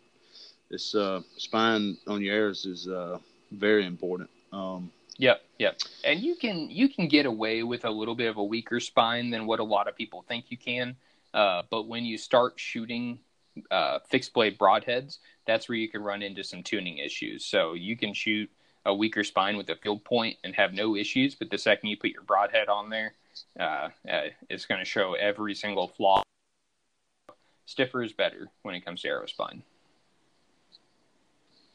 this 0.69 0.95
uh, 0.95 1.21
spine 1.37 1.97
on 2.07 2.21
your 2.21 2.35
arrows 2.35 2.65
is 2.65 2.87
uh, 2.87 3.19
very 3.51 3.85
important. 3.85 4.29
Um, 4.51 4.91
Yep, 5.19 5.41
yep. 5.57 5.79
And 6.03 6.19
you 6.19 6.35
can 6.35 6.69
you 6.69 6.89
can 6.89 7.07
get 7.07 7.25
away 7.25 7.63
with 7.63 7.85
a 7.85 7.89
little 7.89 8.15
bit 8.15 8.27
of 8.27 8.37
a 8.37 8.43
weaker 8.43 8.79
spine 8.79 9.31
than 9.31 9.47
what 9.47 9.59
a 9.59 9.63
lot 9.63 9.87
of 9.87 9.95
people 9.95 10.23
think 10.27 10.45
you 10.49 10.57
can. 10.57 10.95
Uh, 11.33 11.63
but 11.69 11.87
when 11.87 12.05
you 12.05 12.17
start 12.17 12.53
shooting 12.59 13.19
uh, 13.71 13.99
fixed 14.09 14.33
blade 14.33 14.57
broadheads, 14.57 15.19
that's 15.45 15.67
where 15.67 15.77
you 15.77 15.89
can 15.89 16.01
run 16.01 16.21
into 16.21 16.43
some 16.43 16.63
tuning 16.63 16.97
issues. 16.97 17.45
So 17.45 17.73
you 17.73 17.97
can 17.97 18.13
shoot 18.13 18.49
a 18.85 18.93
weaker 18.93 19.23
spine 19.23 19.57
with 19.57 19.69
a 19.69 19.75
field 19.75 20.03
point 20.03 20.37
and 20.43 20.55
have 20.55 20.73
no 20.73 20.95
issues, 20.95 21.35
but 21.35 21.49
the 21.49 21.57
second 21.57 21.89
you 21.89 21.97
put 21.97 22.11
your 22.11 22.23
broadhead 22.23 22.69
on 22.69 22.89
there, 22.89 23.13
uh, 23.59 23.89
uh, 24.09 24.21
it's 24.49 24.65
going 24.65 24.79
to 24.79 24.85
show 24.85 25.13
every 25.13 25.53
single 25.53 25.87
flaw. 25.87 26.21
Stiffer 27.65 28.01
is 28.01 28.13
better 28.13 28.47
when 28.61 28.75
it 28.75 28.85
comes 28.85 29.01
to 29.01 29.09
arrow 29.09 29.25
spine. 29.25 29.61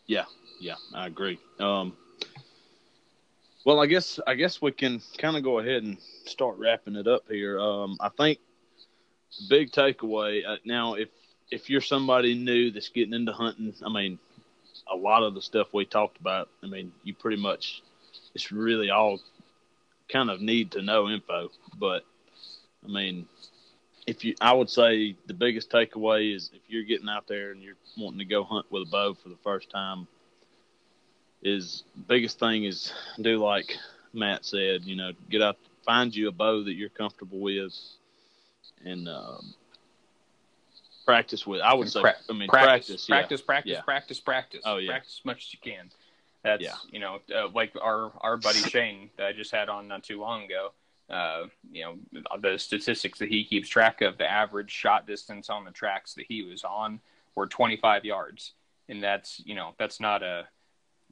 Yeah, 0.06 0.24
yeah, 0.58 0.76
I 0.94 1.06
agree. 1.06 1.38
Um, 1.60 1.94
well, 3.64 3.78
I 3.78 3.86
guess 3.86 4.18
I 4.26 4.34
guess 4.34 4.60
we 4.60 4.72
can 4.72 5.00
kind 5.18 5.36
of 5.36 5.44
go 5.44 5.58
ahead 5.58 5.84
and 5.84 5.98
start 6.24 6.56
wrapping 6.58 6.96
it 6.96 7.06
up 7.06 7.24
here. 7.30 7.60
Um, 7.60 7.96
I 8.00 8.08
think 8.08 8.38
big 9.48 9.70
takeaway 9.70 10.46
uh, 10.46 10.56
now 10.64 10.94
if 10.94 11.08
if 11.52 11.68
you're 11.68 11.82
somebody 11.82 12.34
new 12.34 12.70
that's 12.70 12.88
getting 12.88 13.12
into 13.12 13.32
hunting, 13.32 13.74
I 13.84 13.92
mean, 13.92 14.18
a 14.90 14.96
lot 14.96 15.22
of 15.22 15.34
the 15.34 15.42
stuff 15.42 15.68
we 15.72 15.84
talked 15.84 16.18
about, 16.18 16.48
I 16.64 16.66
mean, 16.66 16.92
you 17.04 17.14
pretty 17.14 17.40
much 17.40 17.82
it's 18.34 18.50
really 18.50 18.90
all 18.90 19.20
kind 20.08 20.30
of 20.30 20.40
need 20.40 20.72
to 20.72 20.82
know 20.82 21.10
info. 21.10 21.50
But 21.78 22.04
I 22.84 22.88
mean, 22.90 23.26
if 24.06 24.24
you, 24.24 24.34
I 24.40 24.54
would 24.54 24.70
say 24.70 25.14
the 25.26 25.34
biggest 25.34 25.70
takeaway 25.70 26.34
is 26.34 26.50
if 26.54 26.62
you're 26.68 26.84
getting 26.84 27.08
out 27.08 27.28
there 27.28 27.52
and 27.52 27.62
you're 27.62 27.76
wanting 27.98 28.18
to 28.20 28.24
go 28.24 28.44
hunt 28.44 28.66
with 28.70 28.88
a 28.88 28.90
bow 28.90 29.14
for 29.14 29.28
the 29.28 29.38
first 29.44 29.70
time, 29.70 30.08
is 31.42 31.84
biggest 32.08 32.38
thing 32.38 32.64
is 32.64 32.92
do 33.20 33.36
like 33.38 33.76
Matt 34.14 34.46
said, 34.46 34.84
you 34.84 34.96
know, 34.96 35.12
get 35.28 35.42
out, 35.42 35.58
find 35.84 36.14
you 36.14 36.28
a 36.28 36.32
bow 36.32 36.64
that 36.64 36.74
you're 36.74 36.88
comfortable 36.88 37.40
with, 37.40 37.74
and 38.84 39.08
um, 39.08 39.54
practice 41.04 41.46
with. 41.46 41.60
I 41.60 41.74
would 41.74 41.90
say, 41.90 42.00
Pra- 42.00 42.16
I 42.28 42.32
mean, 42.32 42.48
practice, 42.48 43.06
practice, 43.06 43.08
yeah. 43.08 43.14
practice, 43.16 43.40
practice, 43.42 43.72
Yeah. 43.72 43.80
practice, 43.82 44.20
practice. 44.20 44.60
Oh, 44.64 44.76
yeah. 44.76 44.90
practice 44.90 45.18
as 45.20 45.24
much 45.24 45.46
as 45.46 45.54
you 45.54 45.60
can. 45.62 45.90
That's 46.42 46.62
Yeah. 46.62 46.74
you 46.90 46.98
know, 46.98 47.20
uh, 47.34 47.48
like 47.48 47.72
our 47.80 48.12
our 48.20 48.36
buddy 48.36 48.58
Shane 48.58 49.10
that 49.16 49.26
I 49.26 49.32
just 49.32 49.50
had 49.52 49.68
on 49.68 49.88
not 49.88 50.02
too 50.02 50.20
long 50.20 50.44
ago. 50.44 50.72
Uh, 51.10 51.46
you 51.70 51.84
know, 51.84 51.98
the 52.40 52.58
statistics 52.58 53.18
that 53.18 53.28
he 53.28 53.44
keeps 53.44 53.68
track 53.68 54.00
of, 54.00 54.16
the 54.18 54.26
average 54.26 54.70
shot 54.70 55.06
distance 55.06 55.50
on 55.50 55.64
the 55.64 55.70
tracks 55.70 56.14
that 56.14 56.24
he 56.26 56.42
was 56.42 56.64
on 56.64 57.00
were 57.34 57.46
25 57.46 58.04
yards, 58.04 58.52
and 58.88 59.02
that's 59.02 59.40
you 59.44 59.54
know 59.54 59.74
that's 59.78 60.00
not 60.00 60.22
a 60.22 60.46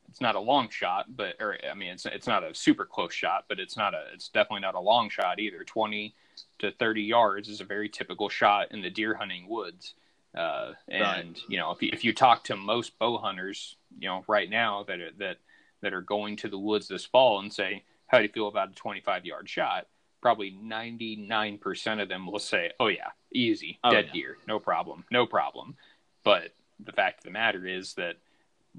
it's 0.09 0.21
not 0.21 0.35
a 0.35 0.41
long 0.41 0.69
shot, 0.69 1.07
but 1.17 1.37
or 1.39 1.59
I 1.71 1.75
mean 1.75 1.91
it's 1.91 2.07
it's 2.07 2.27
not 2.27 2.43
a 2.43 2.55
super 2.55 2.85
close 2.85 3.13
shot, 3.13 3.45
but 3.49 3.61
it's 3.61 3.77
not 3.77 3.95
a 3.95 4.05
it's 4.13 4.29
definitely 4.29 4.63
not 4.63 4.75
a 4.75 4.81
long 4.81 5.09
shot 5.11 5.39
either. 5.39 5.63
20 5.63 6.15
to 6.59 6.73
30 6.73 7.03
yards 7.03 7.49
is 7.49 7.61
a 7.61 7.65
very 7.65 7.89
typical 7.89 8.29
shot 8.29 8.73
in 8.73 8.83
the 8.83 8.91
deer 8.91 9.15
hunting 9.15 9.49
woods. 9.49 9.95
Uh, 10.37 10.73
and 10.89 11.01
Right. 11.01 11.41
you 11.49 11.59
know, 11.59 11.71
if 11.73 11.83
you, 11.83 11.91
if 11.93 12.05
you 12.05 12.13
talk 12.13 12.45
to 12.45 12.57
most 12.57 12.99
bow 12.99 13.19
hunters, 13.19 13.77
you 13.99 14.09
know, 14.09 14.25
right 14.29 14.49
now 14.49 14.85
that 14.85 15.01
are, 15.01 15.11
that 15.19 15.39
that 15.83 15.95
are 15.95 16.03
going 16.03 16.37
to 16.37 16.49
the 16.49 16.59
woods 16.59 16.87
this 16.89 17.05
fall 17.05 17.41
and 17.41 17.53
say, 17.53 17.83
"How 18.07 18.19
do 18.19 18.25
you 18.25 18.31
feel 18.31 18.49
about 18.49 18.71
a 18.71 18.75
25 18.75 19.25
yard 19.27 19.49
shot?" 19.49 19.87
Probably 20.23 20.51
99% 20.53 22.01
of 22.03 22.09
them 22.09 22.27
will 22.27 22.39
say, 22.39 22.71
"Oh 22.79 22.89
yeah, 22.89 23.09
easy, 23.33 23.81
Oh, 23.83 23.91
dead 23.91 24.07
yeah. 24.07 24.13
deer, 24.13 24.37
no 24.47 24.61
problem, 24.61 25.05
no 25.11 25.27
problem." 25.27 25.77
But 26.23 26.55
the 26.79 26.93
fact 26.93 27.21
of 27.21 27.25
the 27.25 27.31
matter 27.31 27.67
is 27.67 27.95
that 27.95 28.17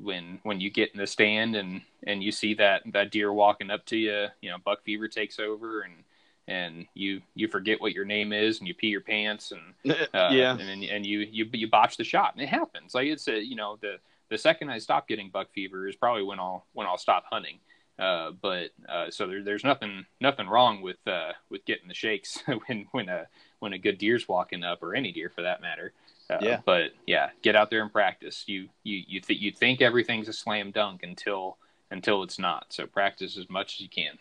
when 0.02 0.40
when 0.44 0.62
you 0.62 0.70
get 0.70 0.92
in 0.94 1.00
the 1.00 1.08
stand 1.08 1.56
and 1.56 1.82
and 2.08 2.24
you 2.24 2.32
see 2.32 2.54
that 2.56 2.84
that 2.94 3.12
deer 3.12 3.34
walking 3.34 3.70
up 3.70 3.86
to 3.88 3.98
you, 3.98 4.28
you 4.42 4.50
know, 4.50 4.58
buck 4.64 4.84
fever 4.84 5.08
takes 5.08 5.40
over 5.40 5.82
and 5.82 6.04
and 6.48 6.86
you 6.94 7.22
you 7.36 7.48
forget 7.48 7.80
what 7.80 7.94
your 7.94 8.06
name 8.06 8.34
is 8.34 8.60
and 8.60 8.68
you 8.68 8.74
pee 8.74 8.88
your 8.88 9.02
pants 9.02 9.52
and 9.52 9.96
uh, 10.14 10.30
yeah, 10.32 10.58
and 10.58 10.84
and 10.84 11.06
you 11.06 11.20
you 11.20 11.48
you 11.54 11.70
botch 11.70 11.98
the 11.98 12.04
shot 12.04 12.34
and 12.34 12.42
it 12.44 12.50
happens. 12.50 12.94
Like 12.96 13.08
it's 13.08 13.28
a 13.28 13.44
you 13.44 13.56
know 13.56 13.78
the 13.82 13.98
the 14.30 14.38
second 14.38 14.70
I 14.70 14.78
stop 14.80 15.08
getting 15.08 15.30
buck 15.30 15.52
fever 15.54 15.88
is 15.88 15.96
probably 15.96 16.24
when 16.24 16.40
I'll 16.40 16.66
when 16.74 16.88
I'll 16.88 16.98
stop 16.98 17.26
hunting. 17.32 17.60
Uh, 18.00 18.32
but 18.42 18.72
uh, 18.90 19.12
so 19.12 19.28
there, 19.28 19.44
there's 19.44 19.64
nothing 19.64 20.06
nothing 20.20 20.48
wrong 20.48 20.82
with 20.82 20.98
uh, 21.08 21.34
with 21.50 21.64
getting 21.66 21.88
the 21.88 21.94
shakes 21.94 22.42
when 22.68 22.88
when 22.92 23.10
a 23.10 23.28
when 23.60 23.74
a 23.74 23.78
good 23.78 23.98
deer's 23.98 24.28
walking 24.28 24.64
up 24.64 24.82
or 24.82 24.96
any 24.96 25.12
deer 25.12 25.30
for 25.30 25.44
that 25.44 25.62
matter. 25.62 25.94
Uh, 26.30 26.38
Yeah. 26.42 26.62
but 26.66 26.92
yeah 27.06 27.30
get 27.44 27.56
out 27.56 27.70
there 27.70 27.82
and 27.82 27.92
practice. 27.92 28.46
You 28.48 28.70
you 28.84 29.04
you, 29.08 29.20
th- 29.22 29.40
you 29.40 29.52
think 29.52 29.82
everything's 29.82 30.28
a 30.28 30.34
slam 30.34 30.72
dunk 30.72 31.04
until 31.04 31.58
until 31.92 32.24
it's 32.24 32.40
not. 32.40 32.68
So 32.70 32.88
practice 32.88 33.38
as 33.38 33.50
much 33.50 33.76
as 33.76 33.82
you 33.82 33.90
can 33.90 34.18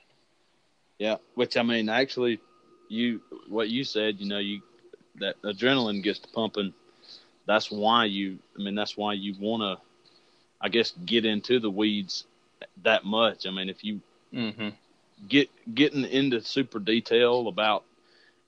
yeah. 1.00 1.16
Which 1.34 1.56
I 1.56 1.62
mean, 1.62 1.88
actually, 1.88 2.40
you 2.88 3.22
what 3.48 3.70
you 3.70 3.82
said, 3.82 4.20
you 4.20 4.28
know, 4.28 4.38
you 4.38 4.60
that 5.18 5.40
adrenaline 5.42 6.02
gets 6.02 6.20
to 6.20 6.28
pumping. 6.28 6.74
That's 7.46 7.70
why 7.70 8.04
you. 8.04 8.38
I 8.56 8.62
mean, 8.62 8.74
that's 8.74 8.96
why 8.96 9.14
you 9.14 9.34
want 9.40 9.62
to. 9.62 9.84
I 10.60 10.68
guess 10.68 10.92
get 11.06 11.24
into 11.24 11.58
the 11.58 11.70
weeds 11.70 12.24
that 12.82 13.04
much. 13.04 13.46
I 13.46 13.50
mean, 13.50 13.70
if 13.70 13.82
you 13.82 14.02
mm-hmm. 14.32 14.68
get 15.26 15.48
getting 15.74 16.04
into 16.04 16.42
super 16.42 16.78
detail 16.78 17.48
about 17.48 17.84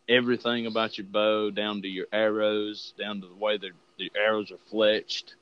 everything 0.07 0.67
about 0.67 0.99
your 0.99 1.07
bow, 1.07 1.49
down 1.51 1.81
to 1.81 1.89
your 1.89 2.07
arrows, 2.13 2.93
down 2.99 3.23
to 3.23 3.29
the 3.29 3.35
way 3.35 3.57
the 3.57 3.71
the 3.99 4.13
arrows 4.15 4.53
are 4.53 4.59
fletched, 4.71 5.35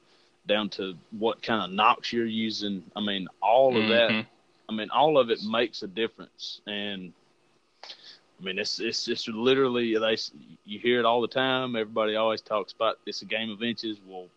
down 0.46 0.68
to 0.68 0.94
what 1.18 1.42
kind 1.42 1.64
of 1.64 1.72
nocks 1.72 2.12
you're 2.12 2.24
using. 2.24 2.84
I 2.94 3.00
mean, 3.00 3.26
all 3.42 3.76
of 3.76 3.88
that. 3.88 4.26
I 4.70 4.72
mean, 4.72 4.88
all 4.90 5.18
of 5.18 5.30
it 5.30 5.40
makes 5.42 5.82
a 5.82 5.88
difference, 5.88 6.60
and 6.64 7.12
I 8.40 8.44
mean, 8.44 8.56
it's 8.56 8.78
it's 8.78 9.08
it's 9.08 9.26
literally 9.26 9.98
they 9.98 10.16
you 10.64 10.78
hear 10.78 11.00
it 11.00 11.04
all 11.04 11.20
the 11.20 11.26
time. 11.28 11.74
Everybody 11.74 12.14
always 12.14 12.40
talks 12.40 12.72
about 12.72 13.00
it's 13.04 13.22
a 13.22 13.24
game 13.24 13.50
of 13.50 13.64
inches. 13.64 13.98
Well, 14.06 14.28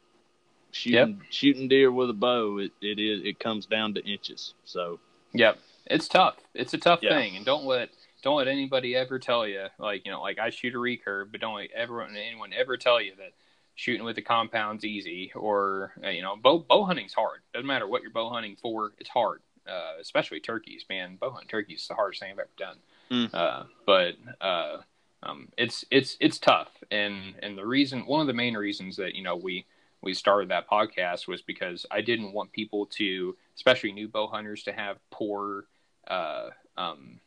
shooting 0.71 1.21
shooting 1.29 1.67
deer 1.67 1.91
with 1.91 2.09
a 2.09 2.13
bow, 2.13 2.57
it, 2.57 2.71
it 2.81 2.97
is 2.97 3.21
it 3.23 3.37
comes 3.39 3.67
down 3.67 3.93
to 3.93 4.03
inches. 4.03 4.55
So 4.65 4.99
Yep, 5.33 5.59
it's 5.85 6.07
tough. 6.07 6.37
It's 6.55 6.73
a 6.73 6.79
tough 6.79 7.01
Yeah. 7.03 7.09
thing, 7.09 7.35
and 7.35 7.45
don't 7.45 7.65
let 7.65 7.89
don't 8.23 8.37
let 8.37 8.47
anybody 8.47 8.95
ever 8.95 9.19
tell 9.19 9.45
you 9.45 9.67
like 9.77 10.03
you 10.03 10.11
know 10.11 10.21
like 10.21 10.39
I 10.39 10.49
shoot 10.49 10.73
a 10.73 10.77
recurve, 10.79 11.31
but 11.31 11.41
don't 11.41 11.55
let 11.55 11.69
everyone 11.73 12.15
anyone 12.15 12.53
ever 12.53 12.75
tell 12.75 12.99
you 12.99 13.13
that 13.17 13.33
shooting 13.75 14.03
with 14.03 14.15
the 14.15 14.21
compound's 14.23 14.83
easy 14.83 15.31
or 15.35 15.93
uh, 16.03 16.09
you 16.09 16.23
know 16.23 16.35
bow 16.35 16.57
bow 16.57 16.85
hunting's 16.85 17.13
hard. 17.13 17.41
Doesn't 17.53 17.67
matter 17.67 17.87
what 17.87 18.01
you're 18.01 18.11
bow 18.11 18.29
hunting 18.29 18.57
for, 18.59 18.93
it's 18.97 19.09
hard. 19.09 19.41
Uh, 19.67 19.93
especially 20.01 20.39
turkeys, 20.39 20.85
man. 20.89 21.17
Bow 21.19 21.31
hunting 21.31 21.47
turkeys 21.47 21.81
is 21.81 21.87
the 21.87 21.95
hardest 21.95 22.21
thing 22.21 22.31
I've 22.31 22.39
ever 22.39 22.49
done. 22.57 22.77
Mm. 23.11 23.33
Uh, 23.33 23.63
but 23.85 24.15
uh, 24.41 24.77
um, 25.23 25.49
it's 25.57 25.85
it's 25.89 26.17
it's 26.19 26.37
tough, 26.37 26.69
and 26.91 27.35
and 27.41 27.57
the 27.57 27.65
reason 27.65 28.05
one 28.05 28.21
of 28.21 28.27
the 28.27 28.33
main 28.33 28.55
reasons 28.55 28.97
that 28.97 29.15
you 29.15 29.23
know 29.23 29.35
we 29.35 29.65
we 30.01 30.13
started 30.13 30.49
that 30.49 30.69
podcast 30.69 31.27
was 31.27 31.41
because 31.41 31.85
I 31.89 32.01
didn't 32.01 32.33
want 32.33 32.51
people 32.51 32.87
to, 32.97 33.35
especially 33.55 33.93
new 33.93 34.09
bow 34.09 34.27
hunters, 34.27 34.63
to 34.63 34.73
have 34.73 34.97
poor, 35.11 35.65
uh, 36.09 36.49
um, 36.75 37.21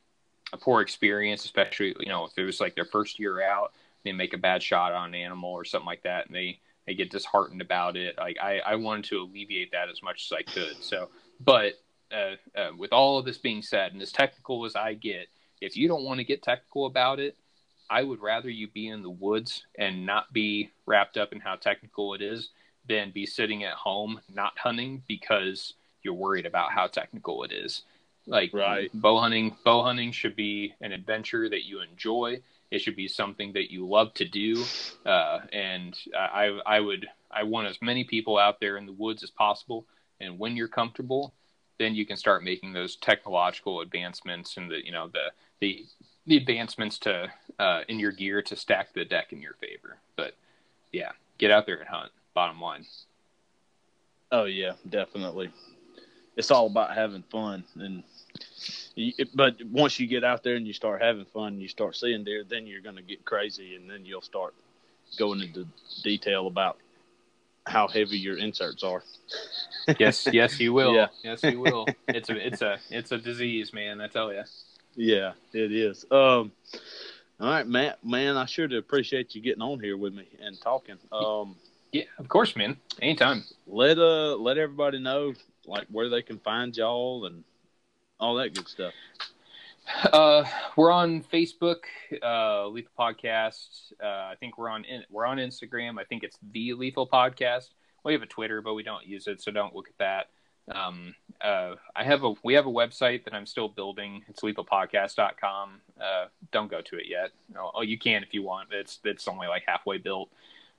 a 0.52 0.58
poor 0.58 0.82
experience. 0.82 1.44
Especially, 1.44 1.94
you 2.00 2.08
know, 2.08 2.26
if 2.26 2.32
it 2.36 2.44
was 2.44 2.60
like 2.60 2.74
their 2.74 2.84
first 2.84 3.18
year 3.18 3.42
out, 3.42 3.72
they 4.04 4.12
make 4.12 4.34
a 4.34 4.38
bad 4.38 4.62
shot 4.62 4.92
on 4.92 5.08
an 5.08 5.14
animal 5.14 5.50
or 5.50 5.64
something 5.64 5.86
like 5.86 6.02
that, 6.02 6.26
and 6.26 6.34
they 6.34 6.60
they 6.86 6.94
get 6.94 7.10
disheartened 7.10 7.62
about 7.62 7.96
it. 7.96 8.16
Like 8.18 8.36
I, 8.42 8.58
I 8.58 8.74
wanted 8.76 9.06
to 9.06 9.22
alleviate 9.22 9.72
that 9.72 9.88
as 9.88 10.02
much 10.02 10.30
as 10.30 10.36
I 10.36 10.42
could. 10.42 10.76
So, 10.82 11.08
but 11.40 11.74
uh, 12.12 12.58
uh, 12.58 12.70
with 12.76 12.92
all 12.92 13.18
of 13.18 13.24
this 13.24 13.38
being 13.38 13.62
said, 13.62 13.92
and 13.92 14.02
as 14.02 14.12
technical 14.12 14.64
as 14.64 14.76
I 14.76 14.94
get, 14.94 15.28
if 15.60 15.76
you 15.76 15.88
don't 15.88 16.04
want 16.04 16.18
to 16.18 16.24
get 16.24 16.42
technical 16.42 16.86
about 16.86 17.18
it, 17.20 17.36
I 17.88 18.02
would 18.02 18.20
rather 18.20 18.50
you 18.50 18.68
be 18.68 18.88
in 18.88 19.02
the 19.02 19.10
woods 19.10 19.64
and 19.78 20.04
not 20.04 20.32
be 20.32 20.70
wrapped 20.86 21.16
up 21.16 21.32
in 21.32 21.40
how 21.40 21.56
technical 21.56 22.14
it 22.14 22.22
is 22.22 22.50
than 22.88 23.10
be 23.10 23.26
sitting 23.26 23.64
at 23.64 23.74
home 23.74 24.20
not 24.32 24.58
hunting 24.58 25.02
because 25.08 25.74
you're 26.02 26.14
worried 26.14 26.46
about 26.46 26.72
how 26.72 26.86
technical 26.86 27.42
it 27.44 27.52
is. 27.52 27.82
Like 28.26 28.52
Right. 28.52 28.90
bow 28.92 29.18
hunting, 29.20 29.56
bow 29.64 29.82
hunting 29.82 30.10
should 30.10 30.34
be 30.34 30.74
an 30.80 30.92
adventure 30.92 31.48
that 31.48 31.64
you 31.64 31.80
enjoy. 31.80 32.40
It 32.70 32.80
should 32.80 32.96
be 32.96 33.06
something 33.06 33.52
that 33.52 33.70
you 33.70 33.86
love 33.86 34.12
to 34.14 34.24
do, 34.24 34.64
uh, 35.04 35.40
and 35.52 35.96
I, 36.18 36.58
I 36.66 36.80
would, 36.80 37.06
I 37.30 37.44
want 37.44 37.68
as 37.68 37.80
many 37.80 38.02
people 38.02 38.38
out 38.38 38.58
there 38.58 38.76
in 38.76 38.86
the 38.86 38.92
woods 38.92 39.22
as 39.22 39.30
possible. 39.30 39.86
And 40.20 40.36
when 40.40 40.56
you're 40.56 40.66
comfortable, 40.66 41.32
then 41.78 41.94
you 41.94 42.06
can 42.06 42.16
start 42.16 42.42
making 42.42 42.72
those 42.72 42.96
technological 42.96 43.80
advancements 43.80 44.56
and 44.56 44.70
the, 44.70 44.84
you 44.84 44.92
know, 44.92 45.08
the 45.08 45.30
the 45.60 45.84
the 46.26 46.36
advancements 46.36 46.98
to 46.98 47.30
uh, 47.58 47.82
in 47.88 47.98
your 47.98 48.12
gear 48.12 48.42
to 48.42 48.56
stack 48.56 48.92
the 48.92 49.04
deck 49.04 49.32
in 49.32 49.40
your 49.40 49.54
favor. 49.54 49.98
But 50.16 50.34
yeah, 50.92 51.12
get 51.38 51.50
out 51.50 51.66
there 51.66 51.76
and 51.76 51.88
hunt. 51.88 52.10
Bottom 52.34 52.60
line. 52.60 52.84
Oh 54.32 54.44
yeah, 54.44 54.72
definitely. 54.88 55.50
It's 56.36 56.50
all 56.50 56.66
about 56.66 56.94
having 56.94 57.22
fun, 57.30 57.64
and 57.76 58.02
but 59.34 59.56
once 59.64 59.98
you 59.98 60.06
get 60.06 60.24
out 60.24 60.42
there 60.42 60.56
and 60.56 60.66
you 60.66 60.72
start 60.72 61.00
having 61.00 61.24
fun, 61.26 61.54
and 61.54 61.62
you 61.62 61.68
start 61.68 61.96
seeing 61.96 62.24
deer, 62.24 62.44
then 62.44 62.66
you're 62.66 62.82
going 62.82 62.96
to 62.96 63.02
get 63.02 63.24
crazy, 63.24 63.76
and 63.76 63.88
then 63.88 64.04
you'll 64.04 64.20
start 64.20 64.54
going 65.18 65.40
into 65.40 65.66
detail 66.02 66.46
about 66.46 66.78
how 67.66 67.88
heavy 67.88 68.18
your 68.18 68.38
inserts 68.38 68.82
are. 68.82 69.02
Yes, 70.00 70.26
yes, 70.32 70.58
you 70.58 70.72
will. 70.72 70.92
Yeah. 70.96 71.06
Yes, 71.22 71.44
you 71.44 71.60
will. 71.60 71.86
It's 72.08 72.28
a, 72.28 72.44
it's 72.44 72.60
a, 72.60 72.78
it's 72.90 73.12
a 73.12 73.18
disease, 73.18 73.72
man. 73.72 74.00
I 74.00 74.08
tell 74.08 74.32
you. 74.32 74.42
Yeah, 74.96 75.34
it 75.52 75.70
is. 75.70 76.04
Um, 76.10 76.50
all 77.38 77.50
right, 77.50 77.64
Matt. 77.64 78.04
Man, 78.04 78.36
I 78.36 78.46
sure 78.46 78.66
do 78.66 78.78
appreciate 78.78 79.36
you 79.36 79.40
getting 79.40 79.62
on 79.62 79.78
here 79.78 79.96
with 79.96 80.12
me 80.12 80.26
and 80.40 80.60
talking. 80.60 80.96
Um, 81.12 81.54
Yeah, 81.92 82.02
of 82.18 82.28
course, 82.28 82.56
man. 82.56 82.76
Anytime. 83.00 83.44
let 83.68 83.96
uh 83.98 84.34
let 84.34 84.58
everybody 84.58 84.98
know 84.98 85.34
like 85.66 85.86
where 85.88 86.08
they 86.08 86.22
can 86.22 86.40
find 86.40 86.76
y'all 86.76 87.26
and 87.26 87.44
all 88.18 88.34
that 88.36 88.54
good 88.54 88.66
stuff. 88.66 88.92
Uh, 90.12 90.44
we're 90.76 90.90
on 90.90 91.22
Facebook, 91.22 91.84
uh, 92.22 92.66
Lethal 92.68 92.90
Podcast. 92.98 93.92
Uh, 94.02 94.06
I 94.06 94.34
think 94.38 94.58
we're 94.58 94.68
on 94.68 94.84
in, 94.84 95.04
we're 95.10 95.26
on 95.26 95.38
Instagram. 95.38 95.98
I 96.00 96.04
think 96.04 96.24
it's 96.24 96.38
the 96.52 96.74
Lethal 96.74 97.06
Podcast. 97.06 97.70
We 98.04 98.12
have 98.12 98.22
a 98.22 98.26
Twitter, 98.26 98.62
but 98.62 98.74
we 98.74 98.82
don't 98.82 99.06
use 99.06 99.26
it, 99.26 99.40
so 99.42 99.50
don't 99.50 99.74
look 99.74 99.88
at 99.88 99.98
that. 99.98 100.76
Um, 100.76 101.14
uh, 101.40 101.74
I 101.94 102.04
have 102.04 102.24
a 102.24 102.34
we 102.42 102.54
have 102.54 102.66
a 102.66 102.70
website 102.70 103.24
that 103.24 103.34
I'm 103.34 103.46
still 103.46 103.68
building. 103.68 104.24
It's 104.28 104.42
lethalpodcast.com. 104.42 105.80
Uh, 106.00 106.26
don't 106.50 106.70
go 106.70 106.80
to 106.80 106.96
it 106.96 107.06
yet. 107.08 107.30
Oh, 107.56 107.70
oh, 107.74 107.82
you 107.82 107.98
can 107.98 108.22
if 108.22 108.34
you 108.34 108.42
want. 108.42 108.68
It's 108.72 108.98
it's 109.04 109.28
only 109.28 109.46
like 109.46 109.62
halfway 109.66 109.98
built. 109.98 110.30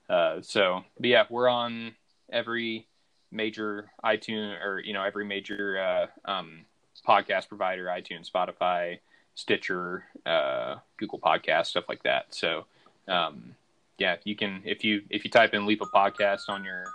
Uh, 0.10 0.42
so, 0.42 0.84
but 1.00 1.08
yeah, 1.08 1.24
we're 1.30 1.48
on 1.48 1.96
every 2.30 2.88
major 3.32 3.92
iTunes 4.04 4.62
or 4.64 4.80
you 4.80 4.94
know 4.94 5.04
every 5.04 5.26
major 5.26 5.80
uh, 5.80 6.30
um, 6.30 6.66
podcast 7.08 7.48
provider, 7.48 7.86
iTunes, 7.86 8.30
Spotify, 8.30 9.00
Stitcher, 9.36 10.04
uh, 10.26 10.76
Google 10.98 11.20
Podcast, 11.20 11.68
stuff 11.68 11.86
like 11.88 12.04
that. 12.04 12.26
So, 12.34 12.66
um, 13.08 13.56
yeah, 13.98 14.18
you 14.24 14.36
can 14.36 14.62
if 14.66 14.84
you 14.84 15.04
if 15.10 15.24
you 15.24 15.32
type 15.32 15.54
in 15.54 15.66
Lethal 15.66 15.88
Podcast 15.94 16.50
on 16.50 16.64
your 16.64 16.86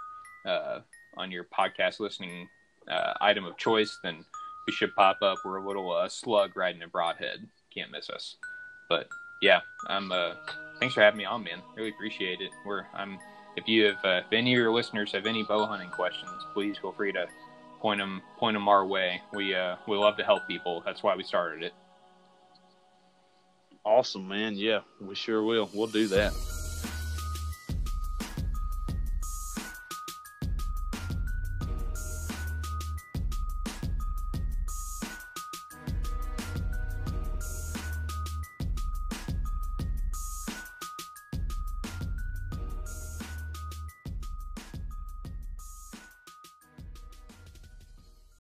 uh, 0.44 0.80
on 1.16 1.30
your 1.30 1.44
podcast 1.44 2.00
listening 2.00 2.48
uh, 2.88 3.14
item 3.20 3.44
of 3.44 3.56
choice, 3.56 3.98
then 4.02 4.24
we 4.66 4.72
should 4.72 4.94
pop 4.94 5.18
up. 5.22 5.38
We're 5.44 5.56
a 5.56 5.66
little 5.66 5.92
uh, 5.92 6.08
slug 6.08 6.56
riding 6.56 6.82
a 6.82 6.88
broadhead. 6.88 7.46
Can't 7.74 7.90
miss 7.90 8.10
us. 8.10 8.36
But 8.88 9.08
yeah, 9.40 9.60
I'm. 9.88 10.12
Uh, 10.12 10.34
thanks 10.78 10.94
for 10.94 11.00
having 11.00 11.18
me 11.18 11.24
on, 11.24 11.44
man. 11.44 11.60
Really 11.76 11.90
appreciate 11.90 12.40
it. 12.40 12.50
We're 12.64 12.86
I'm. 12.94 13.18
If 13.54 13.68
you 13.68 13.84
have, 13.84 14.04
uh, 14.04 14.20
if 14.26 14.32
any 14.32 14.54
of 14.54 14.58
your 14.58 14.72
listeners 14.72 15.12
have 15.12 15.26
any 15.26 15.42
bow 15.42 15.66
hunting 15.66 15.90
questions, 15.90 16.30
please 16.54 16.78
feel 16.78 16.92
free 16.92 17.12
to 17.12 17.26
point 17.82 18.00
them 18.00 18.22
point 18.38 18.54
them 18.54 18.68
our 18.68 18.86
way. 18.86 19.20
We 19.34 19.54
uh 19.54 19.76
we 19.88 19.98
love 19.98 20.16
to 20.16 20.24
help 20.24 20.46
people. 20.46 20.82
That's 20.86 21.02
why 21.02 21.16
we 21.16 21.24
started 21.24 21.64
it. 21.64 21.74
Awesome, 23.84 24.28
man. 24.28 24.54
Yeah, 24.54 24.80
we 25.00 25.16
sure 25.16 25.42
will. 25.42 25.68
We'll 25.74 25.88
do 25.88 26.06
that. 26.08 26.32